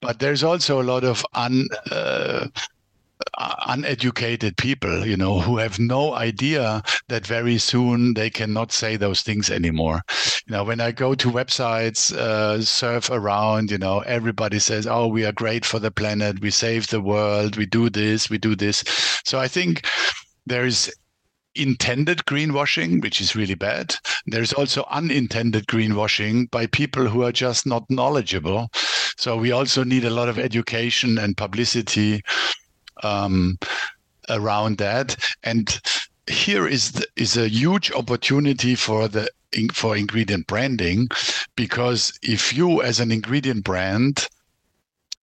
But 0.00 0.20
there's 0.20 0.42
also 0.42 0.80
a 0.80 0.84
lot 0.84 1.04
of 1.04 1.24
un, 1.34 1.66
uh, 1.90 2.46
uneducated 3.38 4.56
people, 4.56 5.06
you 5.06 5.16
know, 5.16 5.40
who 5.40 5.58
have 5.58 5.78
no 5.78 6.14
idea 6.14 6.82
that 7.08 7.26
very 7.26 7.58
soon 7.58 8.14
they 8.14 8.30
cannot 8.30 8.72
say 8.72 8.96
those 8.96 9.22
things 9.22 9.50
anymore. 9.50 10.02
You 10.46 10.52
know, 10.52 10.64
when 10.64 10.80
I 10.80 10.92
go 10.92 11.14
to 11.14 11.30
websites, 11.30 12.12
uh, 12.12 12.62
surf 12.62 13.10
around, 13.10 13.70
you 13.70 13.78
know, 13.78 14.00
everybody 14.00 14.58
says, 14.58 14.86
"Oh, 14.86 15.06
we 15.06 15.24
are 15.24 15.32
great 15.32 15.64
for 15.64 15.78
the 15.78 15.90
planet. 15.90 16.40
We 16.40 16.50
save 16.50 16.88
the 16.88 17.00
world. 17.00 17.56
We 17.56 17.66
do 17.66 17.90
this. 17.90 18.30
We 18.30 18.38
do 18.38 18.56
this." 18.56 18.84
So 19.24 19.38
I 19.38 19.48
think 19.48 19.86
there 20.46 20.66
is 20.66 20.92
intended 21.54 22.18
greenwashing, 22.26 23.02
which 23.02 23.20
is 23.20 23.34
really 23.36 23.54
bad. 23.54 23.96
There's 24.26 24.52
also 24.52 24.86
unintended 24.90 25.66
greenwashing 25.66 26.50
by 26.50 26.66
people 26.66 27.08
who 27.08 27.24
are 27.24 27.32
just 27.32 27.66
not 27.66 27.84
knowledgeable. 27.90 28.68
So 29.16 29.36
we 29.36 29.52
also 29.52 29.84
need 29.84 30.04
a 30.04 30.10
lot 30.10 30.28
of 30.28 30.38
education 30.38 31.18
and 31.18 31.36
publicity 31.36 32.22
um, 33.02 33.58
around 34.28 34.78
that. 34.78 35.16
And 35.42 35.80
here 36.26 36.66
is 36.66 36.92
the, 36.92 37.06
is 37.16 37.36
a 37.36 37.48
huge 37.48 37.90
opportunity 37.92 38.74
for 38.74 39.08
the 39.08 39.28
for 39.72 39.96
ingredient 39.96 40.46
branding 40.46 41.08
because 41.56 42.16
if 42.22 42.54
you 42.54 42.82
as 42.82 43.00
an 43.00 43.10
ingredient 43.10 43.64
brand 43.64 44.28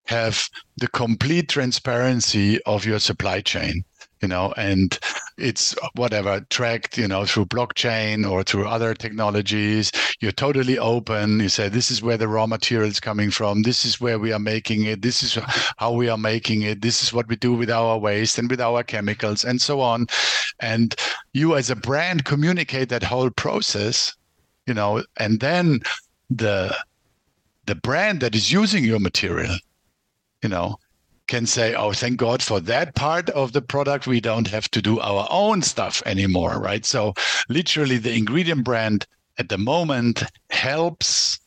have 0.06 0.50
the 0.76 0.90
complete 0.90 1.48
transparency 1.48 2.62
of 2.64 2.84
your 2.84 3.00
supply 3.00 3.40
chain 3.40 3.86
you 4.22 4.28
know, 4.28 4.54
and 4.58 4.98
it's 5.38 5.78
uh, 5.78 5.88
whatever 5.96 6.42
tracked, 6.50 6.98
you 6.98 7.08
know, 7.08 7.26
through 7.26 7.46
blockchain 7.46 8.30
or 8.30 8.44
through 8.44 8.68
other 8.68 8.94
technologies. 8.94 9.92
You're 10.20 10.32
totally 10.32 10.78
open. 10.78 11.40
You 11.40 11.50
say, 11.50 11.70
this 11.70 11.92
is 11.92 12.02
where 12.02 12.18
the 12.18 12.28
raw 12.28 12.48
material 12.48 12.90
is 12.90 13.00
coming 13.00 13.30
from. 13.30 13.62
This 13.62 13.86
is 13.86 14.02
where 14.02 14.18
we 14.20 14.34
are 14.34 14.40
making 14.40 14.86
it. 14.86 15.02
This 15.02 15.22
is 15.22 15.36
how 15.78 15.92
we 15.92 16.10
are 16.10 16.18
making 16.18 16.64
it. 16.64 16.82
This 16.82 17.04
is 17.04 17.14
what 17.14 17.28
we 17.28 17.36
do 17.36 17.54
with 17.54 17.70
our 17.70 17.98
waste 17.98 18.38
and 18.38 18.50
with 18.50 18.62
our 18.62 18.84
chemicals 18.84 19.44
and 19.44 19.62
so 19.62 19.80
on. 19.80 20.08
And 20.60 20.96
you 21.34 21.56
as 21.56 21.70
a 21.70 21.76
brand 21.76 22.26
communicate 22.26 22.90
that 22.90 23.04
whole 23.04 23.30
process, 23.30 24.16
you 24.66 24.74
know, 24.74 25.04
and 25.18 25.40
then 25.40 25.82
the 26.30 26.76
the 27.68 27.76
brand 27.76 28.22
that 28.22 28.34
is 28.34 28.52
using 28.52 28.84
your 28.84 29.00
material, 29.00 29.56
you 30.42 30.50
know, 30.50 30.78
can 31.28 31.46
say, 31.46 31.76
oh, 31.76 31.92
thank 31.92 32.18
God 32.18 32.42
for 32.42 32.60
that 32.62 32.96
part 32.96 33.30
of 33.32 33.52
the 33.52 33.62
product. 33.62 34.08
We 34.08 34.22
don't 34.22 34.48
have 34.48 34.70
to 34.72 34.82
do 34.82 35.00
our 35.00 35.28
own 35.30 35.62
stuff 35.62 36.02
anymore, 36.06 36.60
right? 36.60 36.86
So, 36.86 37.14
literally, 37.50 37.98
the 37.98 38.16
ingredient 38.16 38.64
brand 38.64 39.06
at 39.38 39.50
the 39.50 39.58
moment 39.58 40.24
helps 40.50 41.40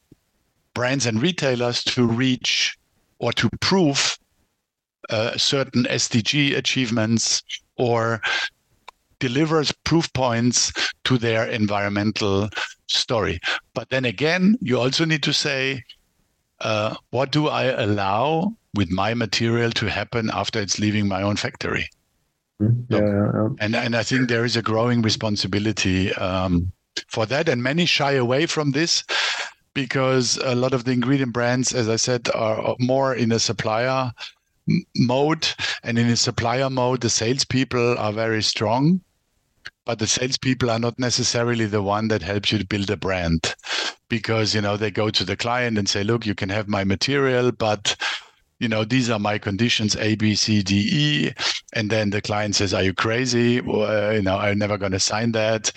brands 0.74 1.06
and 1.06 1.20
retailers 1.20 1.82
to 1.84 2.06
reach 2.06 2.76
or 3.18 3.32
to 3.32 3.48
prove 3.60 4.18
uh, 5.10 5.36
certain 5.36 5.84
SDG 5.84 6.56
achievements 6.56 7.42
or 7.76 8.20
delivers 9.18 9.72
proof 9.84 10.12
points 10.12 10.72
to 11.04 11.18
their 11.18 11.46
environmental 11.46 12.48
story. 12.86 13.40
But 13.74 13.90
then 13.90 14.04
again, 14.04 14.56
you 14.60 14.78
also 14.78 15.04
need 15.04 15.22
to 15.24 15.32
say, 15.32 15.82
uh, 16.60 16.94
what 17.10 17.32
do 17.32 17.48
I 17.48 17.64
allow 17.64 18.54
with 18.74 18.90
my 18.90 19.14
material 19.14 19.70
to 19.72 19.86
happen 19.90 20.30
after 20.32 20.60
it's 20.60 20.78
leaving 20.78 21.08
my 21.08 21.22
own 21.22 21.36
factory. 21.36 21.88
Mm-hmm. 22.62 22.94
Yeah, 22.94 23.00
yeah, 23.00 23.30
yeah. 23.34 23.48
And 23.60 23.74
and 23.74 23.96
I 23.96 24.02
think 24.02 24.28
there 24.28 24.44
is 24.44 24.56
a 24.56 24.62
growing 24.62 25.02
responsibility 25.02 26.12
um, 26.14 26.72
for 27.08 27.26
that, 27.26 27.48
and 27.48 27.62
many 27.62 27.86
shy 27.86 28.12
away 28.12 28.46
from 28.46 28.72
this 28.72 29.02
because 29.72 30.36
a 30.44 30.54
lot 30.54 30.74
of 30.74 30.84
the 30.84 30.92
ingredient 30.92 31.32
brands, 31.32 31.72
as 31.72 31.88
I 31.88 31.96
said, 31.96 32.28
are 32.34 32.76
more 32.78 33.14
in 33.14 33.32
a 33.32 33.38
supplier 33.38 34.12
mode, 34.96 35.48
and 35.82 35.98
in 35.98 36.08
a 36.08 36.16
supplier 36.16 36.68
mode, 36.68 37.00
the 37.00 37.10
salespeople 37.10 37.96
are 37.98 38.12
very 38.12 38.42
strong, 38.42 39.00
but 39.86 39.98
the 39.98 40.06
salespeople 40.06 40.70
are 40.70 40.78
not 40.78 40.98
necessarily 40.98 41.66
the 41.66 41.82
one 41.82 42.08
that 42.08 42.22
helps 42.22 42.52
you 42.52 42.58
to 42.58 42.66
build 42.66 42.90
a 42.90 42.96
brand, 42.96 43.54
because 44.08 44.54
you 44.54 44.60
know 44.60 44.76
they 44.76 44.90
go 44.90 45.08
to 45.08 45.24
the 45.24 45.36
client 45.36 45.78
and 45.78 45.88
say, 45.88 46.04
"Look, 46.04 46.26
you 46.26 46.34
can 46.34 46.50
have 46.50 46.68
my 46.68 46.84
material, 46.84 47.52
but." 47.52 47.96
You 48.61 48.68
know, 48.68 48.84
these 48.84 49.11
are 49.11 49.18
my 49.18 49.38
conditions 49.38 49.96
A, 49.96 50.14
B, 50.16 50.34
C, 50.36 50.62
D, 50.62 50.88
E. 50.92 51.32
And 51.72 51.90
then 51.90 52.11
the 52.11 52.22
client 52.22 52.54
says, 52.54 52.74
Are 52.74 52.82
you 52.82 52.94
crazy? 52.94 53.61
Well, 53.61 54.14
you 54.14 54.22
know, 54.22 54.36
I'm 54.38 54.58
never 54.58 54.78
going 54.78 54.92
to 54.92 55.00
sign 55.00 55.32
that. 55.32 55.72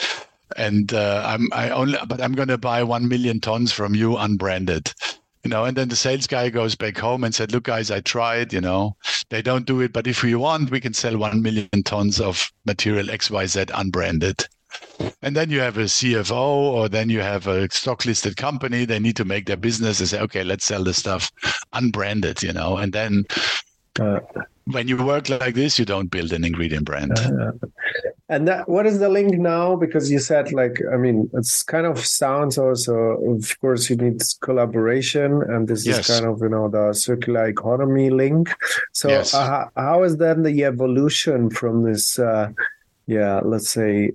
And 0.58 0.94
uh, 0.94 1.24
I'm 1.26 1.50
I 1.54 1.70
only, 1.72 1.98
but 2.08 2.22
I'm 2.22 2.34
going 2.34 2.50
to 2.50 2.58
buy 2.60 2.84
one 2.84 3.08
million 3.08 3.40
tons 3.40 3.72
from 3.74 3.96
you 3.96 4.18
unbranded. 4.18 4.94
you 5.44 5.50
know 5.50 5.66
and 5.66 5.76
then 5.76 5.90
the 5.90 5.96
sales 5.96 6.28
guy 6.28 6.50
goes 6.50 6.76
back 6.76 6.98
home 6.98 7.24
and 7.24 7.36
said 7.36 7.52
look 7.52 7.66
guys 7.66 7.92
i 7.92 8.00
tried 8.00 8.54
you 8.54 8.62
know 8.62 8.96
they 9.30 9.42
don't 9.42 9.66
do 9.66 9.82
it 9.82 9.92
but 9.94 10.08
if 10.08 10.24
we 10.24 10.36
want 10.36 10.72
we 10.72 10.80
can 10.80 10.94
sell 10.94 11.18
1 11.18 11.42
million 11.42 11.84
tons 11.84 12.22
of 12.22 12.52
material 12.66 13.08
xyz 13.08 13.72
unbranded 13.74 14.48
and 15.22 15.36
then 15.36 15.50
you 15.50 15.60
have 15.60 15.78
a 15.78 15.84
cfo 15.84 16.34
or 16.34 16.90
then 16.90 17.10
you 17.10 17.20
have 17.20 17.48
a 17.48 17.70
stock 17.72 18.06
listed 18.06 18.38
company 18.38 18.86
they 18.86 19.00
need 19.00 19.16
to 19.16 19.26
make 19.26 19.46
their 19.46 19.58
business 19.58 20.00
and 20.00 20.10
say 20.10 20.20
okay 20.20 20.44
let's 20.44 20.66
sell 20.66 20.84
the 20.84 20.94
stuff 20.94 21.32
unbranded 21.74 22.42
you 22.44 22.54
know 22.54 22.78
and 22.78 22.94
then 22.94 23.24
uh, 24.00 24.20
when 24.66 24.88
you 24.88 25.04
work 25.04 25.30
like 25.30 25.56
this, 25.56 25.78
you 25.78 25.86
don't 25.86 26.08
build 26.08 26.32
an 26.32 26.46
ingredient 26.46 26.86
brand. 26.86 27.18
Uh, 27.20 27.52
and 28.30 28.48
that, 28.48 28.70
what 28.70 28.86
is 28.86 29.00
the 29.00 29.10
link 29.10 29.38
now? 29.38 29.76
Because 29.76 30.10
you 30.10 30.20
said, 30.20 30.54
like, 30.54 30.82
I 30.92 30.96
mean, 30.96 31.30
it's 31.34 31.64
kind 31.64 31.86
of 31.86 32.04
sounds 32.06 32.58
also, 32.58 32.94
of 32.94 33.60
course, 33.60 33.90
you 33.90 33.98
need 33.98 34.22
collaboration, 34.42 35.42
and 35.44 35.68
this 35.68 35.86
yes. 35.86 36.00
is 36.00 36.08
kind 36.08 36.32
of, 36.32 36.40
you 36.42 36.50
know, 36.50 36.70
the 36.70 36.94
circular 36.94 37.46
economy 37.48 38.10
link. 38.10 38.56
So, 38.94 39.10
yes. 39.10 39.34
uh, 39.34 39.66
how 39.76 40.04
is 40.04 40.18
then 40.18 40.44
the 40.44 40.64
evolution 40.64 41.50
from 41.50 41.84
this, 41.84 42.18
uh, 42.18 42.52
yeah, 43.06 43.42
let's 43.44 43.70
say, 43.70 44.14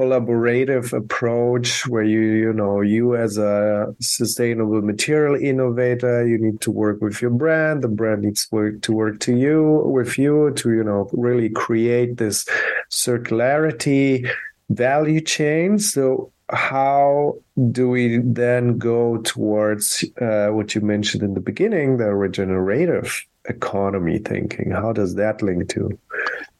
collaborative 0.00 0.92
approach 0.92 1.86
where 1.86 2.08
you 2.14 2.20
you 2.44 2.52
know 2.52 2.80
you 2.80 3.16
as 3.16 3.36
a 3.36 3.94
sustainable 4.00 4.82
material 4.82 5.34
innovator 5.50 6.26
you 6.26 6.38
need 6.38 6.58
to 6.60 6.70
work 6.70 6.98
with 7.00 7.20
your 7.22 7.34
brand 7.42 7.82
the 7.82 7.88
brand 7.88 8.22
needs 8.22 8.48
work 8.50 8.80
to 8.80 8.92
work 8.92 9.20
to 9.20 9.36
you 9.36 9.82
with 9.96 10.18
you 10.18 10.52
to 10.56 10.72
you 10.78 10.84
know 10.84 11.08
really 11.12 11.50
create 11.50 12.16
this 12.16 12.46
circularity 12.90 14.26
value 14.70 15.20
chain. 15.20 15.78
So 15.78 16.32
how 16.50 17.36
do 17.70 17.88
we 17.88 18.18
then 18.18 18.78
go 18.78 19.18
towards 19.18 20.04
uh, 20.20 20.48
what 20.48 20.74
you 20.74 20.80
mentioned 20.80 21.22
in 21.22 21.34
the 21.34 21.40
beginning 21.40 21.98
the 21.98 22.12
regenerative 22.14 23.24
economy 23.48 24.18
thinking 24.18 24.70
how 24.70 24.92
does 24.92 25.14
that 25.14 25.42
link 25.42 25.68
to 25.70 25.98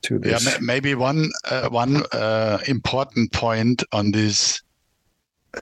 to 0.03 0.19
this. 0.19 0.45
Yeah, 0.45 0.59
maybe 0.61 0.95
one 0.95 1.31
uh, 1.45 1.69
one 1.69 2.03
uh, 2.13 2.59
important 2.67 3.33
point 3.33 3.83
on 3.93 4.13
this. 4.13 4.63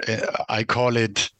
Uh, 0.06 0.18
I 0.48 0.64
call 0.64 0.96
it 0.96 1.30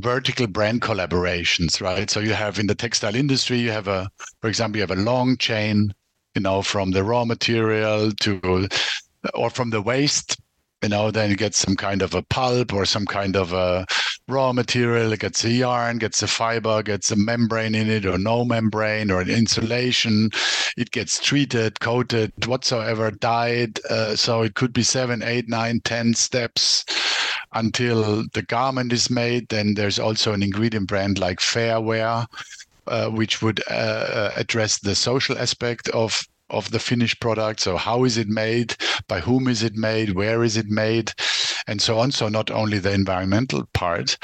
vertical 0.00 0.46
brand 0.46 0.82
collaborations, 0.82 1.80
right? 1.80 2.08
So 2.10 2.20
you 2.20 2.34
have 2.34 2.58
in 2.58 2.66
the 2.66 2.74
textile 2.74 3.14
industry, 3.14 3.58
you 3.58 3.70
have 3.70 3.88
a, 3.88 4.08
for 4.40 4.48
example, 4.48 4.78
you 4.78 4.82
have 4.82 4.96
a 4.96 5.02
long 5.02 5.36
chain, 5.36 5.92
you 6.34 6.42
know, 6.42 6.62
from 6.62 6.92
the 6.92 7.02
raw 7.02 7.24
material 7.24 8.12
to, 8.12 8.68
or 9.34 9.50
from 9.50 9.70
the 9.70 9.82
waste 9.82 10.40
you 10.82 10.88
know, 10.88 11.10
then 11.10 11.30
you 11.30 11.36
get 11.36 11.54
some 11.54 11.76
kind 11.76 12.02
of 12.02 12.14
a 12.14 12.22
pulp 12.22 12.72
or 12.72 12.84
some 12.84 13.06
kind 13.06 13.36
of 13.36 13.52
a 13.52 13.86
raw 14.30 14.52
material. 14.52 15.12
It 15.12 15.20
gets 15.20 15.44
a 15.44 15.50
yarn, 15.50 15.98
gets 15.98 16.22
a 16.22 16.26
fiber, 16.26 16.82
gets 16.82 17.10
a 17.10 17.16
membrane 17.16 17.74
in 17.74 17.90
it, 17.90 18.06
or 18.06 18.18
no 18.18 18.44
membrane, 18.44 19.10
or 19.10 19.20
an 19.20 19.30
insulation. 19.30 20.30
It 20.76 20.90
gets 20.90 21.20
treated, 21.20 21.80
coated, 21.80 22.32
whatsoever, 22.46 23.10
dyed. 23.10 23.80
Uh, 23.88 24.16
so 24.16 24.42
it 24.42 24.54
could 24.54 24.72
be 24.72 24.82
seven, 24.82 25.22
eight, 25.22 25.48
nine, 25.48 25.80
ten 25.84 26.14
steps 26.14 26.84
until 27.52 28.24
the 28.32 28.42
garment 28.42 28.92
is 28.92 29.10
made. 29.10 29.48
Then 29.48 29.74
there's 29.74 29.98
also 29.98 30.32
an 30.32 30.42
ingredient 30.42 30.88
brand 30.88 31.18
like 31.18 31.40
Fairwear. 31.40 32.26
Uh, 32.86 33.08
which 33.08 33.40
would 33.40 33.62
uh, 33.70 33.74
uh 33.74 34.32
address 34.36 34.78
the 34.78 34.96
social 34.96 35.38
aspect 35.38 35.88
of 35.90 36.22
of 36.50 36.70
the 36.70 36.78
finished 36.78 37.20
product. 37.20 37.60
So 37.60 37.76
how 37.76 38.04
is 38.04 38.16
it 38.16 38.28
made? 38.28 38.76
By 39.08 39.20
whom 39.20 39.48
is 39.48 39.62
it 39.62 39.74
made? 39.74 40.10
Where 40.10 40.42
is 40.44 40.56
it 40.56 40.66
made? 40.66 41.12
And 41.66 41.80
so 41.80 41.98
on. 41.98 42.10
So 42.12 42.28
not 42.28 42.50
only 42.50 42.78
the 42.78 42.92
environmental 42.92 43.64
part. 43.72 44.16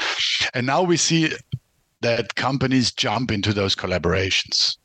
And 0.53 0.65
now 0.65 0.83
we 0.83 0.97
see 0.97 1.33
that 2.01 2.35
companies 2.35 2.91
jump 2.91 3.31
into 3.31 3.53
those 3.53 3.75
collaborations. 3.75 4.77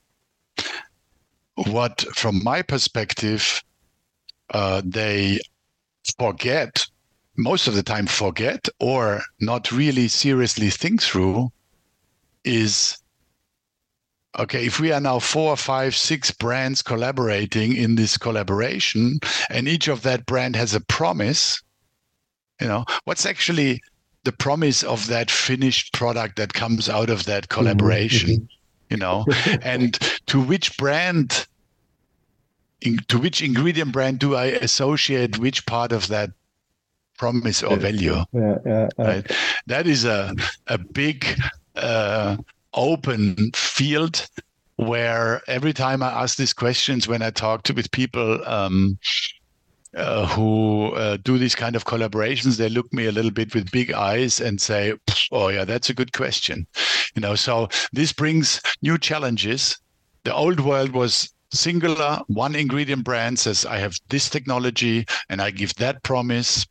What, 1.55 2.01
from 2.15 2.43
my 2.43 2.63
perspective, 2.63 3.63
uh, 4.51 4.83
they 4.85 5.41
forget, 6.19 6.87
most 7.37 7.67
of 7.69 7.75
the 7.75 7.83
time 7.83 8.07
forget, 8.07 8.69
or 8.81 9.23
not 9.41 9.71
really 9.73 10.09
seriously 10.09 10.71
think 10.71 11.03
through, 11.03 11.53
is 12.45 12.97
okay, 14.39 14.65
if 14.67 14.81
we 14.81 14.93
are 14.93 15.01
now 15.01 15.19
four, 15.19 15.57
five, 15.57 15.95
six 15.95 16.31
brands 16.31 16.83
collaborating 16.83 17.77
in 17.77 17.95
this 17.97 18.17
collaboration, 18.17 19.21
and 19.51 19.69
each 19.69 19.89
of 19.89 20.03
that 20.03 20.25
brand 20.27 20.57
has 20.57 20.75
a 20.75 20.81
promise, 20.81 21.63
you 22.63 22.69
know, 22.69 22.85
what's 23.05 23.27
actually 23.27 23.83
the 24.25 24.33
promise 24.33 24.85
of 24.85 25.09
that 25.09 25.31
finished 25.31 25.93
product 25.93 26.37
that 26.37 26.55
comes 26.55 26.89
out 26.89 27.11
of 27.11 27.25
that 27.25 27.49
mm-hmm, 27.49 27.61
collaboration, 27.61 28.31
mm-hmm. 28.31 28.45
you 28.91 28.97
know, 28.97 29.27
and 29.63 29.95
to 30.27 30.41
which 30.41 30.77
brand, 30.79 31.47
in, 32.81 32.99
to 33.09 33.19
which 33.19 33.43
ingredient 33.43 33.91
brand 33.91 34.21
do 34.21 34.37
I 34.37 34.47
associate 34.47 35.39
which 35.39 35.67
part 35.67 35.91
of 35.91 36.07
that 36.09 36.31
promise 37.19 37.65
or 37.65 37.77
value? 37.77 38.23
Yeah, 38.33 38.59
yeah, 38.65 38.89
right? 38.97 39.31
That 39.67 39.89
is 39.89 40.05
a 40.05 40.33
a 40.69 40.79
big 40.79 41.27
uh, 41.75 42.37
open 42.75 43.51
field 43.55 44.29
where 44.77 45.43
every 45.49 45.73
time 45.73 46.03
I 46.03 46.11
ask 46.23 46.37
these 46.37 46.53
questions 46.53 47.09
when 47.09 47.23
I 47.23 47.31
talk 47.31 47.65
to 47.65 47.75
with 47.75 47.91
people 47.91 48.41
um, 48.47 48.99
uh, 49.97 50.27
who 50.27 50.93
uh, 50.93 51.19
do 51.23 51.39
these 51.39 51.55
kind 51.55 51.77
of 51.77 51.85
collaborations, 51.85 52.57
they 52.57 52.69
look 52.69 52.93
me 52.93 53.07
a 53.07 53.13
little 53.13 53.31
bit 53.31 53.55
with 53.55 53.71
big 53.71 53.93
eyes 53.93 54.41
and 54.41 54.61
say, 54.61 54.95
"Oh 55.31 55.49
yeah, 55.49 55.65
that's 55.65 55.91
a 55.91 55.95
good 55.95 56.13
question." 56.13 56.67
You 57.15 57.23
know, 57.23 57.35
so 57.35 57.69
this 57.93 58.13
brings 58.13 58.61
new 58.83 58.99
challenges. 58.99 59.79
The 60.25 60.35
old 60.35 60.61
world 60.61 60.93
was 60.93 61.33
singular, 61.53 62.21
one 62.29 62.55
ingredient 62.55 63.05
brand 63.05 63.39
says, 63.39 63.67
"I 63.67 63.79
have 63.79 63.97
this 64.09 64.31
technology 64.31 65.07
and 65.29 65.43
I 65.43 65.51
give 65.51 65.75
that 65.75 66.03
promise." 66.03 66.67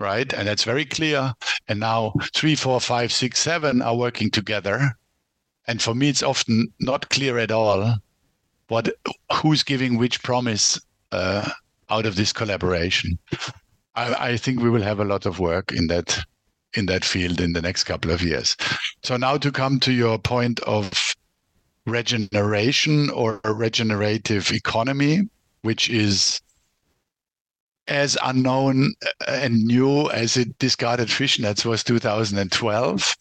Right, 0.00 0.32
and 0.32 0.46
that's 0.46 0.62
very 0.62 0.84
clear. 0.84 1.34
And 1.66 1.80
now 1.80 2.12
three, 2.32 2.54
four, 2.54 2.80
five, 2.80 3.10
six, 3.12 3.40
seven 3.40 3.82
are 3.82 3.96
working 3.96 4.30
together 4.30 4.92
and 5.68 5.82
for 5.82 5.94
me 5.94 6.08
it's 6.08 6.22
often 6.22 6.72
not 6.80 7.08
clear 7.10 7.38
at 7.38 7.52
all 7.52 7.96
what 8.68 8.88
who's 9.34 9.62
giving 9.62 9.96
which 9.96 10.22
promise 10.22 10.80
uh, 11.12 11.48
out 11.90 12.06
of 12.06 12.16
this 12.16 12.32
collaboration. 12.32 13.18
I, 13.94 14.32
I, 14.32 14.36
think 14.36 14.60
we 14.60 14.70
will 14.70 14.82
have 14.82 15.00
a 15.00 15.04
lot 15.04 15.26
of 15.26 15.38
work 15.38 15.72
in 15.72 15.86
that 15.88 16.18
in 16.74 16.86
that 16.86 17.04
field 17.04 17.40
in 17.40 17.54
the 17.54 17.62
next 17.62 17.84
couple 17.84 18.10
of 18.10 18.22
years. 18.22 18.56
So 19.02 19.16
now 19.16 19.38
to 19.38 19.50
come 19.50 19.80
to 19.80 19.92
your 19.92 20.18
point 20.18 20.60
of 20.60 20.92
regeneration 21.86 23.08
or 23.10 23.40
regenerative 23.44 24.52
economy 24.52 25.22
which 25.62 25.88
is 25.90 26.40
as 27.88 28.18
unknown 28.22 28.92
and 29.26 29.64
new 29.64 30.10
as 30.10 30.36
it 30.36 30.58
discarded 30.58 31.08
fishnets 31.08 31.64
was 31.64 31.82
2012 31.82 33.16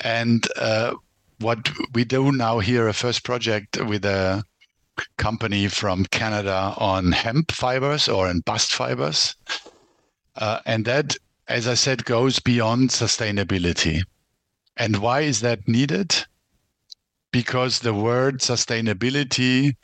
and 0.00 0.48
uh, 0.56 0.94
what 1.40 1.70
we 1.92 2.04
do 2.04 2.32
now 2.32 2.58
here, 2.58 2.88
a 2.88 2.92
first 2.92 3.24
project 3.24 3.80
with 3.84 4.04
a 4.04 4.42
company 5.16 5.68
from 5.68 6.04
Canada 6.06 6.74
on 6.76 7.12
hemp 7.12 7.52
fibers 7.52 8.08
or 8.08 8.30
in 8.30 8.40
bast 8.40 8.72
fibers. 8.72 9.34
Uh, 10.36 10.60
and 10.66 10.84
that, 10.84 11.16
as 11.48 11.66
I 11.66 11.74
said, 11.74 12.04
goes 12.04 12.38
beyond 12.38 12.90
sustainability. 12.90 14.02
And 14.76 14.98
why 14.98 15.20
is 15.20 15.40
that 15.40 15.68
needed? 15.68 16.14
Because 17.30 17.78
the 17.78 17.94
word 17.94 18.40
sustainability 18.40 19.76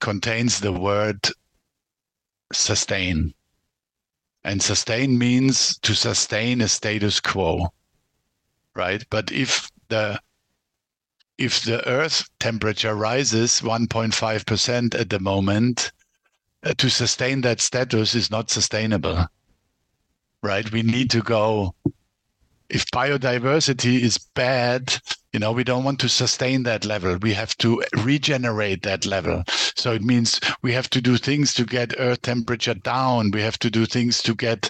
contains 0.00 0.60
the 0.60 0.72
word 0.72 1.28
sustain. 2.52 3.32
And 4.44 4.62
sustain 4.62 5.18
means 5.18 5.78
to 5.80 5.94
sustain 5.94 6.60
a 6.60 6.68
status 6.68 7.20
quo, 7.20 7.68
right? 8.74 9.04
But 9.10 9.32
if 9.32 9.70
the 9.88 10.20
if 11.38 11.62
the 11.62 11.86
Earth 11.86 12.28
temperature 12.40 12.94
rises 12.94 13.60
1.5% 13.60 14.94
at 14.98 15.10
the 15.10 15.20
moment, 15.20 15.92
uh, 16.62 16.74
to 16.78 16.88
sustain 16.88 17.42
that 17.42 17.60
status 17.60 18.14
is 18.14 18.30
not 18.30 18.50
sustainable. 18.50 19.26
Right? 20.42 20.70
We 20.70 20.82
need 20.82 21.10
to 21.10 21.22
go. 21.22 21.74
If 22.68 22.86
biodiversity 22.86 24.00
is 24.00 24.18
bad, 24.18 24.98
you 25.32 25.38
know, 25.38 25.52
we 25.52 25.64
don't 25.64 25.84
want 25.84 26.00
to 26.00 26.08
sustain 26.08 26.64
that 26.64 26.84
level. 26.84 27.16
We 27.18 27.34
have 27.34 27.56
to 27.58 27.82
regenerate 27.98 28.82
that 28.82 29.06
level. 29.06 29.44
So 29.76 29.92
it 29.92 30.02
means 30.02 30.40
we 30.62 30.72
have 30.72 30.90
to 30.90 31.00
do 31.00 31.16
things 31.16 31.54
to 31.54 31.64
get 31.64 31.94
Earth 31.98 32.22
temperature 32.22 32.74
down. 32.74 33.30
We 33.30 33.42
have 33.42 33.58
to 33.60 33.70
do 33.70 33.86
things 33.86 34.22
to 34.22 34.34
get 34.34 34.62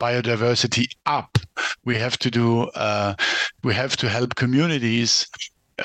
biodiversity 0.00 0.86
up. 1.04 1.38
We 1.84 1.96
have 1.96 2.18
to 2.20 2.30
do. 2.30 2.68
Uh, 2.68 3.14
we 3.64 3.74
have 3.74 3.96
to 3.98 4.08
help 4.08 4.36
communities 4.36 5.26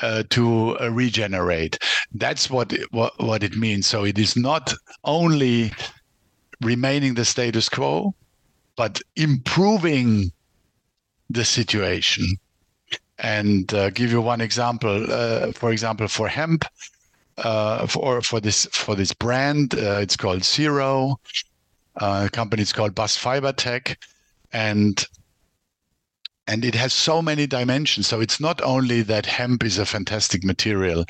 uh, 0.02 0.22
to 0.30 0.78
uh, 0.80 0.88
regenerate. 0.88 1.78
That's 2.14 2.50
what, 2.50 2.72
what 2.90 3.18
what 3.20 3.42
it 3.42 3.56
means. 3.56 3.86
So 3.86 4.04
it 4.04 4.18
is 4.18 4.36
not 4.36 4.74
only 5.04 5.72
remaining 6.60 7.14
the 7.14 7.24
status 7.24 7.68
quo, 7.68 8.14
but 8.76 9.00
improving 9.16 10.32
the 11.30 11.44
situation. 11.44 12.26
And 13.18 13.72
uh, 13.74 13.90
give 13.90 14.12
you 14.12 14.20
one 14.20 14.40
example. 14.40 15.06
Uh, 15.10 15.52
for 15.52 15.72
example, 15.72 16.06
for 16.06 16.28
hemp, 16.28 16.64
uh, 17.38 17.86
for 17.86 18.22
for 18.22 18.40
this 18.40 18.66
for 18.66 18.94
this 18.94 19.12
brand, 19.12 19.74
uh, 19.74 19.98
it's 20.00 20.16
called 20.16 20.44
Zero. 20.44 21.18
Company 22.32 22.62
is 22.62 22.72
called 22.72 22.94
Bast 22.94 23.18
Fiber 23.18 23.52
Tech, 23.52 23.98
and 24.52 25.04
and 26.48 26.64
it 26.64 26.74
has 26.74 26.92
so 26.92 27.20
many 27.22 27.46
dimensions. 27.46 28.08
So 28.08 28.20
it's 28.20 28.40
not 28.40 28.60
only 28.62 29.02
that 29.02 29.26
hemp 29.26 29.62
is 29.62 29.78
a 29.78 29.86
fantastic 29.86 30.42
material, 30.42 31.04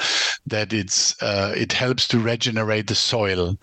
that 0.46 0.72
it's 0.72 1.20
uh, 1.22 1.54
it 1.56 1.72
helps 1.72 2.08
to 2.08 2.18
regenerate 2.18 2.88
the 2.88 2.94
soil. 2.94 3.56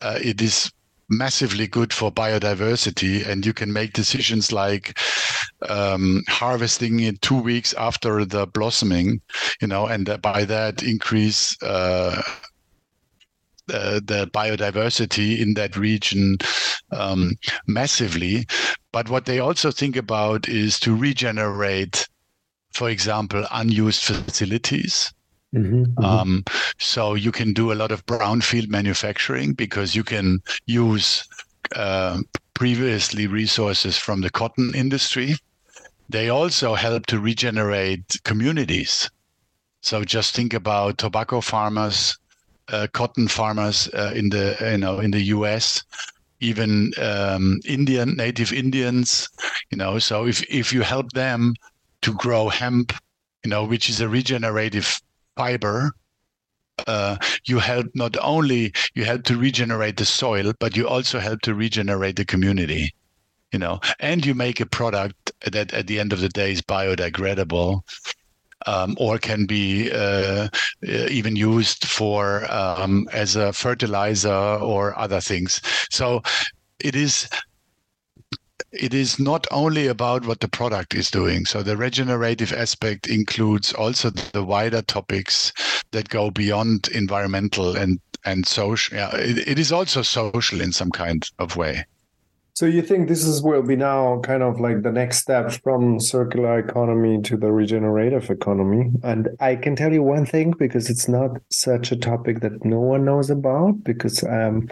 Uh, 0.00 0.18
it 0.22 0.40
is 0.40 0.72
massively 1.10 1.66
good 1.66 1.92
for 1.92 2.12
biodiversity 2.12 3.26
and 3.26 3.46
you 3.46 3.52
can 3.52 3.72
make 3.72 3.94
decisions 3.94 4.52
like 4.52 4.98
um, 5.68 6.22
harvesting 6.28 7.00
it 7.00 7.20
two 7.22 7.40
weeks 7.40 7.72
after 7.74 8.26
the 8.26 8.46
blossoming 8.46 9.18
you 9.62 9.66
know 9.66 9.86
and 9.86 10.20
by 10.20 10.44
that 10.44 10.82
increase 10.82 11.56
uh, 11.62 12.20
the, 13.68 14.02
the 14.04 14.26
biodiversity 14.32 15.38
in 15.38 15.54
that 15.54 15.76
region 15.76 16.36
um, 16.90 17.32
massively 17.66 18.46
but 18.92 19.08
what 19.08 19.26
they 19.26 19.38
also 19.38 19.70
think 19.70 19.96
about 19.96 20.48
is 20.48 20.80
to 20.80 20.96
regenerate 20.96 22.08
for 22.72 22.90
example 22.90 23.46
unused 23.52 24.02
facilities 24.02 25.12
Mm-hmm, 25.54 25.82
mm-hmm. 25.84 26.04
Um, 26.04 26.44
so 26.78 27.14
you 27.14 27.32
can 27.32 27.52
do 27.52 27.72
a 27.72 27.74
lot 27.74 27.90
of 27.90 28.04
brownfield 28.06 28.68
manufacturing 28.68 29.54
because 29.54 29.94
you 29.94 30.04
can 30.04 30.40
use 30.66 31.26
uh, 31.74 32.20
previously 32.54 33.26
resources 33.26 33.96
from 33.96 34.20
the 34.20 34.30
cotton 34.30 34.72
industry. 34.74 35.36
They 36.08 36.28
also 36.28 36.74
help 36.74 37.06
to 37.06 37.18
regenerate 37.18 38.20
communities. 38.24 39.10
So 39.80 40.04
just 40.04 40.34
think 40.34 40.54
about 40.54 40.98
tobacco 40.98 41.40
farmers, 41.40 42.18
uh, 42.18 42.27
cotton 42.92 43.28
farmers 43.28 43.88
uh, 43.94 44.12
in 44.14 44.28
the 44.30 44.56
you 44.60 44.78
know 44.78 45.00
in 45.00 45.10
the 45.10 45.22
U.S., 45.36 45.82
even 46.40 46.92
um, 47.00 47.60
Indian 47.64 48.16
native 48.16 48.52
Indians. 48.52 49.28
You 49.70 49.78
know, 49.78 49.98
so 49.98 50.26
if 50.26 50.42
if 50.50 50.72
you 50.72 50.82
help 50.82 51.12
them 51.12 51.54
to 52.02 52.14
grow 52.14 52.48
hemp, 52.48 52.92
you 53.44 53.50
know, 53.50 53.64
which 53.64 53.88
is 53.88 54.00
a 54.00 54.08
regenerative 54.08 55.00
fiber, 55.36 55.92
uh, 56.86 57.16
you 57.44 57.58
help 57.58 57.86
not 57.94 58.16
only 58.20 58.72
you 58.94 59.04
help 59.04 59.24
to 59.24 59.36
regenerate 59.36 59.96
the 59.96 60.04
soil, 60.04 60.52
but 60.58 60.76
you 60.76 60.86
also 60.88 61.18
help 61.18 61.40
to 61.42 61.54
regenerate 61.54 62.16
the 62.16 62.24
community. 62.24 62.94
You 63.52 63.58
know, 63.58 63.80
and 63.98 64.26
you 64.26 64.34
make 64.34 64.60
a 64.60 64.66
product 64.66 65.32
that 65.50 65.72
at 65.72 65.86
the 65.86 65.98
end 65.98 66.12
of 66.12 66.20
the 66.20 66.28
day 66.28 66.52
is 66.52 66.60
biodegradable. 66.60 67.80
Um, 68.66 68.96
or 68.98 69.18
can 69.18 69.46
be 69.46 69.90
uh, 69.92 70.48
even 70.82 71.36
used 71.36 71.84
for 71.86 72.50
um, 72.52 73.08
as 73.12 73.36
a 73.36 73.52
fertilizer 73.52 74.58
or 74.60 74.98
other 74.98 75.20
things. 75.20 75.62
So 75.90 76.22
it 76.80 76.96
is 76.96 77.28
it 78.72 78.92
is 78.92 79.18
not 79.18 79.46
only 79.50 79.86
about 79.86 80.26
what 80.26 80.40
the 80.40 80.48
product 80.48 80.94
is 80.94 81.10
doing. 81.10 81.44
So 81.46 81.62
the 81.62 81.76
regenerative 81.76 82.52
aspect 82.52 83.06
includes 83.06 83.72
also 83.72 84.10
the 84.10 84.44
wider 84.44 84.82
topics 84.82 85.52
that 85.92 86.08
go 86.08 86.30
beyond 86.30 86.88
environmental 86.88 87.76
and 87.76 88.00
and 88.24 88.46
social. 88.46 88.96
Yeah, 88.96 89.14
it, 89.14 89.38
it 89.48 89.58
is 89.58 89.72
also 89.72 90.02
social 90.02 90.60
in 90.60 90.72
some 90.72 90.90
kind 90.90 91.24
of 91.38 91.56
way. 91.56 91.84
So 92.58 92.66
you 92.66 92.82
think 92.82 93.06
this 93.06 93.22
is 93.24 93.40
will 93.40 93.62
be 93.62 93.76
now 93.76 94.18
kind 94.18 94.42
of 94.42 94.58
like 94.58 94.82
the 94.82 94.90
next 94.90 95.18
step 95.18 95.52
from 95.62 96.00
circular 96.00 96.58
economy 96.58 97.22
to 97.22 97.36
the 97.36 97.52
regenerative 97.52 98.30
economy? 98.30 98.90
And 99.04 99.28
I 99.38 99.54
can 99.54 99.76
tell 99.76 99.92
you 99.92 100.02
one 100.02 100.26
thing 100.26 100.54
because 100.58 100.90
it's 100.90 101.06
not 101.06 101.40
such 101.52 101.92
a 101.92 101.96
topic 101.96 102.40
that 102.40 102.64
no 102.64 102.80
one 102.80 103.04
knows 103.04 103.30
about 103.30 103.84
because 103.84 104.24
um, 104.24 104.68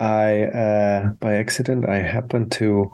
I 0.00 0.44
uh, 0.44 1.10
by 1.20 1.34
accident 1.34 1.86
I 1.86 1.98
happened 1.98 2.50
to 2.52 2.90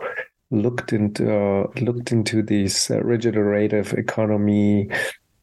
looked 0.50 0.92
into 0.92 1.32
uh, 1.32 1.68
looked 1.80 2.10
into 2.10 2.42
this 2.42 2.90
uh, 2.90 3.00
regenerative 3.02 3.92
economy 3.92 4.90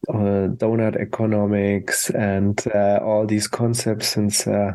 uh, 0.10 0.48
donut 0.58 0.96
economics 0.96 2.10
and 2.12 2.64
uh, 2.74 3.00
all 3.02 3.26
these 3.26 3.48
concepts 3.48 4.08
since 4.08 4.48
uh, 4.48 4.74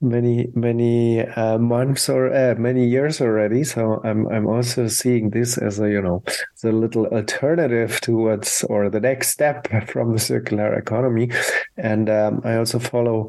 many 0.00 0.48
many 0.54 1.20
uh, 1.20 1.58
months 1.58 2.08
or 2.08 2.32
uh, 2.32 2.54
many 2.56 2.86
years 2.86 3.20
already. 3.20 3.64
So 3.64 4.00
I'm 4.04 4.26
I'm 4.28 4.46
also 4.46 4.88
seeing 4.88 5.30
this 5.30 5.58
as 5.58 5.78
a 5.78 5.88
you 5.88 6.02
know 6.02 6.22
the 6.62 6.72
little 6.72 7.06
alternative 7.06 8.00
towards 8.00 8.64
or 8.64 8.90
the 8.90 9.00
next 9.00 9.28
step 9.28 9.68
from 9.88 10.12
the 10.12 10.18
circular 10.18 10.74
economy, 10.74 11.30
and 11.76 12.08
um, 12.10 12.40
I 12.44 12.56
also 12.56 12.78
follow 12.78 13.28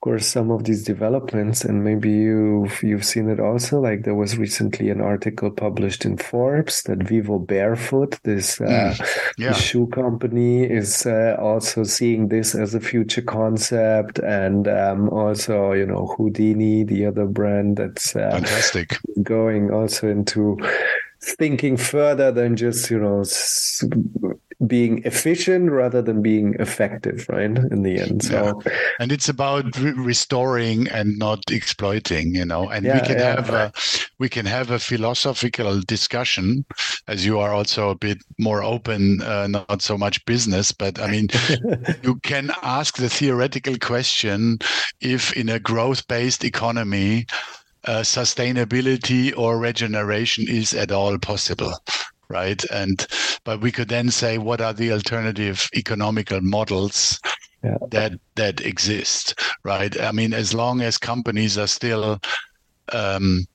course 0.00 0.26
some 0.26 0.50
of 0.50 0.64
these 0.64 0.84
developments 0.84 1.64
and 1.64 1.82
maybe 1.82 2.10
you've 2.10 2.82
you've 2.82 3.04
seen 3.04 3.28
it 3.28 3.40
also 3.40 3.80
like 3.80 4.04
there 4.04 4.14
was 4.14 4.38
recently 4.38 4.90
an 4.90 5.00
article 5.00 5.50
published 5.50 6.04
in 6.04 6.16
forbes 6.16 6.82
that 6.84 7.00
Vivobarefoot 7.00 8.20
this, 8.22 8.60
uh, 8.60 8.64
mm, 8.64 9.32
yeah. 9.38 9.48
this 9.48 9.60
shoe 9.60 9.88
company 9.88 10.62
is 10.62 11.04
uh, 11.04 11.36
also 11.40 11.82
seeing 11.82 12.28
this 12.28 12.54
as 12.54 12.74
a 12.74 12.80
future 12.80 13.22
concept 13.22 14.20
and 14.20 14.68
um, 14.68 15.08
also 15.08 15.72
you 15.72 15.86
know 15.86 16.06
houdini 16.16 16.84
the 16.84 17.04
other 17.04 17.26
brand 17.26 17.76
that's 17.76 18.14
uh, 18.14 18.30
fantastic 18.30 18.96
going 19.22 19.72
also 19.72 20.08
into 20.08 20.56
thinking 21.20 21.76
further 21.76 22.30
than 22.30 22.56
just 22.56 22.90
you 22.90 22.98
know 22.98 23.24
being 24.66 25.02
efficient 25.04 25.70
rather 25.70 26.02
than 26.02 26.20
being 26.20 26.54
effective 26.58 27.26
right 27.28 27.44
in 27.44 27.82
the 27.82 28.00
end. 28.00 28.24
So 28.24 28.60
yeah. 28.66 28.72
and 28.98 29.12
it's 29.12 29.28
about 29.28 29.76
re- 29.78 29.92
restoring 29.92 30.88
and 30.88 31.16
not 31.16 31.38
exploiting 31.50 32.34
you 32.34 32.44
know 32.44 32.68
and 32.68 32.84
yeah, 32.84 32.94
we 32.94 33.06
can 33.06 33.18
yeah, 33.18 33.36
have 33.36 33.50
a 33.50 33.72
we 34.18 34.28
can 34.28 34.46
have 34.46 34.70
a 34.70 34.78
philosophical 34.80 35.80
discussion 35.82 36.64
as 37.06 37.24
you 37.24 37.38
are 37.38 37.54
also 37.54 37.90
a 37.90 37.94
bit 37.94 38.18
more 38.38 38.64
open 38.64 39.22
uh, 39.22 39.46
not 39.46 39.80
so 39.80 39.96
much 39.96 40.24
business 40.26 40.72
but 40.72 41.00
i 41.00 41.08
mean 41.08 41.28
you 42.02 42.16
can 42.16 42.50
ask 42.62 42.96
the 42.96 43.08
theoretical 43.08 43.78
question 43.78 44.58
if 45.00 45.32
in 45.34 45.48
a 45.48 45.60
growth 45.60 46.06
based 46.08 46.44
economy 46.44 47.26
uh, 47.84 48.00
sustainability 48.00 49.32
or 49.36 49.58
regeneration 49.58 50.44
is 50.48 50.74
at 50.74 50.90
all 50.90 51.16
possible 51.16 51.72
right? 52.28 52.62
And 52.70 53.06
but 53.44 53.60
we 53.60 53.72
could 53.72 53.88
then 53.88 54.10
say 54.10 54.38
what 54.38 54.60
are 54.60 54.72
the 54.72 54.92
alternative 54.92 55.68
economical 55.74 56.40
models 56.40 57.18
yeah. 57.62 57.78
that 57.90 58.12
that 58.36 58.60
exist, 58.60 59.34
right? 59.64 59.98
I 60.00 60.12
mean, 60.12 60.32
as 60.32 60.54
long 60.54 60.80
as 60.80 60.98
companies 60.98 61.58
are 61.58 61.66
still 61.66 62.20
um, 62.92 63.46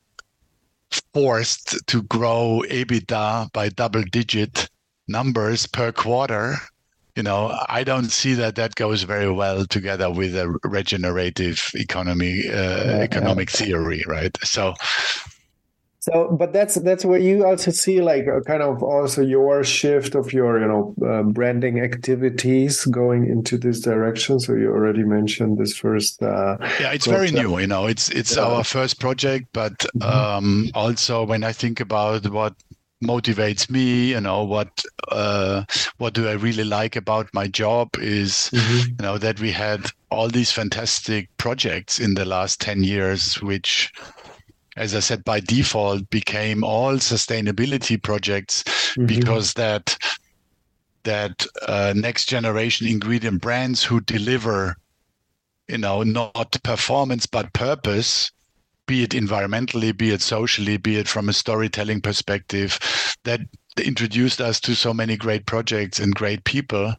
forced 1.14 1.76
to 1.88 2.04
grow 2.04 2.64
EBITDA 2.70 3.52
by 3.54 3.70
double 3.70 4.04
digit 4.04 4.70
numbers 5.08 5.68
per 5.68 5.92
quarter, 5.92 6.58
you 7.16 7.24
know, 7.24 7.56
I 7.70 7.84
don't 7.84 8.10
see 8.12 8.34
that 8.36 8.56
that 8.56 8.76
goes 8.76 9.04
very 9.04 9.32
well 9.32 9.66
together 9.66 10.10
with 10.10 10.36
a 10.36 10.50
regenerative 10.64 11.62
economy, 11.76 12.50
uh, 12.50 12.54
yeah, 12.54 12.98
economic 13.00 13.52
yeah. 13.54 13.66
theory, 13.66 14.04
right? 14.08 14.36
So, 14.44 14.74
so, 16.04 16.36
but 16.38 16.52
that's 16.52 16.76
that's 16.76 17.06
where 17.06 17.18
you 17.18 17.46
also 17.46 17.72
see 17.72 18.02
like 18.02 18.26
kind 18.46 18.62
of 18.62 18.84
also 18.84 19.22
your 19.22 19.64
shift 19.64 20.16
of 20.16 20.34
your 20.34 20.60
you 20.60 20.68
know 20.68 20.94
uh, 21.02 21.24
branding 21.24 21.80
activities 21.80 22.84
going 22.84 23.26
into 23.26 23.58
this 23.58 23.80
direction. 23.80 24.38
So 24.42 24.54
you 24.54 24.70
already 24.70 25.06
mentioned 25.06 25.60
this 25.60 25.78
first. 25.78 26.22
Uh, 26.22 26.58
yeah, 26.82 26.92
it's 26.92 27.08
project. 27.08 27.32
very 27.32 27.32
new. 27.32 27.58
You 27.58 27.68
know, 27.68 27.86
it's 27.86 28.10
it's 28.10 28.36
yeah. 28.36 28.44
our 28.44 28.66
first 28.66 29.00
project, 29.00 29.48
but 29.54 29.78
mm-hmm. 29.96 30.02
um, 30.04 30.72
also 30.74 31.24
when 31.24 31.46
I 31.46 31.54
think 31.54 31.80
about 31.80 32.30
what 32.30 32.54
motivates 33.02 33.70
me 33.70 34.12
you 34.12 34.22
know 34.22 34.46
what 34.46 34.82
uh, 35.10 35.66
what 35.98 36.14
do 36.14 36.26
i 36.30 36.32
really 36.32 36.64
like 36.64 36.96
about 36.96 37.28
my 37.34 37.48
job 37.48 37.90
is 37.98 38.50
mm-hmm. 38.54 38.92
you 38.92 38.96
know 39.02 39.18
that 39.18 39.42
we 39.42 39.52
had 39.52 39.88
all 40.10 40.30
these 40.30 40.54
fantastic 40.54 41.28
projects 41.36 42.00
in 42.00 42.14
the 42.14 42.24
last 42.24 42.62
10 42.62 42.82
years 42.82 43.42
which 43.42 43.92
as 44.76 44.96
I 44.96 45.00
said, 45.00 45.24
by 45.24 45.40
default 45.40 46.10
became 46.10 46.64
all 46.64 46.94
sustainability 46.96 48.02
projects 48.02 48.64
mm-hmm. 48.64 49.06
because 49.06 49.54
that 49.54 49.98
that 51.04 51.46
uh, 51.68 51.94
next 51.96 52.26
generation 52.26 52.88
ingredient 52.88 53.42
brands 53.42 53.84
who 53.84 54.00
deliver, 54.00 54.78
you 55.68 55.78
know, 55.78 56.02
not 56.02 56.58
performance 56.64 57.26
but 57.26 57.52
purpose, 57.54 58.32
be 58.88 59.04
it 59.04 59.12
environmentally, 59.12 59.96
be 59.96 60.12
it 60.12 60.22
socially, 60.22 60.78
be 60.78 60.96
it 60.98 61.08
from 61.08 61.28
a 61.28 61.34
storytelling 61.34 62.02
perspective, 62.02 62.80
that 63.26 63.42
introduced 63.78 64.40
us 64.42 64.60
to 64.60 64.76
so 64.76 64.94
many 64.94 65.18
great 65.18 65.46
projects 65.46 66.00
and 66.00 66.16
great 66.16 66.44
people 66.44 66.94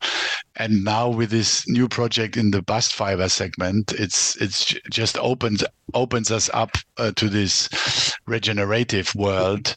and 0.56 0.84
now 0.84 1.08
with 1.08 1.30
this 1.30 1.68
new 1.68 1.88
project 1.88 2.36
in 2.36 2.50
the 2.50 2.62
bast 2.62 2.94
fiber 2.94 3.28
segment 3.28 3.92
it's 3.92 4.36
it's 4.36 4.74
just 4.90 5.18
opens 5.18 5.64
opens 5.94 6.30
us 6.30 6.50
up 6.54 6.76
uh, 6.96 7.12
to 7.12 7.28
this 7.28 8.16
regenerative 8.26 9.14
world 9.14 9.76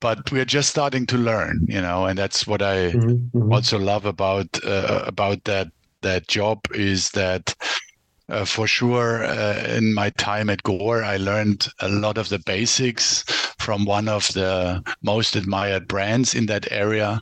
but 0.00 0.30
we're 0.30 0.44
just 0.44 0.70
starting 0.70 1.06
to 1.06 1.18
learn, 1.18 1.64
you 1.68 1.80
know, 1.80 2.06
and 2.06 2.18
that's 2.18 2.46
what 2.46 2.62
I 2.62 2.92
mm-hmm. 2.92 3.38
mm-hmm. 3.38 3.52
also 3.52 3.78
love 3.78 4.04
about 4.04 4.46
uh, 4.64 5.04
about 5.06 5.44
that 5.44 5.68
that 6.02 6.28
job 6.28 6.60
is 6.74 7.10
that 7.10 7.54
uh, 8.28 8.44
for 8.44 8.66
sure 8.66 9.24
uh, 9.24 9.64
in 9.68 9.94
my 9.94 10.10
time 10.10 10.50
at 10.50 10.62
Gore, 10.62 11.02
I 11.02 11.16
learned 11.16 11.68
a 11.80 11.88
lot 11.88 12.18
of 12.18 12.28
the 12.28 12.38
basics 12.38 13.24
from 13.68 13.84
one 13.84 14.08
of 14.08 14.26
the 14.28 14.82
most 15.02 15.36
admired 15.36 15.86
brands 15.86 16.34
in 16.34 16.46
that 16.46 16.72
area. 16.72 17.20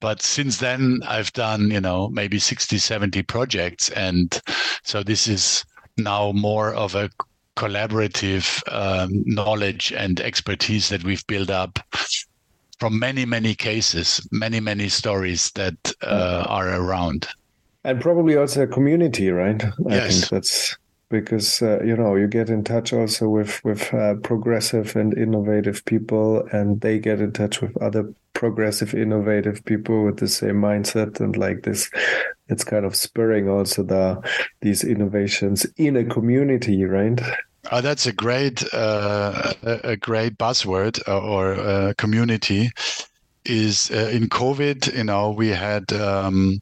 But 0.00 0.22
since 0.22 0.56
then, 0.56 1.02
I've 1.06 1.30
done, 1.34 1.70
you 1.70 1.82
know, 1.82 2.08
maybe 2.08 2.38
60, 2.38 2.78
70 2.78 3.22
projects. 3.24 3.90
And 3.90 4.40
so 4.84 5.02
this 5.02 5.28
is 5.28 5.66
now 5.98 6.32
more 6.32 6.72
of 6.72 6.94
a 6.94 7.10
collaborative 7.58 8.62
um, 8.72 9.22
knowledge 9.26 9.92
and 9.92 10.18
expertise 10.18 10.88
that 10.88 11.04
we've 11.04 11.26
built 11.26 11.50
up 11.50 11.78
from 12.78 12.98
many, 12.98 13.26
many 13.26 13.54
cases, 13.54 14.26
many, 14.32 14.60
many 14.60 14.88
stories 14.88 15.50
that 15.56 15.92
uh, 16.00 16.46
are 16.48 16.70
around 16.70 17.28
and 17.86 18.00
probably 18.00 18.36
also 18.36 18.62
a 18.62 18.66
community, 18.66 19.30
right? 19.30 19.62
I 19.64 19.70
yes. 19.94 20.10
think 20.10 20.28
that's 20.28 20.76
because 21.08 21.62
uh, 21.62 21.80
you 21.84 21.96
know 21.96 22.16
you 22.16 22.26
get 22.26 22.50
in 22.50 22.64
touch 22.64 22.92
also 22.92 23.28
with 23.28 23.62
with 23.64 23.92
uh, 23.94 24.14
progressive 24.22 24.96
and 24.96 25.16
innovative 25.16 25.84
people, 25.84 26.46
and 26.52 26.80
they 26.80 26.98
get 26.98 27.20
in 27.20 27.32
touch 27.32 27.60
with 27.60 27.76
other 27.78 28.12
progressive, 28.34 28.94
innovative 28.94 29.64
people 29.64 30.04
with 30.04 30.18
the 30.18 30.28
same 30.28 30.56
mindset, 30.56 31.20
and 31.20 31.36
like 31.36 31.62
this, 31.62 31.90
it's 32.48 32.64
kind 32.64 32.84
of 32.84 32.94
spurring 32.94 33.48
also 33.48 33.82
the 33.82 34.20
these 34.60 34.84
innovations 34.84 35.66
in 35.76 35.96
a 35.96 36.04
community, 36.04 36.84
right? 36.84 37.20
Oh, 37.72 37.80
that's 37.80 38.06
a 38.06 38.12
great 38.12 38.62
uh, 38.72 39.52
a 39.62 39.96
great 39.96 40.38
buzzword 40.38 41.00
uh, 41.08 41.20
or 41.20 41.54
uh, 41.54 41.92
community. 41.98 42.70
Is 43.44 43.92
uh, 43.92 44.10
in 44.12 44.28
COVID, 44.28 44.96
you 44.96 45.04
know, 45.04 45.30
we 45.30 45.48
had. 45.48 45.92
Um, 45.92 46.60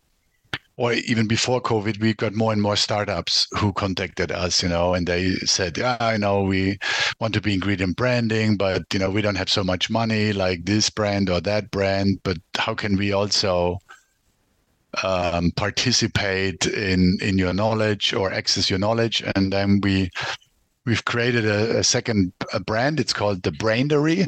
or 0.76 0.92
even 0.92 1.28
before 1.28 1.60
COVID, 1.60 2.00
we 2.00 2.14
got 2.14 2.34
more 2.34 2.52
and 2.52 2.60
more 2.60 2.76
startups 2.76 3.46
who 3.52 3.72
contacted 3.72 4.32
us, 4.32 4.62
you 4.62 4.68
know, 4.68 4.94
and 4.94 5.06
they 5.06 5.34
said, 5.44 5.78
yeah, 5.78 5.96
I 6.00 6.16
know 6.16 6.42
we 6.42 6.78
want 7.20 7.32
to 7.34 7.40
be 7.40 7.54
ingredient 7.54 7.96
branding, 7.96 8.56
but, 8.56 8.82
you 8.92 8.98
know, 8.98 9.10
we 9.10 9.22
don't 9.22 9.36
have 9.36 9.48
so 9.48 9.62
much 9.62 9.88
money 9.88 10.32
like 10.32 10.64
this 10.64 10.90
brand 10.90 11.30
or 11.30 11.40
that 11.42 11.70
brand, 11.70 12.18
but 12.24 12.38
how 12.56 12.74
can 12.74 12.96
we 12.96 13.12
also 13.12 13.78
um, 15.04 15.52
participate 15.52 16.66
in, 16.66 17.18
in 17.22 17.38
your 17.38 17.54
knowledge 17.54 18.12
or 18.12 18.32
access 18.32 18.68
your 18.68 18.80
knowledge? 18.80 19.22
And 19.36 19.52
then 19.52 19.80
we, 19.80 20.10
we've 20.86 21.04
created 21.04 21.46
a, 21.46 21.78
a 21.78 21.84
second 21.84 22.32
a 22.52 22.58
brand. 22.58 22.98
It's 22.98 23.12
called 23.12 23.42
the 23.44 23.52
Braindery. 23.52 24.26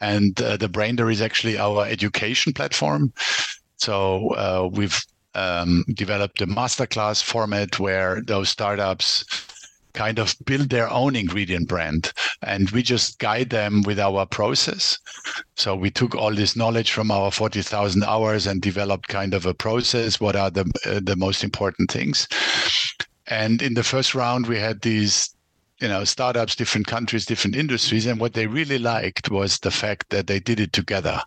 And 0.00 0.40
uh, 0.40 0.56
the 0.56 0.68
Braindery 0.68 1.12
is 1.12 1.22
actually 1.22 1.58
our 1.58 1.86
education 1.86 2.52
platform. 2.54 3.12
So 3.76 4.30
uh, 4.30 4.68
we've 4.72 4.98
um, 5.36 5.84
developed 5.94 6.40
a 6.40 6.46
masterclass 6.46 7.22
format 7.22 7.78
where 7.78 8.22
those 8.22 8.48
startups 8.48 9.24
kind 9.92 10.18
of 10.18 10.34
build 10.44 10.70
their 10.70 10.90
own 10.90 11.14
ingredient 11.14 11.68
brand. 11.68 12.12
And 12.42 12.70
we 12.70 12.82
just 12.82 13.18
guide 13.18 13.50
them 13.50 13.82
with 13.82 13.98
our 13.98 14.26
process. 14.26 14.98
So 15.54 15.76
we 15.76 15.90
took 15.90 16.14
all 16.14 16.34
this 16.34 16.56
knowledge 16.56 16.90
from 16.90 17.10
our 17.10 17.30
40,000 17.30 18.02
hours 18.04 18.46
and 18.46 18.60
developed 18.62 19.08
kind 19.08 19.34
of 19.34 19.46
a 19.46 19.54
process 19.54 20.20
what 20.20 20.36
are 20.36 20.50
the 20.50 20.70
uh, 20.86 21.00
the 21.02 21.16
most 21.16 21.44
important 21.44 21.90
things. 21.90 22.28
And 23.26 23.60
in 23.62 23.74
the 23.74 23.82
first 23.82 24.14
round 24.14 24.46
we 24.46 24.58
had 24.58 24.80
these 24.82 25.34
you 25.80 25.88
know 25.88 26.04
startups 26.04 26.56
different 26.56 26.86
countries 26.86 27.26
different 27.26 27.56
industries. 27.56 28.06
And 28.06 28.20
what 28.20 28.34
they 28.34 28.46
really 28.46 28.78
liked 28.78 29.30
was 29.30 29.58
the 29.58 29.70
fact 29.70 30.10
that 30.10 30.26
they 30.26 30.40
did 30.40 30.60
it 30.60 30.72
together. 30.72 31.20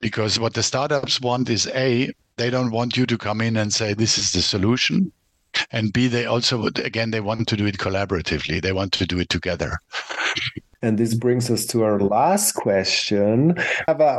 Because 0.00 0.38
what 0.38 0.54
the 0.54 0.62
startups 0.62 1.20
want 1.20 1.50
is 1.50 1.66
a 1.74 2.10
they 2.38 2.50
don't 2.50 2.70
want 2.70 2.96
you 2.96 3.04
to 3.06 3.18
come 3.18 3.40
in 3.40 3.56
and 3.56 3.72
say 3.72 3.94
this 3.94 4.16
is 4.16 4.32
the 4.32 4.42
solution. 4.42 5.12
And 5.70 5.92
b 5.92 6.08
they 6.08 6.24
also 6.24 6.60
would 6.62 6.78
again 6.78 7.10
they 7.10 7.20
want 7.20 7.48
to 7.48 7.56
do 7.56 7.66
it 7.66 7.78
collaboratively. 7.78 8.62
They 8.62 8.72
want 8.72 8.92
to 8.94 9.06
do 9.06 9.18
it 9.18 9.28
together. 9.28 9.78
And 10.80 10.96
this 10.96 11.14
brings 11.14 11.50
us 11.50 11.66
to 11.66 11.82
our 11.82 11.98
last 11.98 12.52
question. 12.52 13.56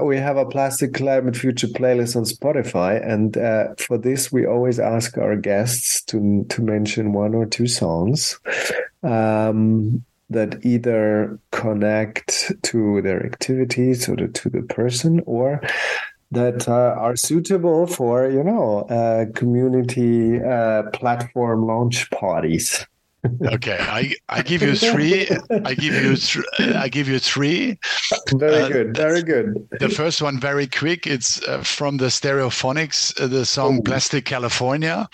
We 0.04 0.18
have 0.18 0.36
a 0.36 0.46
Plastic 0.46 0.94
Climate 0.94 1.38
Future 1.38 1.68
playlist 1.68 2.18
on 2.18 2.26
Spotify, 2.26 3.02
and 3.02 3.38
uh, 3.38 3.76
for 3.78 3.98
this, 3.98 4.30
we 4.30 4.46
always 4.46 4.78
ask 4.78 5.18
our 5.18 5.38
guests 5.38 6.02
to 6.06 6.46
to 6.50 6.62
mention 6.62 7.14
one 7.14 7.34
or 7.34 7.46
two 7.46 7.68
songs 7.68 8.38
um, 9.04 10.04
that 10.30 10.66
either 10.66 11.40
connect 11.52 12.52
to 12.64 13.02
their 13.04 13.26
activities 13.26 14.10
or 14.10 14.18
to 14.18 14.50
the 14.50 14.64
person, 14.64 15.22
or 15.26 15.62
that 16.32 16.68
uh, 16.68 16.96
are 16.98 17.16
suitable 17.16 17.88
for 17.88 18.30
you 18.30 18.44
know 18.44 18.82
uh, 18.82 19.26
community 19.34 20.42
uh, 20.42 20.84
platform 20.92 21.66
launch 21.66 22.10
parties 22.12 22.86
okay, 23.26 23.78
I 23.80 24.14
I 24.30 24.42
give 24.42 24.62
you 24.62 24.76
three. 24.76 25.28
I 25.66 25.74
give 25.74 25.94
you 25.94 26.16
th- 26.16 26.46
I 26.76 26.88
give 26.88 27.08
you 27.08 27.20
three. 27.20 27.78
Very 28.34 28.64
uh, 28.64 28.70
good. 28.70 28.96
Very 28.96 29.24
good. 29.24 29.68
The 29.80 29.90
first 29.90 30.22
one, 30.22 30.40
very 30.40 30.68
quick. 30.68 31.06
It's 31.06 31.46
uh, 31.48 31.62
from 31.62 31.98
the 31.98 32.06
Stereophonics, 32.06 33.20
uh, 33.20 33.28
the 33.28 33.46
song 33.46 33.80
oh. 33.80 33.82
"Plastic 33.82 34.26
California," 34.26 35.10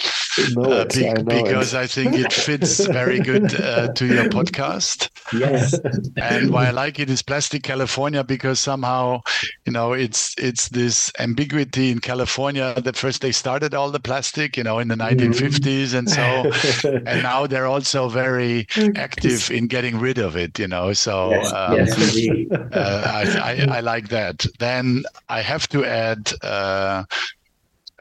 uh, 0.57 0.85
be- 0.85 1.09
I 1.09 1.21
because 1.23 1.73
it. 1.73 1.77
I 1.77 1.87
think 1.87 2.13
it 2.13 2.31
fits 2.31 2.85
very 2.85 3.19
good 3.19 3.59
uh, 3.59 3.91
to 3.93 4.05
your 4.05 4.25
podcast. 4.25 5.09
Yes. 5.33 5.79
and 6.17 6.51
why 6.51 6.67
I 6.67 6.71
like 6.71 6.99
it 6.99 7.09
is 7.09 7.23
"Plastic 7.23 7.63
California" 7.63 8.23
because 8.23 8.59
somehow, 8.59 9.21
you 9.65 9.71
know, 9.71 9.93
it's 9.93 10.35
it's 10.37 10.69
this 10.69 11.11
ambiguity 11.17 11.89
in 11.89 11.99
California. 11.99 12.79
That 12.79 12.97
first 12.97 13.21
they 13.21 13.31
started 13.31 13.73
all 13.73 13.89
the 13.89 13.99
plastic, 13.99 14.57
you 14.57 14.63
know, 14.63 14.77
in 14.77 14.89
the 14.89 14.95
1950s, 14.95 15.93
mm. 15.93 15.97
and 15.97 16.09
so, 16.09 16.89
and 17.07 17.23
now 17.23 17.47
they're 17.47 17.65
also 17.65 17.94
so 17.95 18.09
very 18.09 18.67
active 18.97 19.49
in 19.49 19.67
getting 19.67 19.97
rid 19.97 20.17
of 20.17 20.35
it, 20.35 20.59
you 20.59 20.67
know. 20.67 20.91
So 20.91 21.29
yes, 21.29 21.53
um, 21.53 21.73
yes, 21.73 22.51
uh, 22.73 23.01
I, 23.05 23.53
I, 23.71 23.77
I, 23.77 23.79
like 23.79 24.09
that. 24.09 24.45
Then 24.59 25.05
I 25.29 25.39
have 25.39 25.69
to 25.69 25.85
add 25.85 26.33
uh, 26.43 27.05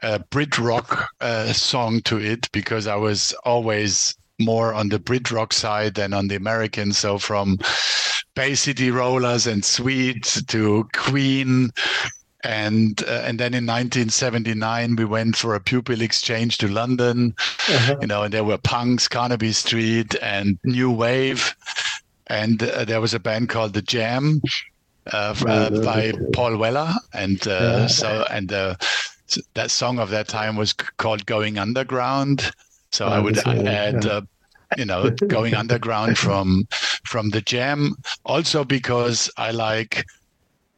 a 0.03 0.19
Brit 0.19 0.59
rock 0.59 1.07
uh, 1.21 1.53
song 1.53 2.01
to 2.01 2.17
it 2.17 2.51
because 2.51 2.87
I 2.87 2.97
was 2.97 3.33
always 3.45 4.13
more 4.37 4.73
on 4.73 4.89
the 4.89 4.99
Brit 4.99 5.31
rock 5.31 5.53
side 5.53 5.93
than 5.95 6.13
on 6.13 6.27
the 6.27 6.35
American. 6.35 6.91
So 6.91 7.17
from 7.17 7.57
Bay 8.35 8.53
City 8.53 8.91
Rollers 8.91 9.47
and 9.47 9.63
Sweet 9.63 10.43
to 10.47 10.89
Queen 10.91 11.69
and 12.45 13.03
uh, 13.07 13.23
and 13.25 13.39
then 13.39 13.53
in 13.53 13.65
1979 13.65 14.95
we 14.95 15.03
went 15.03 15.35
for 15.35 15.55
a 15.55 15.59
pupil 15.59 16.01
exchange 16.01 16.59
to 16.59 16.67
London. 16.67 17.33
Uh-huh. 17.67 17.97
You 17.99 18.07
know, 18.07 18.23
and 18.23 18.33
there 18.33 18.43
were 18.43 18.59
punks, 18.59 19.07
Carnaby 19.07 19.51
Street, 19.51 20.15
and 20.21 20.59
New 20.63 20.91
Wave, 20.91 21.55
and 22.27 22.61
uh, 22.61 22.85
there 22.85 23.01
was 23.01 23.13
a 23.13 23.19
band 23.19 23.49
called 23.49 23.73
the 23.73 23.81
Jam 23.81 24.41
uh, 25.11 25.35
uh 25.47 25.83
by 25.83 26.13
Paul 26.33 26.57
Weller, 26.57 26.93
and 27.13 27.45
uh, 27.47 27.51
yeah. 27.51 27.87
so 27.87 28.25
and 28.29 28.53
uh, 28.53 28.75
that 29.55 29.71
song 29.71 29.97
of 29.97 30.11
that 30.11 30.27
time 30.27 30.55
was 30.55 30.73
called 30.73 31.25
"Going 31.25 31.57
Underground." 31.57 32.51
So 32.91 33.05
oh, 33.05 33.09
I 33.09 33.19
would 33.19 33.39
add. 33.39 34.05
Yeah 34.05 34.21
you 34.77 34.83
know 34.83 35.11
going 35.27 35.53
underground 35.53 36.17
from 36.17 36.67
from 37.05 37.29
the 37.29 37.39
jam 37.39 37.95
also 38.25 38.63
because 38.63 39.29
i 39.37 39.51
like 39.51 40.03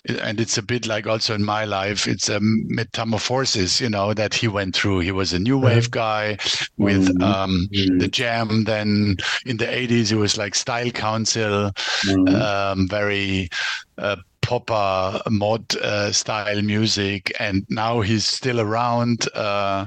and 0.09 0.39
it's 0.39 0.57
a 0.57 0.61
bit 0.61 0.87
like 0.87 1.07
also 1.07 1.35
in 1.35 1.43
my 1.43 1.65
life 1.65 2.07
it's 2.07 2.29
a 2.29 2.39
metamorphosis 2.41 3.81
you 3.81 3.89
know 3.89 4.13
that 4.13 4.33
he 4.33 4.47
went 4.47 4.75
through 4.75 4.99
he 4.99 5.11
was 5.11 5.33
a 5.33 5.39
new 5.39 5.57
wave 5.57 5.85
uh-huh. 5.85 5.89
guy 5.91 6.37
with 6.77 7.07
mm-hmm. 7.07 7.23
um, 7.23 7.67
mm-hmm. 7.71 7.97
the 7.97 8.07
jam 8.07 8.63
then 8.63 9.15
in 9.45 9.57
the 9.57 9.65
80s 9.65 10.11
it 10.11 10.17
was 10.17 10.37
like 10.37 10.55
style 10.55 10.91
council 10.91 11.71
mm-hmm. 12.05 12.35
um, 12.35 12.87
very 12.87 13.49
uh, 13.97 14.15
popper 14.41 15.19
mod 15.29 15.75
uh, 15.77 16.11
style 16.11 16.61
music 16.61 17.33
and 17.39 17.65
now 17.69 17.99
he's 17.99 18.25
still 18.25 18.61
around 18.61 19.27
uh, 19.35 19.85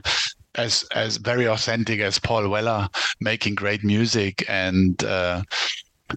as 0.56 0.84
as 0.94 1.16
very 1.16 1.46
authentic 1.46 2.00
as 2.00 2.18
Paul 2.18 2.48
Weller 2.48 2.88
making 3.20 3.54
great 3.54 3.84
music 3.84 4.44
and 4.48 5.02
uh, 5.04 5.42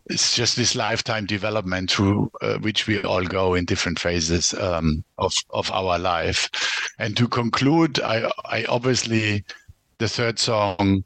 it's 0.10 0.36
just 0.36 0.56
this 0.56 0.76
lifetime 0.76 1.26
development 1.26 1.92
through 1.92 2.32
uh, 2.42 2.58
which 2.60 2.88
we 2.88 3.02
all 3.04 3.24
go 3.24 3.54
in 3.54 3.66
different 3.66 4.00
phases 4.00 4.54
um, 4.56 5.04
of 5.18 5.34
of 5.52 5.72
our 5.72 6.00
life. 6.00 6.50
And 7.00 7.16
to 7.18 7.28
conclude, 7.28 8.00
I 8.02 8.32
I 8.46 8.66
obviously 8.66 9.44
the 9.98 10.08
third 10.08 10.40
song 10.40 11.04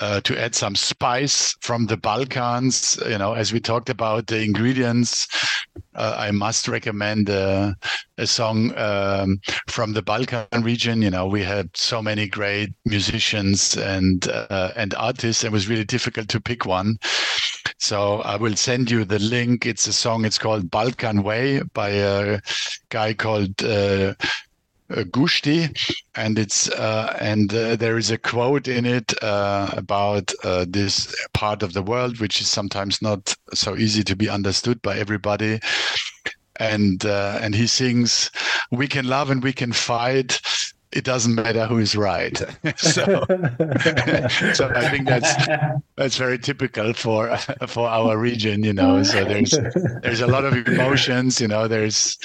uh, 0.00 0.20
to 0.20 0.40
add 0.40 0.54
some 0.54 0.76
spice 0.76 1.54
from 1.60 1.86
the 1.86 1.96
Balkans. 1.96 3.00
You 3.08 3.18
know, 3.18 3.34
as 3.34 3.52
we 3.52 3.60
talked 3.60 3.90
about 3.90 4.26
the 4.26 4.42
ingredients, 4.42 5.26
uh, 5.94 6.14
I 6.16 6.30
must 6.30 6.68
recommend 6.68 7.30
uh, 7.30 7.74
a 8.16 8.26
song 8.26 8.76
um, 8.76 9.40
from 9.68 9.92
the 9.92 10.02
Balkan 10.02 10.62
region. 10.62 11.02
You 11.02 11.10
know, 11.10 11.26
we 11.26 11.42
had 11.42 11.70
so 11.76 12.02
many 12.02 12.28
great 12.28 12.70
musicians 12.84 13.76
and 13.76 14.28
uh, 14.28 14.72
and 14.76 14.94
artists. 14.94 15.44
It 15.44 15.52
was 15.52 15.68
really 15.68 15.84
difficult 15.84 16.28
to 16.28 16.40
pick 16.40 16.64
one. 16.66 16.98
So 17.78 18.20
I 18.22 18.36
will 18.36 18.56
send 18.56 18.90
you 18.90 19.04
the 19.04 19.18
link. 19.20 19.64
It's 19.64 19.86
a 19.86 19.92
song. 19.92 20.24
It's 20.24 20.38
called 20.38 20.70
Balkan 20.70 21.22
Way 21.22 21.62
by 21.74 21.90
a 21.90 22.40
guy 22.90 23.14
called 23.14 23.62
uh, 23.62 24.14
uh, 24.90 25.04
and 26.14 26.38
it's 26.38 26.70
uh, 26.70 27.16
and 27.20 27.52
uh, 27.54 27.76
there 27.76 27.98
is 27.98 28.10
a 28.10 28.18
quote 28.18 28.68
in 28.68 28.86
it 28.86 29.12
uh, 29.22 29.70
about 29.76 30.32
uh, 30.44 30.64
this 30.68 31.14
part 31.34 31.62
of 31.62 31.74
the 31.74 31.82
world, 31.82 32.20
which 32.20 32.40
is 32.40 32.48
sometimes 32.48 33.02
not 33.02 33.34
so 33.52 33.76
easy 33.76 34.02
to 34.04 34.16
be 34.16 34.28
understood 34.28 34.80
by 34.82 34.98
everybody. 34.98 35.60
And 36.56 37.04
uh, 37.04 37.38
and 37.40 37.54
he 37.54 37.66
sings, 37.66 38.30
"We 38.70 38.88
can 38.88 39.06
love 39.06 39.30
and 39.30 39.42
we 39.42 39.52
can 39.52 39.72
fight, 39.72 40.40
it 40.92 41.04
doesn't 41.04 41.34
matter 41.34 41.66
who's 41.66 41.94
right. 41.94 42.36
so, 42.76 43.24
so 44.54 44.72
I 44.74 44.88
think 44.90 45.06
that's 45.06 45.48
that's 45.96 46.16
very 46.16 46.38
typical 46.38 46.92
for 46.94 47.36
for 47.66 47.88
our 47.88 48.16
region, 48.16 48.64
you 48.64 48.72
know. 48.72 49.02
So 49.02 49.24
there's 49.24 49.50
there's 50.02 50.20
a 50.20 50.26
lot 50.26 50.44
of 50.44 50.54
emotions, 50.66 51.40
you 51.40 51.48
know. 51.48 51.68
There's 51.68 52.18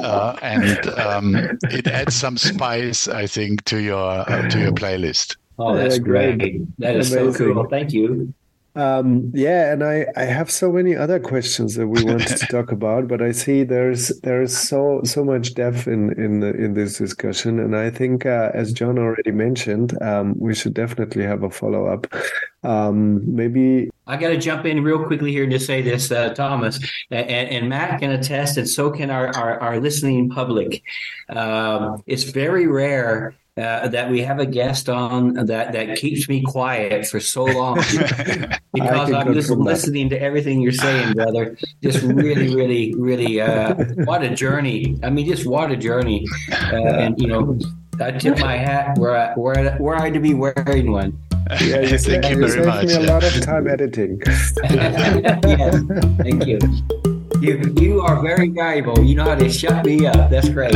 uh, 0.00 0.36
and 0.42 0.86
um, 0.98 1.34
it 1.70 1.86
adds 1.86 2.14
some 2.14 2.36
spice, 2.36 3.08
I 3.08 3.26
think, 3.26 3.64
to 3.64 3.78
your 3.80 4.30
uh, 4.30 4.48
to 4.48 4.60
your 4.60 4.72
playlist. 4.72 5.36
Oh, 5.58 5.76
that's 5.76 5.98
great. 5.98 6.38
That 6.78 6.96
is 6.96 7.12
Amazing. 7.12 7.32
so 7.32 7.54
cool. 7.54 7.68
Thank 7.68 7.92
you. 7.92 8.34
Um, 8.76 9.30
yeah, 9.32 9.72
and 9.72 9.84
I, 9.84 10.06
I 10.16 10.24
have 10.24 10.50
so 10.50 10.72
many 10.72 10.96
other 10.96 11.20
questions 11.20 11.76
that 11.76 11.86
we 11.86 12.02
wanted 12.02 12.26
to 12.26 12.46
talk 12.46 12.72
about, 12.78 13.06
but 13.06 13.22
I 13.22 13.30
see 13.30 13.62
there's 13.62 14.08
there's 14.20 14.56
so 14.56 15.00
so 15.04 15.24
much 15.24 15.54
depth 15.54 15.86
in 15.86 16.12
in 16.18 16.42
in 16.42 16.74
this 16.74 16.98
discussion, 16.98 17.60
and 17.60 17.76
I 17.76 17.90
think 17.90 18.26
uh, 18.26 18.50
as 18.52 18.72
John 18.72 18.98
already 18.98 19.30
mentioned, 19.30 20.00
um, 20.02 20.34
we 20.38 20.56
should 20.56 20.74
definitely 20.74 21.22
have 21.22 21.44
a 21.44 21.50
follow 21.50 21.86
up. 21.86 22.12
Um, 22.64 23.22
maybe 23.32 23.90
I 24.08 24.16
got 24.16 24.30
to 24.30 24.38
jump 24.38 24.64
in 24.66 24.82
real 24.82 25.04
quickly 25.04 25.30
here 25.30 25.48
to 25.48 25.60
say 25.60 25.80
this, 25.80 26.10
uh, 26.10 26.34
Tomas, 26.34 26.80
and, 27.10 27.28
and, 27.28 27.68
Matt 27.68 28.00
can 28.00 28.10
attest, 28.10 28.56
and 28.56 28.68
so 28.68 28.90
can 28.90 29.08
our 29.08 29.28
our, 29.36 29.60
our 29.60 29.80
listening 29.80 30.30
public. 30.30 30.82
Um, 31.28 32.02
it's 32.08 32.24
very 32.24 32.66
rare 32.66 33.36
uh, 33.56 33.86
that 33.88 34.10
we 34.10 34.20
have 34.20 34.40
a 34.40 34.46
guest 34.46 34.88
on 34.88 35.34
that 35.34 35.72
that 35.72 35.96
keeps 35.96 36.28
me 36.28 36.42
quiet 36.42 37.06
for 37.06 37.20
so 37.20 37.44
long 37.44 37.76
because 38.72 39.12
I'm 39.12 39.32
just 39.32 39.50
listening 39.50 40.08
to 40.10 40.20
everything 40.20 40.60
you're 40.60 40.72
saying, 40.72 41.12
brother. 41.14 41.56
Just 41.82 42.02
really, 42.02 42.54
really, 42.54 42.94
really, 42.96 43.40
uh, 43.40 43.74
what 44.04 44.24
a 44.24 44.34
journey! 44.34 44.98
I 45.02 45.10
mean, 45.10 45.26
just 45.26 45.46
what 45.46 45.70
a 45.70 45.76
journey! 45.76 46.26
Uh, 46.50 46.76
and 46.76 47.20
you 47.20 47.28
know, 47.28 47.58
I 48.00 48.10
tip 48.12 48.38
my 48.40 48.56
hat 48.56 48.98
where 48.98 49.16
I, 49.16 49.34
where 49.34 49.76
where 49.76 49.96
I 49.96 50.10
to 50.10 50.18
be 50.18 50.34
wearing 50.34 50.90
one. 50.90 51.16
Yeah, 51.60 51.80
you 51.80 51.98
thank 51.98 52.28
you 52.30 52.46
very 52.48 52.66
much. 52.66 52.86
me 52.86 52.94
a 52.94 53.00
lot 53.00 53.22
of 53.22 53.40
time 53.40 53.68
editing. 53.68 54.20
yes, 54.26 55.80
thank 56.18 56.46
you. 56.46 56.58
You 57.40 57.72
you 57.78 58.00
are 58.00 58.20
very 58.20 58.48
valuable. 58.48 59.00
You 59.00 59.14
know 59.14 59.24
how 59.24 59.36
to 59.36 59.48
shut 59.48 59.84
me 59.84 60.06
up. 60.06 60.30
That's 60.30 60.48
great. 60.48 60.74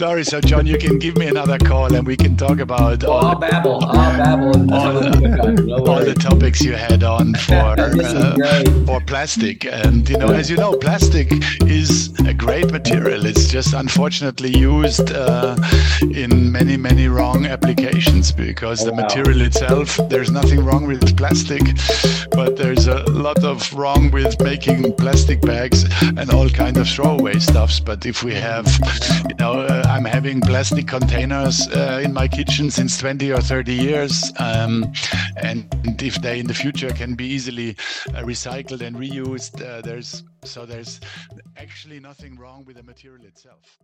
Sorry, 0.00 0.24
so 0.24 0.40
John, 0.40 0.64
you 0.64 0.78
can 0.78 0.98
give 0.98 1.18
me 1.18 1.26
another 1.26 1.58
call 1.58 1.94
and 1.94 2.06
we 2.06 2.16
can 2.16 2.34
talk 2.34 2.58
about 2.58 3.04
all, 3.04 3.22
I'll 3.22 3.38
babble. 3.38 3.84
I'll 3.84 4.16
babble. 4.16 4.72
All, 4.72 4.94
the, 4.94 5.84
all 5.86 6.02
the 6.02 6.14
topics 6.14 6.62
you 6.62 6.72
had 6.72 7.04
on 7.04 7.34
for 7.46 7.74
uh, 7.78 8.86
for 8.86 9.02
plastic, 9.02 9.66
and 9.66 10.08
you 10.08 10.16
know, 10.16 10.28
as 10.28 10.48
you 10.48 10.56
know, 10.56 10.74
plastic 10.74 11.28
is 11.66 12.18
a 12.20 12.32
great 12.32 12.72
material. 12.72 13.26
It's 13.26 13.48
just 13.48 13.74
unfortunately 13.74 14.56
used 14.56 15.12
uh, 15.12 15.54
in 16.00 16.50
many 16.50 16.78
many 16.78 17.08
wrong 17.08 17.44
applications 17.44 18.32
because 18.32 18.80
oh, 18.80 18.86
the 18.86 18.92
wow. 18.92 19.02
material 19.02 19.42
itself, 19.42 20.00
there's 20.08 20.30
nothing 20.30 20.64
wrong 20.64 20.86
with 20.86 21.14
plastic, 21.14 21.60
but 22.30 22.56
there's 22.56 22.86
a 22.86 23.02
lot 23.10 23.44
of 23.44 23.70
wrong 23.74 24.10
with 24.10 24.40
making 24.40 24.94
plastic 24.94 25.42
bags 25.42 25.84
and 26.16 26.30
all 26.30 26.48
kind 26.48 26.78
of 26.78 26.88
throwaway 26.88 27.38
stuffs. 27.38 27.80
But 27.80 28.06
if 28.06 28.24
we 28.24 28.32
have, 28.32 28.66
you 29.28 29.34
know. 29.34 29.60
Uh, 29.60 29.89
I'm 29.90 30.04
having 30.04 30.40
plastic 30.40 30.86
containers 30.86 31.66
uh, 31.66 32.00
in 32.04 32.12
my 32.12 32.28
kitchen 32.28 32.70
since 32.70 32.96
20 32.98 33.32
or 33.32 33.40
30 33.40 33.74
years. 33.74 34.32
Um, 34.38 34.92
and 35.36 35.66
if 36.00 36.22
they 36.22 36.38
in 36.38 36.46
the 36.46 36.54
future 36.54 36.90
can 36.90 37.16
be 37.16 37.24
easily 37.24 37.70
uh, 37.70 38.22
recycled 38.22 38.82
and 38.82 38.94
reused, 38.94 39.60
uh, 39.60 39.80
there's 39.82 40.22
so 40.44 40.64
there's 40.64 41.00
actually 41.56 41.98
nothing 41.98 42.36
wrong 42.36 42.64
with 42.64 42.76
the 42.76 42.84
material 42.84 43.26
itself. 43.26 43.78